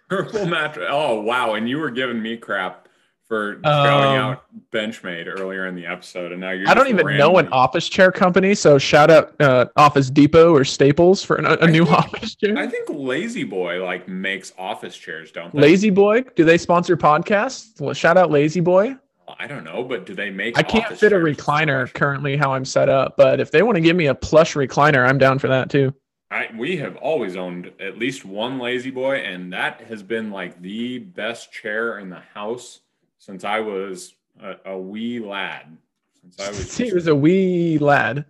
Purple 0.09 0.45
mattress. 0.45 0.87
Oh 0.89 1.19
wow! 1.21 1.53
And 1.55 1.67
you 1.69 1.79
were 1.79 1.89
giving 1.91 2.21
me 2.21 2.37
crap 2.37 2.87
for 3.27 3.59
shouting 3.63 4.19
Um, 4.19 4.31
out 4.33 4.43
Benchmade 4.71 5.27
earlier 5.27 5.65
in 5.67 5.75
the 5.75 5.85
episode, 5.85 6.31
and 6.31 6.41
now 6.41 6.51
you're. 6.51 6.67
I 6.69 6.73
don't 6.73 6.87
even 6.89 7.17
know 7.17 7.37
an 7.37 7.47
office 7.49 7.87
chair 7.89 8.11
company, 8.11 8.53
so 8.53 8.77
shout 8.77 9.09
out 9.09 9.33
uh, 9.41 9.65
Office 9.75 10.09
Depot 10.09 10.53
or 10.53 10.63
Staples 10.65 11.23
for 11.23 11.37
an, 11.37 11.45
a 11.45 11.57
I 11.61 11.67
new 11.67 11.85
think- 11.85 11.97
office 11.97 12.35
chair. 12.35 12.57
I 12.57 12.67
think 12.67 12.89
La-Z-Boy 12.89 13.83
like 13.83 14.07
makes 14.07 14.51
office 14.57 14.95
chairs, 14.95 15.31
don't 15.31 15.53
they? 15.55 15.61
Lazy 15.61 15.89
Boy, 15.89 16.21
do 16.35 16.43
they 16.43 16.57
sponsor 16.57 16.97
podcasts? 16.97 17.79
Well, 17.81 17.93
shout 17.93 18.17
out 18.17 18.29
La-Z-Boy. 18.29 18.95
I 19.39 19.47
don't 19.47 19.63
know, 19.63 19.83
but 19.83 20.05
do 20.05 20.13
they 20.13 20.29
make? 20.29 20.57
I 20.59 20.63
can't 20.63 20.95
fit 20.97 21.13
a 21.13 21.15
recliner 21.15 21.91
currently 21.93 22.35
how 22.35 22.53
I'm 22.53 22.65
set 22.65 22.89
up, 22.89 23.15
but 23.17 23.39
if 23.39 23.51
they 23.51 23.63
want 23.63 23.77
to 23.77 23.81
give 23.81 23.95
me 23.95 24.07
a 24.07 24.13
plush 24.15 24.53
recliner, 24.53 25.07
I'm 25.07 25.17
down 25.17 25.39
for 25.39 25.47
that 25.47 25.69
too. 25.69 25.93
I, 26.33 26.49
we 26.57 26.77
have 26.77 26.95
always 26.95 27.35
owned 27.35 27.71
at 27.79 27.99
least 27.99 28.25
one 28.25 28.57
La-Z-Boy, 28.57 29.17
and 29.17 29.53
that 29.53 29.81
has 29.81 30.01
been 30.01 30.31
like 30.31 30.59
the 30.63 30.97
best 30.97 31.51
chair 31.51 31.99
in 31.99 32.09
the 32.09 32.21
house 32.33 32.79
since 33.19 33.43
I 33.43 33.59
was 33.59 34.15
a, 34.41 34.55
a 34.65 34.77
wee 34.77 35.19
lad. 35.19 35.77
Since 36.21 36.39
I 36.39 36.49
was. 36.49 36.77
he 36.77 36.91
was 36.91 37.05
a 37.05 37.15
wee 37.15 37.77
lad, 37.77 38.25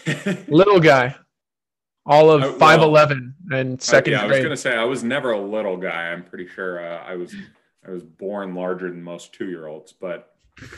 little 0.48 0.78
guy, 0.78 1.16
all 2.06 2.30
of 2.30 2.42
well, 2.42 2.52
five 2.52 2.80
eleven 2.80 3.34
and 3.50 3.82
second 3.82 4.12
yeah, 4.12 4.22
I 4.22 4.26
was 4.26 4.38
gonna 4.38 4.56
say 4.56 4.76
I 4.76 4.84
was 4.84 5.02
never 5.02 5.32
a 5.32 5.40
little 5.40 5.76
guy. 5.76 6.10
I'm 6.12 6.22
pretty 6.22 6.46
sure 6.46 6.80
uh, 6.80 7.02
I 7.04 7.16
was. 7.16 7.34
I 7.86 7.90
was 7.90 8.04
born 8.04 8.54
larger 8.54 8.88
than 8.90 9.02
most 9.02 9.32
two 9.32 9.48
year 9.48 9.66
olds, 9.66 9.92
but 9.92 10.36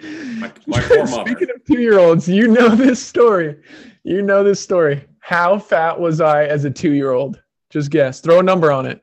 my, 0.00 0.50
my. 0.66 0.80
Speaking 1.06 1.50
of 1.54 1.64
two 1.66 1.80
year 1.80 2.00
olds, 2.00 2.28
you 2.28 2.48
know 2.48 2.70
this 2.70 3.04
story. 3.04 3.58
You 4.02 4.22
know 4.22 4.42
this 4.42 4.60
story. 4.60 5.06
How 5.24 5.58
fat 5.58 5.98
was 5.98 6.20
I 6.20 6.44
as 6.44 6.66
a 6.66 6.70
two 6.70 6.92
year 6.92 7.12
old? 7.12 7.40
Just 7.70 7.90
guess. 7.90 8.20
Throw 8.20 8.40
a 8.40 8.42
number 8.42 8.70
on 8.70 8.84
it. 8.84 9.00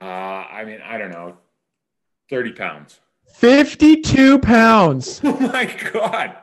Uh, 0.00 0.04
I 0.04 0.64
mean, 0.64 0.78
I 0.80 0.96
don't 0.96 1.10
know, 1.10 1.36
thirty 2.28 2.52
pounds. 2.52 3.00
52 3.34 4.38
pounds. 4.38 5.20
Oh 5.24 5.40
my 5.40 5.64
god! 5.92 6.36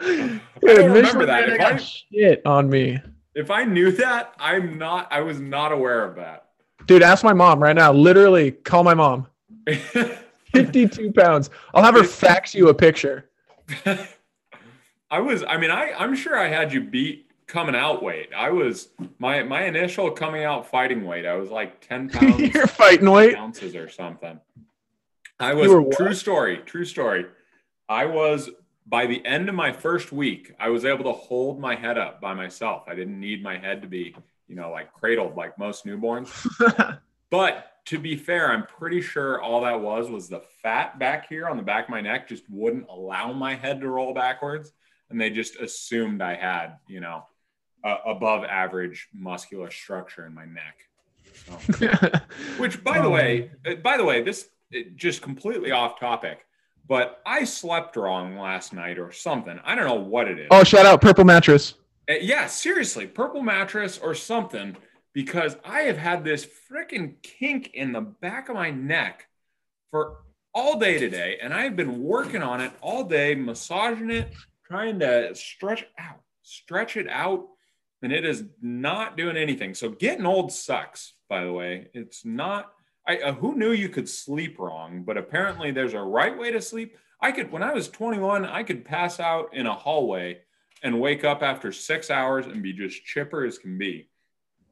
I 0.00 0.06
Dude, 0.06 0.40
don't 0.60 0.92
remember 0.92 1.24
that. 1.24 1.48
If 1.48 1.60
I, 1.62 1.76
shit 1.78 2.44
on 2.44 2.68
me. 2.68 3.00
if 3.34 3.50
I 3.50 3.64
knew 3.64 3.90
that, 3.92 4.34
I'm 4.38 4.76
not. 4.76 5.10
I 5.10 5.22
was 5.22 5.40
not 5.40 5.72
aware 5.72 6.04
of 6.04 6.16
that. 6.16 6.48
Dude, 6.86 7.02
ask 7.02 7.24
my 7.24 7.32
mom 7.32 7.62
right 7.62 7.74
now. 7.74 7.90
Literally, 7.90 8.50
call 8.50 8.84
my 8.84 8.92
mom. 8.92 9.28
52 10.52 11.12
pounds. 11.12 11.48
I'll 11.72 11.82
have 11.82 11.94
her 11.94 12.04
fax 12.04 12.54
you 12.54 12.68
a 12.68 12.74
picture. 12.74 13.30
I 15.10 15.20
was. 15.20 15.42
I 15.42 15.56
mean, 15.56 15.70
I. 15.70 15.94
I'm 15.98 16.14
sure 16.14 16.36
I 16.36 16.48
had 16.48 16.70
you 16.70 16.82
beat 16.82 17.25
coming 17.46 17.74
out 17.74 18.02
weight. 18.02 18.30
I 18.36 18.50
was 18.50 18.88
my 19.18 19.42
my 19.42 19.64
initial 19.64 20.10
coming 20.10 20.44
out 20.44 20.70
fighting 20.70 21.04
weight. 21.04 21.26
I 21.26 21.36
was 21.36 21.50
like 21.50 21.86
ten 21.86 22.08
pounds. 22.10 22.54
You're 22.54 22.66
fighting 22.66 23.10
weight. 23.10 23.36
ounces 23.36 23.74
or 23.74 23.88
something. 23.88 24.40
I 25.38 25.54
was 25.54 25.96
true 25.96 26.14
story, 26.14 26.58
true 26.64 26.84
story. 26.84 27.26
I 27.88 28.06
was 28.06 28.50
by 28.86 29.06
the 29.06 29.24
end 29.26 29.48
of 29.48 29.54
my 29.54 29.72
first 29.72 30.12
week, 30.12 30.52
I 30.58 30.68
was 30.70 30.84
able 30.84 31.04
to 31.04 31.12
hold 31.12 31.60
my 31.60 31.74
head 31.74 31.98
up 31.98 32.20
by 32.20 32.34
myself. 32.34 32.84
I 32.86 32.94
didn't 32.94 33.18
need 33.18 33.42
my 33.42 33.58
head 33.58 33.82
to 33.82 33.88
be, 33.88 34.14
you 34.46 34.54
know, 34.54 34.70
like 34.70 34.92
cradled 34.92 35.36
like 35.36 35.58
most 35.58 35.84
newborns. 35.84 36.30
But 37.30 37.72
to 37.86 37.98
be 37.98 38.16
fair, 38.16 38.52
I'm 38.52 38.64
pretty 38.66 39.00
sure 39.00 39.40
all 39.42 39.62
that 39.62 39.80
was 39.80 40.08
was 40.08 40.28
the 40.28 40.42
fat 40.62 40.98
back 40.98 41.28
here 41.28 41.48
on 41.48 41.56
the 41.56 41.62
back 41.62 41.84
of 41.84 41.90
my 41.90 42.00
neck 42.00 42.28
just 42.28 42.44
wouldn't 42.48 42.88
allow 42.88 43.32
my 43.32 43.54
head 43.54 43.80
to 43.80 43.88
roll 43.88 44.14
backwards, 44.14 44.72
and 45.10 45.20
they 45.20 45.30
just 45.30 45.56
assumed 45.56 46.22
I 46.22 46.34
had, 46.34 46.76
you 46.86 47.00
know, 47.00 47.24
a 47.84 47.96
above 48.06 48.44
average 48.44 49.08
muscular 49.14 49.70
structure 49.70 50.26
in 50.26 50.34
my 50.34 50.44
neck. 50.44 50.76
So. 51.46 52.10
Which, 52.58 52.82
by 52.82 52.98
the 52.98 53.06
Um, 53.06 53.12
way, 53.12 53.50
uh, 53.66 53.74
by 53.76 53.96
the 53.96 54.04
way, 54.04 54.22
this 54.22 54.48
it, 54.70 54.96
just 54.96 55.22
completely 55.22 55.70
off 55.70 56.00
topic, 56.00 56.44
but 56.88 57.20
I 57.26 57.44
slept 57.44 57.96
wrong 57.96 58.36
last 58.38 58.72
night 58.72 58.98
or 58.98 59.12
something. 59.12 59.60
I 59.64 59.74
don't 59.74 59.86
know 59.86 59.94
what 59.94 60.28
it 60.28 60.38
is. 60.38 60.48
oh, 60.50 60.64
shout 60.64 60.86
out 60.86 61.00
Purple 61.00 61.24
Mattress. 61.24 61.74
Uh, 62.08 62.14
yeah, 62.20 62.46
seriously, 62.46 63.06
purple 63.06 63.42
mattress 63.42 63.98
or 63.98 64.14
something, 64.14 64.76
because 65.12 65.56
I 65.64 65.80
have 65.82 65.98
had 65.98 66.24
this 66.24 66.46
freaking 66.70 67.14
kink 67.22 67.70
in 67.74 67.92
the 67.92 68.00
back 68.00 68.48
of 68.48 68.54
my 68.54 68.70
neck 68.70 69.26
for 69.90 70.18
all 70.54 70.78
day 70.78 70.98
today, 70.98 71.38
and 71.42 71.52
I've 71.52 71.76
been 71.76 72.00
working 72.02 72.42
on 72.42 72.60
it 72.60 72.72
all 72.80 73.04
day, 73.04 73.34
massaging 73.34 74.10
it, 74.10 74.32
trying 74.66 75.00
to 75.00 75.34
stretch 75.34 75.84
out, 75.98 76.20
stretch 76.42 76.96
it 76.96 77.08
out, 77.08 77.46
and 78.06 78.12
it 78.12 78.24
is 78.24 78.44
not 78.62 79.16
doing 79.16 79.36
anything. 79.36 79.74
So 79.74 79.88
getting 79.88 80.26
old 80.26 80.52
sucks. 80.52 81.14
By 81.28 81.42
the 81.42 81.52
way, 81.52 81.88
it's 81.92 82.24
not. 82.24 82.70
I 83.04 83.16
uh, 83.18 83.32
who 83.32 83.56
knew 83.56 83.72
you 83.72 83.88
could 83.88 84.08
sleep 84.08 84.60
wrong, 84.60 85.02
but 85.04 85.16
apparently 85.16 85.72
there's 85.72 85.94
a 85.94 86.00
right 86.00 86.38
way 86.38 86.52
to 86.52 86.60
sleep. 86.62 86.96
I 87.20 87.32
could 87.32 87.50
when 87.50 87.64
I 87.64 87.72
was 87.74 87.88
21, 87.88 88.44
I 88.44 88.62
could 88.62 88.84
pass 88.84 89.18
out 89.18 89.52
in 89.54 89.66
a 89.66 89.74
hallway 89.74 90.38
and 90.84 91.00
wake 91.00 91.24
up 91.24 91.42
after 91.42 91.72
six 91.72 92.08
hours 92.08 92.46
and 92.46 92.62
be 92.62 92.72
just 92.72 93.04
chipper 93.04 93.44
as 93.44 93.58
can 93.58 93.76
be. 93.76 94.08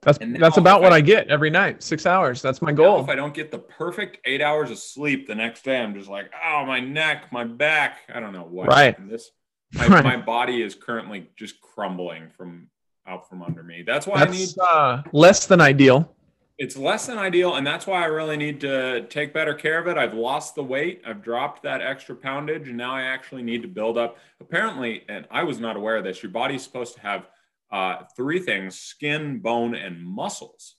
That's 0.03 0.19
that's 0.21 0.59
about 0.59 0.77
if 0.77 0.83
what 0.85 0.93
I- 0.93 0.97
I 0.99 1.01
get 1.01 1.27
every 1.27 1.51
night. 1.51 1.83
Six 1.83 2.07
hours. 2.07 2.41
That's 2.41 2.63
my 2.63 2.71
goal. 2.71 3.01
if 3.03 3.09
I 3.09 3.17
don't 3.17 3.35
get 3.35 3.51
the 3.51 3.59
perfect 3.59 4.19
eight 4.27 4.43
hours 4.43 4.71
of 4.71 4.79
sleep 4.79 5.27
the 5.27 5.35
next 5.35 5.65
day, 5.65 5.81
I'm 5.81 5.93
just 5.93 6.09
like, 6.09 6.31
oh, 6.47 6.65
my 6.65 6.79
neck, 6.79 7.33
my 7.33 7.43
back. 7.43 8.03
I 8.15 8.21
don't 8.21 8.33
know 8.33 8.45
what. 8.45 8.69
Right. 8.69 8.95
This, 9.11 9.31
my, 9.73 9.87
Right. 9.89 10.05
my 10.05 10.17
body 10.19 10.63
is 10.63 10.77
currently 10.77 11.31
just 11.37 11.61
crumbling 11.61 12.31
from 12.37 12.69
out 13.07 13.29
from 13.29 13.43
under 13.43 13.63
me. 13.63 13.83
That's 13.87 14.07
why 14.07 14.23
I 14.23 14.31
need. 14.31 14.49
Uh, 14.61 15.03
less 15.13 15.47
than 15.47 15.61
ideal. 15.61 16.15
It's 16.57 16.77
less 16.77 17.07
than 17.07 17.19
ideal, 17.19 17.57
and 17.57 17.67
that's 17.67 17.85
why 17.85 18.03
I 18.03 18.07
really 18.07 18.37
need 18.37 18.61
to 18.61 19.07
take 19.09 19.35
better 19.35 19.55
care 19.55 19.81
of 19.81 19.89
it. 19.89 19.99
I've 19.99 20.15
lost 20.15 20.55
the 20.55 20.63
weight. 20.63 21.03
I've 21.05 21.21
dropped 21.21 21.65
that 21.65 21.83
extra 21.83 22.15
poundage, 22.15 22.69
and 22.69 22.77
now 22.77 22.95
I 22.95 23.03
actually 23.03 23.43
need 23.43 23.63
to 23.63 23.69
build 23.69 23.99
up. 23.99 24.19
Apparently, 24.41 25.03
and 25.09 25.27
I 25.33 25.43
was 25.43 25.59
not 25.59 25.77
aware 25.77 25.97
of 25.97 26.05
this. 26.05 26.23
Your 26.23 26.31
body's 26.31 26.63
supposed 26.63 26.95
to 26.95 27.01
have 27.01 27.27
uh, 27.73 28.05
three 28.17 28.39
things: 28.39 28.79
skin, 28.79 29.41
bone, 29.41 29.75
and 29.75 30.01
muscles. 30.01 30.77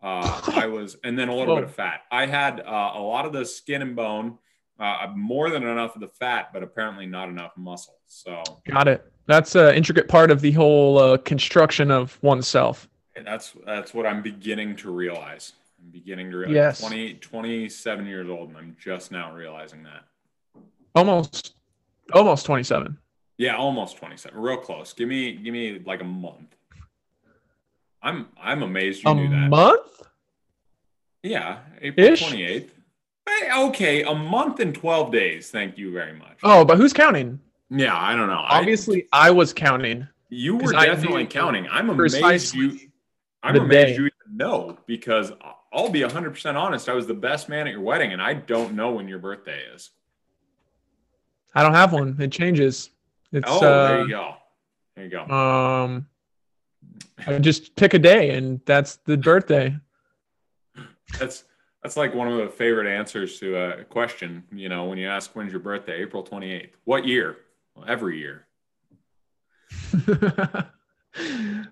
Uh, 0.00 0.40
I 0.54 0.66
was, 0.66 0.96
and 1.02 1.18
then 1.18 1.28
a 1.28 1.34
little 1.34 1.56
bit 1.56 1.64
of 1.64 1.74
fat. 1.74 2.02
I 2.12 2.26
had 2.26 2.60
uh, 2.60 2.92
a 2.94 3.00
lot 3.00 3.26
of 3.26 3.32
the 3.32 3.44
skin 3.44 3.82
and 3.82 3.96
bone, 3.96 4.38
uh, 4.78 5.08
more 5.16 5.50
than 5.50 5.62
enough 5.64 5.94
of 5.94 6.00
the 6.00 6.08
fat, 6.08 6.50
but 6.52 6.62
apparently 6.62 7.06
not 7.06 7.28
enough 7.28 7.52
muscle. 7.56 7.96
So 8.06 8.42
Got 8.66 8.88
it. 8.88 9.12
That's 9.26 9.54
an 9.56 9.74
intricate 9.74 10.08
part 10.08 10.30
of 10.30 10.40
the 10.40 10.52
whole 10.52 10.98
uh, 10.98 11.16
construction 11.18 11.90
of 11.90 12.18
oneself. 12.22 12.88
And 13.16 13.26
that's 13.26 13.54
that's 13.66 13.92
what 13.92 14.06
I'm 14.06 14.22
beginning 14.22 14.76
to 14.76 14.90
realize. 14.90 15.52
I'm 15.82 15.90
beginning 15.90 16.30
to 16.30 16.36
realize. 16.38 16.54
Yes. 16.54 16.80
20, 16.80 17.14
27 17.14 18.06
years 18.06 18.28
old, 18.30 18.48
and 18.50 18.56
I'm 18.56 18.76
just 18.80 19.10
now 19.12 19.34
realizing 19.34 19.82
that. 19.82 20.04
Almost, 20.94 21.54
almost 22.12 22.46
27. 22.46 22.96
Yeah, 23.36 23.56
almost 23.56 23.96
27. 23.98 24.38
Real 24.40 24.56
close. 24.56 24.92
Give 24.92 25.08
me 25.08 25.32
give 25.34 25.52
me 25.52 25.80
like 25.84 26.00
a 26.00 26.04
month. 26.04 26.54
I'm 28.02 28.28
I'm 28.40 28.62
amazed 28.62 29.02
you 29.04 29.10
A 29.10 29.14
knew 29.14 29.28
that. 29.28 29.50
month? 29.50 30.02
yeah, 31.22 31.58
April 31.80 32.06
Ish? 32.12 32.22
28th. 32.32 32.70
Hey, 33.28 33.50
okay, 33.52 34.02
a 34.02 34.14
month 34.14 34.60
and 34.60 34.74
12 34.74 35.12
days. 35.12 35.50
Thank 35.50 35.76
you 35.76 35.92
very 35.92 36.14
much. 36.14 36.38
Oh, 36.42 36.64
but 36.64 36.78
who's 36.78 36.92
counting? 36.92 37.40
Yeah, 37.70 37.96
I 37.96 38.16
don't 38.16 38.28
know. 38.28 38.44
Obviously, 38.46 39.06
I, 39.12 39.30
was 39.30 39.52
counting. 39.52 40.08
you 40.30 40.56
were 40.56 40.72
definitely 40.72 41.26
counting. 41.26 41.66
I'm 41.70 41.90
amazed 41.90 42.54
you 42.54 42.78
I'm 43.42 43.56
amazed 43.56 43.70
day. 43.70 43.94
you 43.94 44.06
even 44.06 44.36
know 44.36 44.78
because 44.86 45.32
I'll 45.72 45.90
be 45.90 46.00
100% 46.00 46.54
honest. 46.54 46.88
I 46.88 46.94
was 46.94 47.06
the 47.06 47.14
best 47.14 47.48
man 47.48 47.66
at 47.66 47.72
your 47.72 47.82
wedding, 47.82 48.12
and 48.12 48.22
I 48.22 48.34
don't 48.34 48.74
know 48.74 48.92
when 48.92 49.06
your 49.06 49.18
birthday 49.18 49.60
is. 49.74 49.90
I 51.54 51.62
don't 51.62 51.74
have 51.74 51.92
one. 51.92 52.16
It 52.20 52.32
changes. 52.32 52.90
It's 53.32 53.48
Oh, 53.48 53.58
uh, 53.58 53.88
there 53.88 54.00
you 54.02 54.08
go. 54.08 54.34
There 54.96 55.04
you 55.04 55.10
go. 55.10 55.22
um, 55.34 56.06
I 57.26 57.38
just 57.38 57.76
pick 57.76 57.94
a 57.94 57.98
day, 57.98 58.30
and 58.30 58.60
that's 58.64 58.96
the 59.04 59.16
birthday. 59.16 59.76
That's 61.18 61.44
that's 61.82 61.96
like 61.96 62.14
one 62.14 62.28
of 62.28 62.38
the 62.38 62.48
favorite 62.48 62.88
answers 62.88 63.38
to 63.40 63.56
a 63.56 63.84
question. 63.84 64.44
You 64.52 64.68
know, 64.68 64.84
when 64.86 64.98
you 64.98 65.08
ask 65.08 65.34
when's 65.34 65.52
your 65.52 65.60
birthday, 65.60 66.00
April 66.02 66.22
28th. 66.24 66.70
What 66.84 67.06
year? 67.06 67.36
Well, 67.74 67.84
every 67.88 68.18
year. 68.18 68.46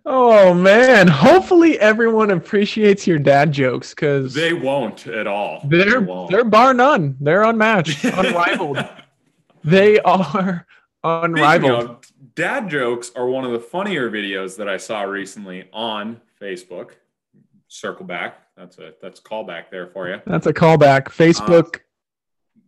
oh 0.05 0.55
man! 0.55 1.09
Hopefully, 1.09 1.79
everyone 1.79 2.31
appreciates 2.31 3.07
your 3.07 3.19
dad 3.19 3.53
jokes 3.53 3.91
because 3.95 4.35
They 4.35 4.53
won't 4.53 5.07
at 5.07 5.27
all. 5.27 5.63
they're 5.67 6.01
They 6.01 6.07
won't. 6.07 6.31
they're 6.31 6.45
bar 6.45 6.75
none. 6.75 7.17
They're 7.21 7.43
unmatched, 7.45 8.05
unrivaled. 8.05 8.79
they 9.65 9.99
are 10.01 10.67
unrivaled. 11.05 11.85
of, 11.91 12.01
dad 12.35 12.69
jokes 12.69 13.11
are 13.17 13.27
one 13.27 13.45
of 13.45 13.53
the 13.53 13.61
funnier 13.61 14.11
videos 14.11 14.57
that 14.57 14.69
I 14.69 14.77
saw 14.77 15.03
recently 15.03 15.69
on 15.73 16.21
Facebook. 16.41 16.93
circle 17.69 18.05
back. 18.07 18.46
That's 18.57 18.79
a 18.79 18.95
that's 19.03 19.21
callback 19.21 19.71
there 19.71 19.87
for 19.87 20.09
you. 20.09 20.21
That's 20.27 20.47
a 20.47 20.53
callback. 20.53 21.05
Facebook. 21.05 21.77
Uh, 21.77 21.81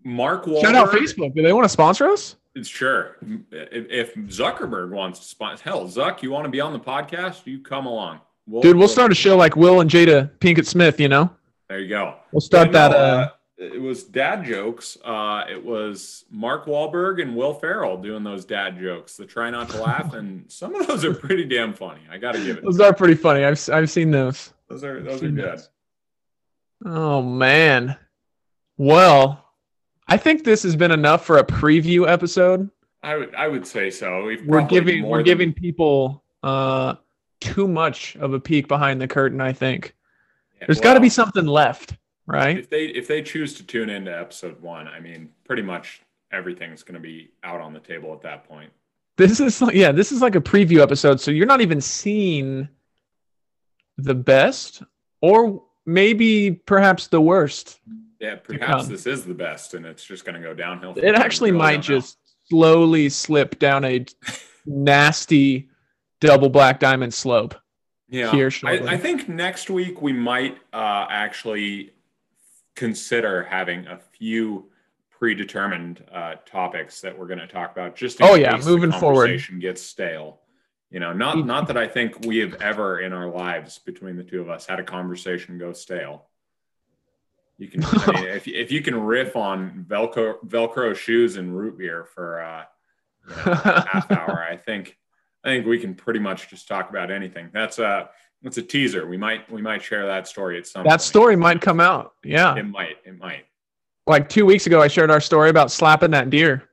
Mark 0.04 0.44
Wahlberg. 0.44 0.60
Shout 0.60 0.74
out 0.74 0.88
Facebook. 0.90 1.34
Do 1.34 1.42
they 1.42 1.52
want 1.52 1.64
to 1.64 1.68
sponsor 1.68 2.08
us? 2.08 2.36
It's 2.54 2.68
sure. 2.68 3.16
If, 3.50 3.86
if 3.90 4.14
Zuckerberg 4.14 4.90
wants 4.90 5.20
to 5.20 5.24
sponsor, 5.26 5.62
hell, 5.64 5.86
Zuck, 5.86 6.22
you 6.22 6.30
want 6.30 6.44
to 6.44 6.50
be 6.50 6.60
on 6.60 6.72
the 6.72 6.80
podcast? 6.80 7.46
You 7.46 7.60
come 7.60 7.86
along. 7.86 8.20
We'll, 8.46 8.62
Dude, 8.62 8.74
we'll, 8.74 8.80
we'll 8.80 8.88
start 8.88 9.12
a 9.12 9.14
show 9.14 9.36
like 9.36 9.56
Will 9.56 9.80
and 9.80 9.90
Jada 9.90 10.30
Pinkett 10.38 10.66
Smith. 10.66 11.00
You 11.00 11.08
know. 11.08 11.30
There 11.68 11.78
you 11.78 11.88
go. 11.88 12.16
We'll 12.32 12.40
start 12.40 12.72
that. 12.72 12.92
Uh, 12.92 13.30
it 13.58 13.80
was 13.80 14.04
dad 14.04 14.44
jokes. 14.44 14.96
Uh, 15.04 15.44
it 15.50 15.62
was 15.62 16.24
Mark 16.30 16.66
Wahlberg 16.66 17.20
and 17.20 17.34
Will 17.36 17.54
Ferrell 17.54 18.00
doing 18.00 18.22
those 18.22 18.44
dad 18.44 18.78
jokes. 18.78 19.16
The 19.16 19.26
try 19.26 19.50
not 19.50 19.68
to 19.70 19.82
laugh, 19.82 20.14
and 20.14 20.44
some 20.50 20.74
of 20.74 20.86
those 20.86 21.04
are 21.04 21.14
pretty 21.14 21.44
damn 21.44 21.74
funny. 21.74 22.00
I 22.10 22.18
got 22.18 22.34
to 22.34 22.44
give 22.44 22.58
it. 22.58 22.64
Those 22.64 22.80
are 22.80 22.94
pretty 22.94 23.14
funny. 23.14 23.44
I've 23.44 23.68
I've 23.70 23.90
seen 23.90 24.10
those. 24.10 24.52
Those 24.68 24.84
are 24.84 25.02
those 25.02 25.22
are 25.22 25.30
good. 25.30 25.44
Those. 25.44 25.68
Oh 26.84 27.22
man. 27.22 27.96
Well, 28.76 29.44
I 30.06 30.16
think 30.16 30.44
this 30.44 30.62
has 30.62 30.76
been 30.76 30.92
enough 30.92 31.24
for 31.24 31.38
a 31.38 31.44
preview 31.44 32.08
episode. 32.08 32.70
I 33.02 33.16
would 33.16 33.34
I 33.34 33.48
would 33.48 33.66
say 33.66 33.90
so. 33.90 34.24
we 34.24 34.38
are 34.50 34.62
giving 34.62 35.04
we're 35.04 35.18
than... 35.18 35.24
giving 35.26 35.52
people 35.52 36.24
uh 36.42 36.94
too 37.40 37.68
much 37.68 38.16
of 38.16 38.32
a 38.34 38.40
peek 38.40 38.68
behind 38.68 39.00
the 39.00 39.08
curtain. 39.08 39.40
I 39.40 39.52
think 39.52 39.94
yeah, 40.58 40.66
there's 40.66 40.78
well, 40.78 40.84
got 40.84 40.94
to 40.94 41.00
be 41.00 41.08
something 41.08 41.46
left 41.46 41.96
right? 42.28 42.58
If 42.58 42.70
they 42.70 42.84
if 42.84 43.08
they 43.08 43.22
choose 43.22 43.54
to 43.54 43.64
tune 43.64 43.90
into 43.90 44.16
episode 44.16 44.60
one, 44.62 44.86
I 44.86 45.00
mean, 45.00 45.30
pretty 45.44 45.62
much 45.62 46.02
everything's 46.30 46.84
going 46.84 46.94
to 46.94 47.00
be 47.00 47.32
out 47.42 47.60
on 47.60 47.72
the 47.72 47.80
table 47.80 48.12
at 48.12 48.22
that 48.22 48.46
point. 48.46 48.70
This 49.16 49.40
is 49.40 49.60
like, 49.60 49.74
yeah, 49.74 49.90
this 49.90 50.12
is 50.12 50.22
like 50.22 50.36
a 50.36 50.40
preview 50.40 50.80
episode, 50.80 51.20
so 51.20 51.32
you're 51.32 51.46
not 51.46 51.60
even 51.60 51.80
seeing 51.80 52.68
the 53.96 54.14
best, 54.14 54.84
or 55.20 55.64
maybe 55.88 56.52
perhaps 56.52 57.06
the 57.08 57.20
worst. 57.20 57.80
Yeah, 58.20 58.36
perhaps 58.36 58.88
this 58.88 59.06
is 59.06 59.24
the 59.24 59.34
best, 59.34 59.74
and 59.74 59.86
it's 59.86 60.04
just 60.04 60.24
going 60.24 60.40
to 60.40 60.46
go 60.46 60.54
downhill. 60.54 60.94
It 60.96 61.14
actually 61.14 61.52
might 61.52 61.80
just 61.80 62.18
slowly 62.48 63.08
slip 63.08 63.58
down 63.58 63.84
a 63.84 64.04
nasty 64.66 65.68
double 66.20 66.50
black 66.50 66.78
diamond 66.78 67.14
slope. 67.14 67.54
Yeah, 68.10 68.30
here 68.30 68.50
I, 68.64 68.78
I, 68.78 68.96
think 68.96 69.28
next 69.28 69.68
week 69.68 70.00
we 70.00 70.14
might 70.14 70.56
uh, 70.72 71.06
actually 71.10 71.92
consider 72.74 73.44
having 73.44 73.86
a 73.86 73.98
few 73.98 74.70
predetermined 75.10 76.02
uh, 76.10 76.36
topics 76.46 77.02
that 77.02 77.16
we're 77.16 77.26
going 77.26 77.38
to 77.40 77.46
talk 77.46 77.72
about 77.72 77.94
just 77.96 78.22
oh 78.22 78.34
yeah 78.34 78.56
moving 78.64 78.92
forward 78.92 79.42
gets 79.60 79.82
stale 79.82 80.40
you 80.90 81.00
know 81.00 81.12
not 81.12 81.44
not 81.44 81.66
that 81.66 81.76
i 81.76 81.86
think 81.86 82.24
we 82.24 82.38
have 82.38 82.54
ever 82.54 83.00
in 83.00 83.12
our 83.12 83.28
lives 83.28 83.78
between 83.78 84.16
the 84.16 84.24
two 84.24 84.40
of 84.40 84.48
us 84.48 84.66
had 84.66 84.80
a 84.80 84.84
conversation 84.84 85.58
go 85.58 85.72
stale 85.72 86.26
you 87.58 87.68
can 87.68 87.84
I 87.84 88.12
mean, 88.12 88.24
if, 88.24 88.46
if 88.46 88.70
you 88.70 88.82
can 88.82 88.98
riff 89.00 89.36
on 89.36 89.84
velcro 89.88 90.36
velcro 90.46 90.94
shoes 90.96 91.36
and 91.36 91.56
root 91.56 91.78
beer 91.78 92.04
for 92.14 92.40
uh, 92.42 92.64
you 93.28 93.34
know, 93.46 93.52
a 93.52 93.88
half 93.88 94.10
hour 94.10 94.46
i 94.48 94.56
think 94.56 94.96
i 95.44 95.48
think 95.48 95.66
we 95.66 95.78
can 95.78 95.94
pretty 95.94 96.20
much 96.20 96.48
just 96.48 96.68
talk 96.68 96.88
about 96.90 97.10
anything 97.10 97.50
that's 97.52 97.78
a 97.78 98.10
it's 98.42 98.58
a 98.58 98.62
teaser. 98.62 99.06
We 99.06 99.16
might 99.16 99.50
we 99.50 99.62
might 99.62 99.82
share 99.82 100.06
that 100.06 100.28
story 100.28 100.58
at 100.58 100.66
some. 100.66 100.84
That 100.84 100.90
point. 100.90 101.00
story 101.00 101.36
might 101.36 101.60
come 101.60 101.80
out. 101.80 102.14
Yeah, 102.24 102.56
it 102.56 102.64
might. 102.64 102.96
It 103.04 103.18
might. 103.18 103.46
Like 104.06 104.28
two 104.28 104.46
weeks 104.46 104.66
ago, 104.66 104.80
I 104.80 104.88
shared 104.88 105.10
our 105.10 105.20
story 105.20 105.50
about 105.50 105.70
slapping 105.70 106.12
that 106.12 106.30
deer 106.30 106.68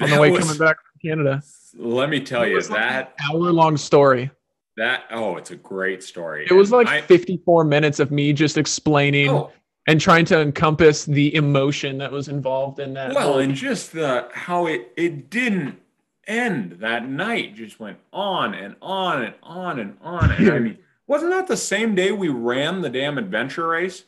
on 0.00 0.10
the 0.10 0.18
way 0.18 0.30
was, 0.30 0.44
coming 0.44 0.58
back 0.58 0.76
from 0.76 1.00
Canada. 1.02 1.42
Let 1.76 2.08
me 2.08 2.20
tell 2.20 2.46
you 2.46 2.60
that 2.62 3.14
hour 3.28 3.52
long 3.52 3.76
story. 3.76 4.30
That 4.76 5.04
oh, 5.10 5.36
it's 5.36 5.50
a 5.50 5.56
great 5.56 6.02
story. 6.02 6.44
It 6.44 6.50
and 6.50 6.58
was 6.58 6.72
like 6.72 6.88
I, 6.88 7.00
54 7.02 7.64
minutes 7.64 8.00
of 8.00 8.10
me 8.10 8.32
just 8.32 8.58
explaining 8.58 9.28
oh, 9.28 9.52
and 9.86 10.00
trying 10.00 10.24
to 10.26 10.40
encompass 10.40 11.04
the 11.04 11.34
emotion 11.34 11.98
that 11.98 12.10
was 12.10 12.28
involved 12.28 12.80
in 12.80 12.94
that. 12.94 13.14
Well, 13.14 13.38
and 13.38 13.54
just 13.54 13.92
the 13.92 14.28
how 14.32 14.66
it 14.66 14.92
it 14.96 15.30
didn't 15.30 15.80
end 16.26 16.72
that 16.80 17.08
night 17.08 17.54
just 17.54 17.78
went 17.78 17.98
on 18.12 18.54
and 18.54 18.76
on 18.80 19.22
and 19.22 19.34
on 19.42 19.78
and 19.78 19.96
on. 20.00 20.30
And 20.32 20.50
I 20.50 20.58
mean, 20.60 20.78
wasn't 21.06 21.32
that 21.32 21.46
the 21.46 21.56
same 21.56 21.94
day 21.94 22.12
we 22.12 22.28
ran 22.28 22.80
the 22.80 22.90
damn 22.90 23.18
adventure 23.18 23.68
race? 23.68 24.04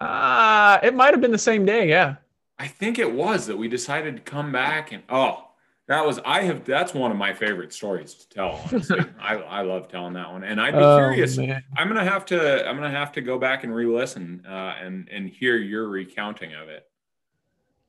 Uh, 0.00 0.78
it 0.82 0.94
might 0.94 1.12
have 1.12 1.20
been 1.20 1.32
the 1.32 1.38
same 1.38 1.66
day. 1.66 1.88
Yeah. 1.88 2.16
I 2.58 2.66
think 2.66 2.98
it 2.98 3.12
was 3.12 3.46
that 3.46 3.56
we 3.56 3.68
decided 3.68 4.16
to 4.16 4.22
come 4.22 4.52
back 4.52 4.92
and 4.92 5.02
oh, 5.08 5.49
that 5.90 6.06
was 6.06 6.20
I 6.24 6.42
have 6.42 6.64
that's 6.64 6.94
one 6.94 7.10
of 7.10 7.16
my 7.16 7.34
favorite 7.34 7.72
stories 7.72 8.14
to 8.14 8.28
tell. 8.28 8.64
I 9.20 9.34
I 9.34 9.62
love 9.62 9.88
telling 9.88 10.12
that 10.12 10.30
one, 10.30 10.44
and 10.44 10.60
I'd 10.60 10.70
be 10.70 10.78
oh, 10.78 10.96
curious. 10.96 11.36
Man. 11.36 11.64
I'm 11.76 11.88
gonna 11.88 12.04
have 12.04 12.24
to 12.26 12.64
I'm 12.64 12.76
gonna 12.76 12.92
have 12.92 13.10
to 13.12 13.20
go 13.20 13.40
back 13.40 13.64
and 13.64 13.74
re-listen 13.74 14.46
uh, 14.48 14.76
and 14.80 15.08
and 15.10 15.28
hear 15.28 15.56
your 15.56 15.88
recounting 15.88 16.54
of 16.54 16.68
it. 16.68 16.88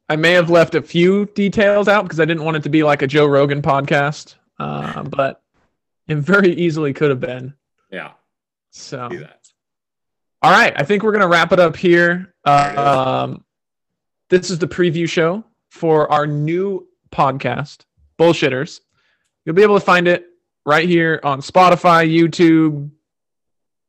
I 0.09 0.15
may 0.15 0.31
have 0.31 0.49
left 0.49 0.73
a 0.73 0.81
few 0.81 1.27
details 1.27 1.87
out 1.87 2.01
because 2.01 2.19
I 2.19 2.25
didn't 2.25 2.43
want 2.43 2.57
it 2.57 2.63
to 2.63 2.69
be 2.69 2.81
like 2.81 3.03
a 3.03 3.07
Joe 3.07 3.27
Rogan 3.27 3.61
podcast, 3.61 4.33
uh, 4.57 5.03
but 5.03 5.43
it 6.07 6.17
very 6.17 6.53
easily 6.53 6.93
could 6.93 7.11
have 7.11 7.19
been. 7.19 7.53
Yeah. 7.91 8.13
So. 8.71 9.09
All 10.41 10.51
right, 10.51 10.73
I 10.75 10.81
think 10.81 11.03
we're 11.03 11.11
gonna 11.11 11.27
wrap 11.27 11.51
it 11.53 11.59
up 11.59 11.75
here. 11.75 12.33
Uh, 12.45 13.25
um, 13.27 13.45
this 14.29 14.49
is 14.49 14.57
the 14.57 14.67
preview 14.67 15.07
show 15.07 15.43
for 15.69 16.11
our 16.11 16.25
new 16.25 16.87
podcast, 17.11 17.85
Bullshitters. 18.17 18.81
You'll 19.45 19.55
be 19.55 19.63
able 19.63 19.79
to 19.79 19.85
find 19.85 20.07
it 20.07 20.25
right 20.65 20.87
here 20.87 21.19
on 21.23 21.41
Spotify, 21.41 22.09
YouTube, 22.09 22.91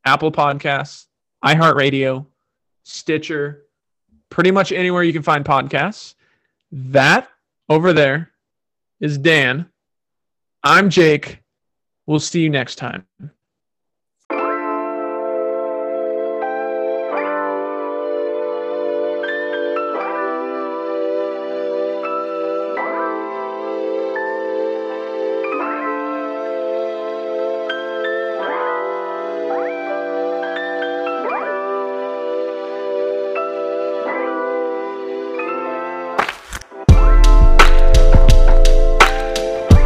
Apple 0.05 0.31
Podcasts, 0.31 1.05
iHeartRadio, 1.43 2.25
Stitcher, 2.83 3.63
pretty 4.29 4.51
much 4.51 4.71
anywhere 4.71 5.03
you 5.03 5.13
can 5.13 5.23
find 5.23 5.45
podcasts. 5.45 6.15
That 6.71 7.29
over 7.69 7.93
there 7.93 8.31
is 8.99 9.17
Dan. 9.17 9.69
I'm 10.63 10.89
Jake. 10.89 11.39
We'll 12.05 12.19
see 12.19 12.41
you 12.41 12.49
next 12.49 12.75
time. 12.75 13.05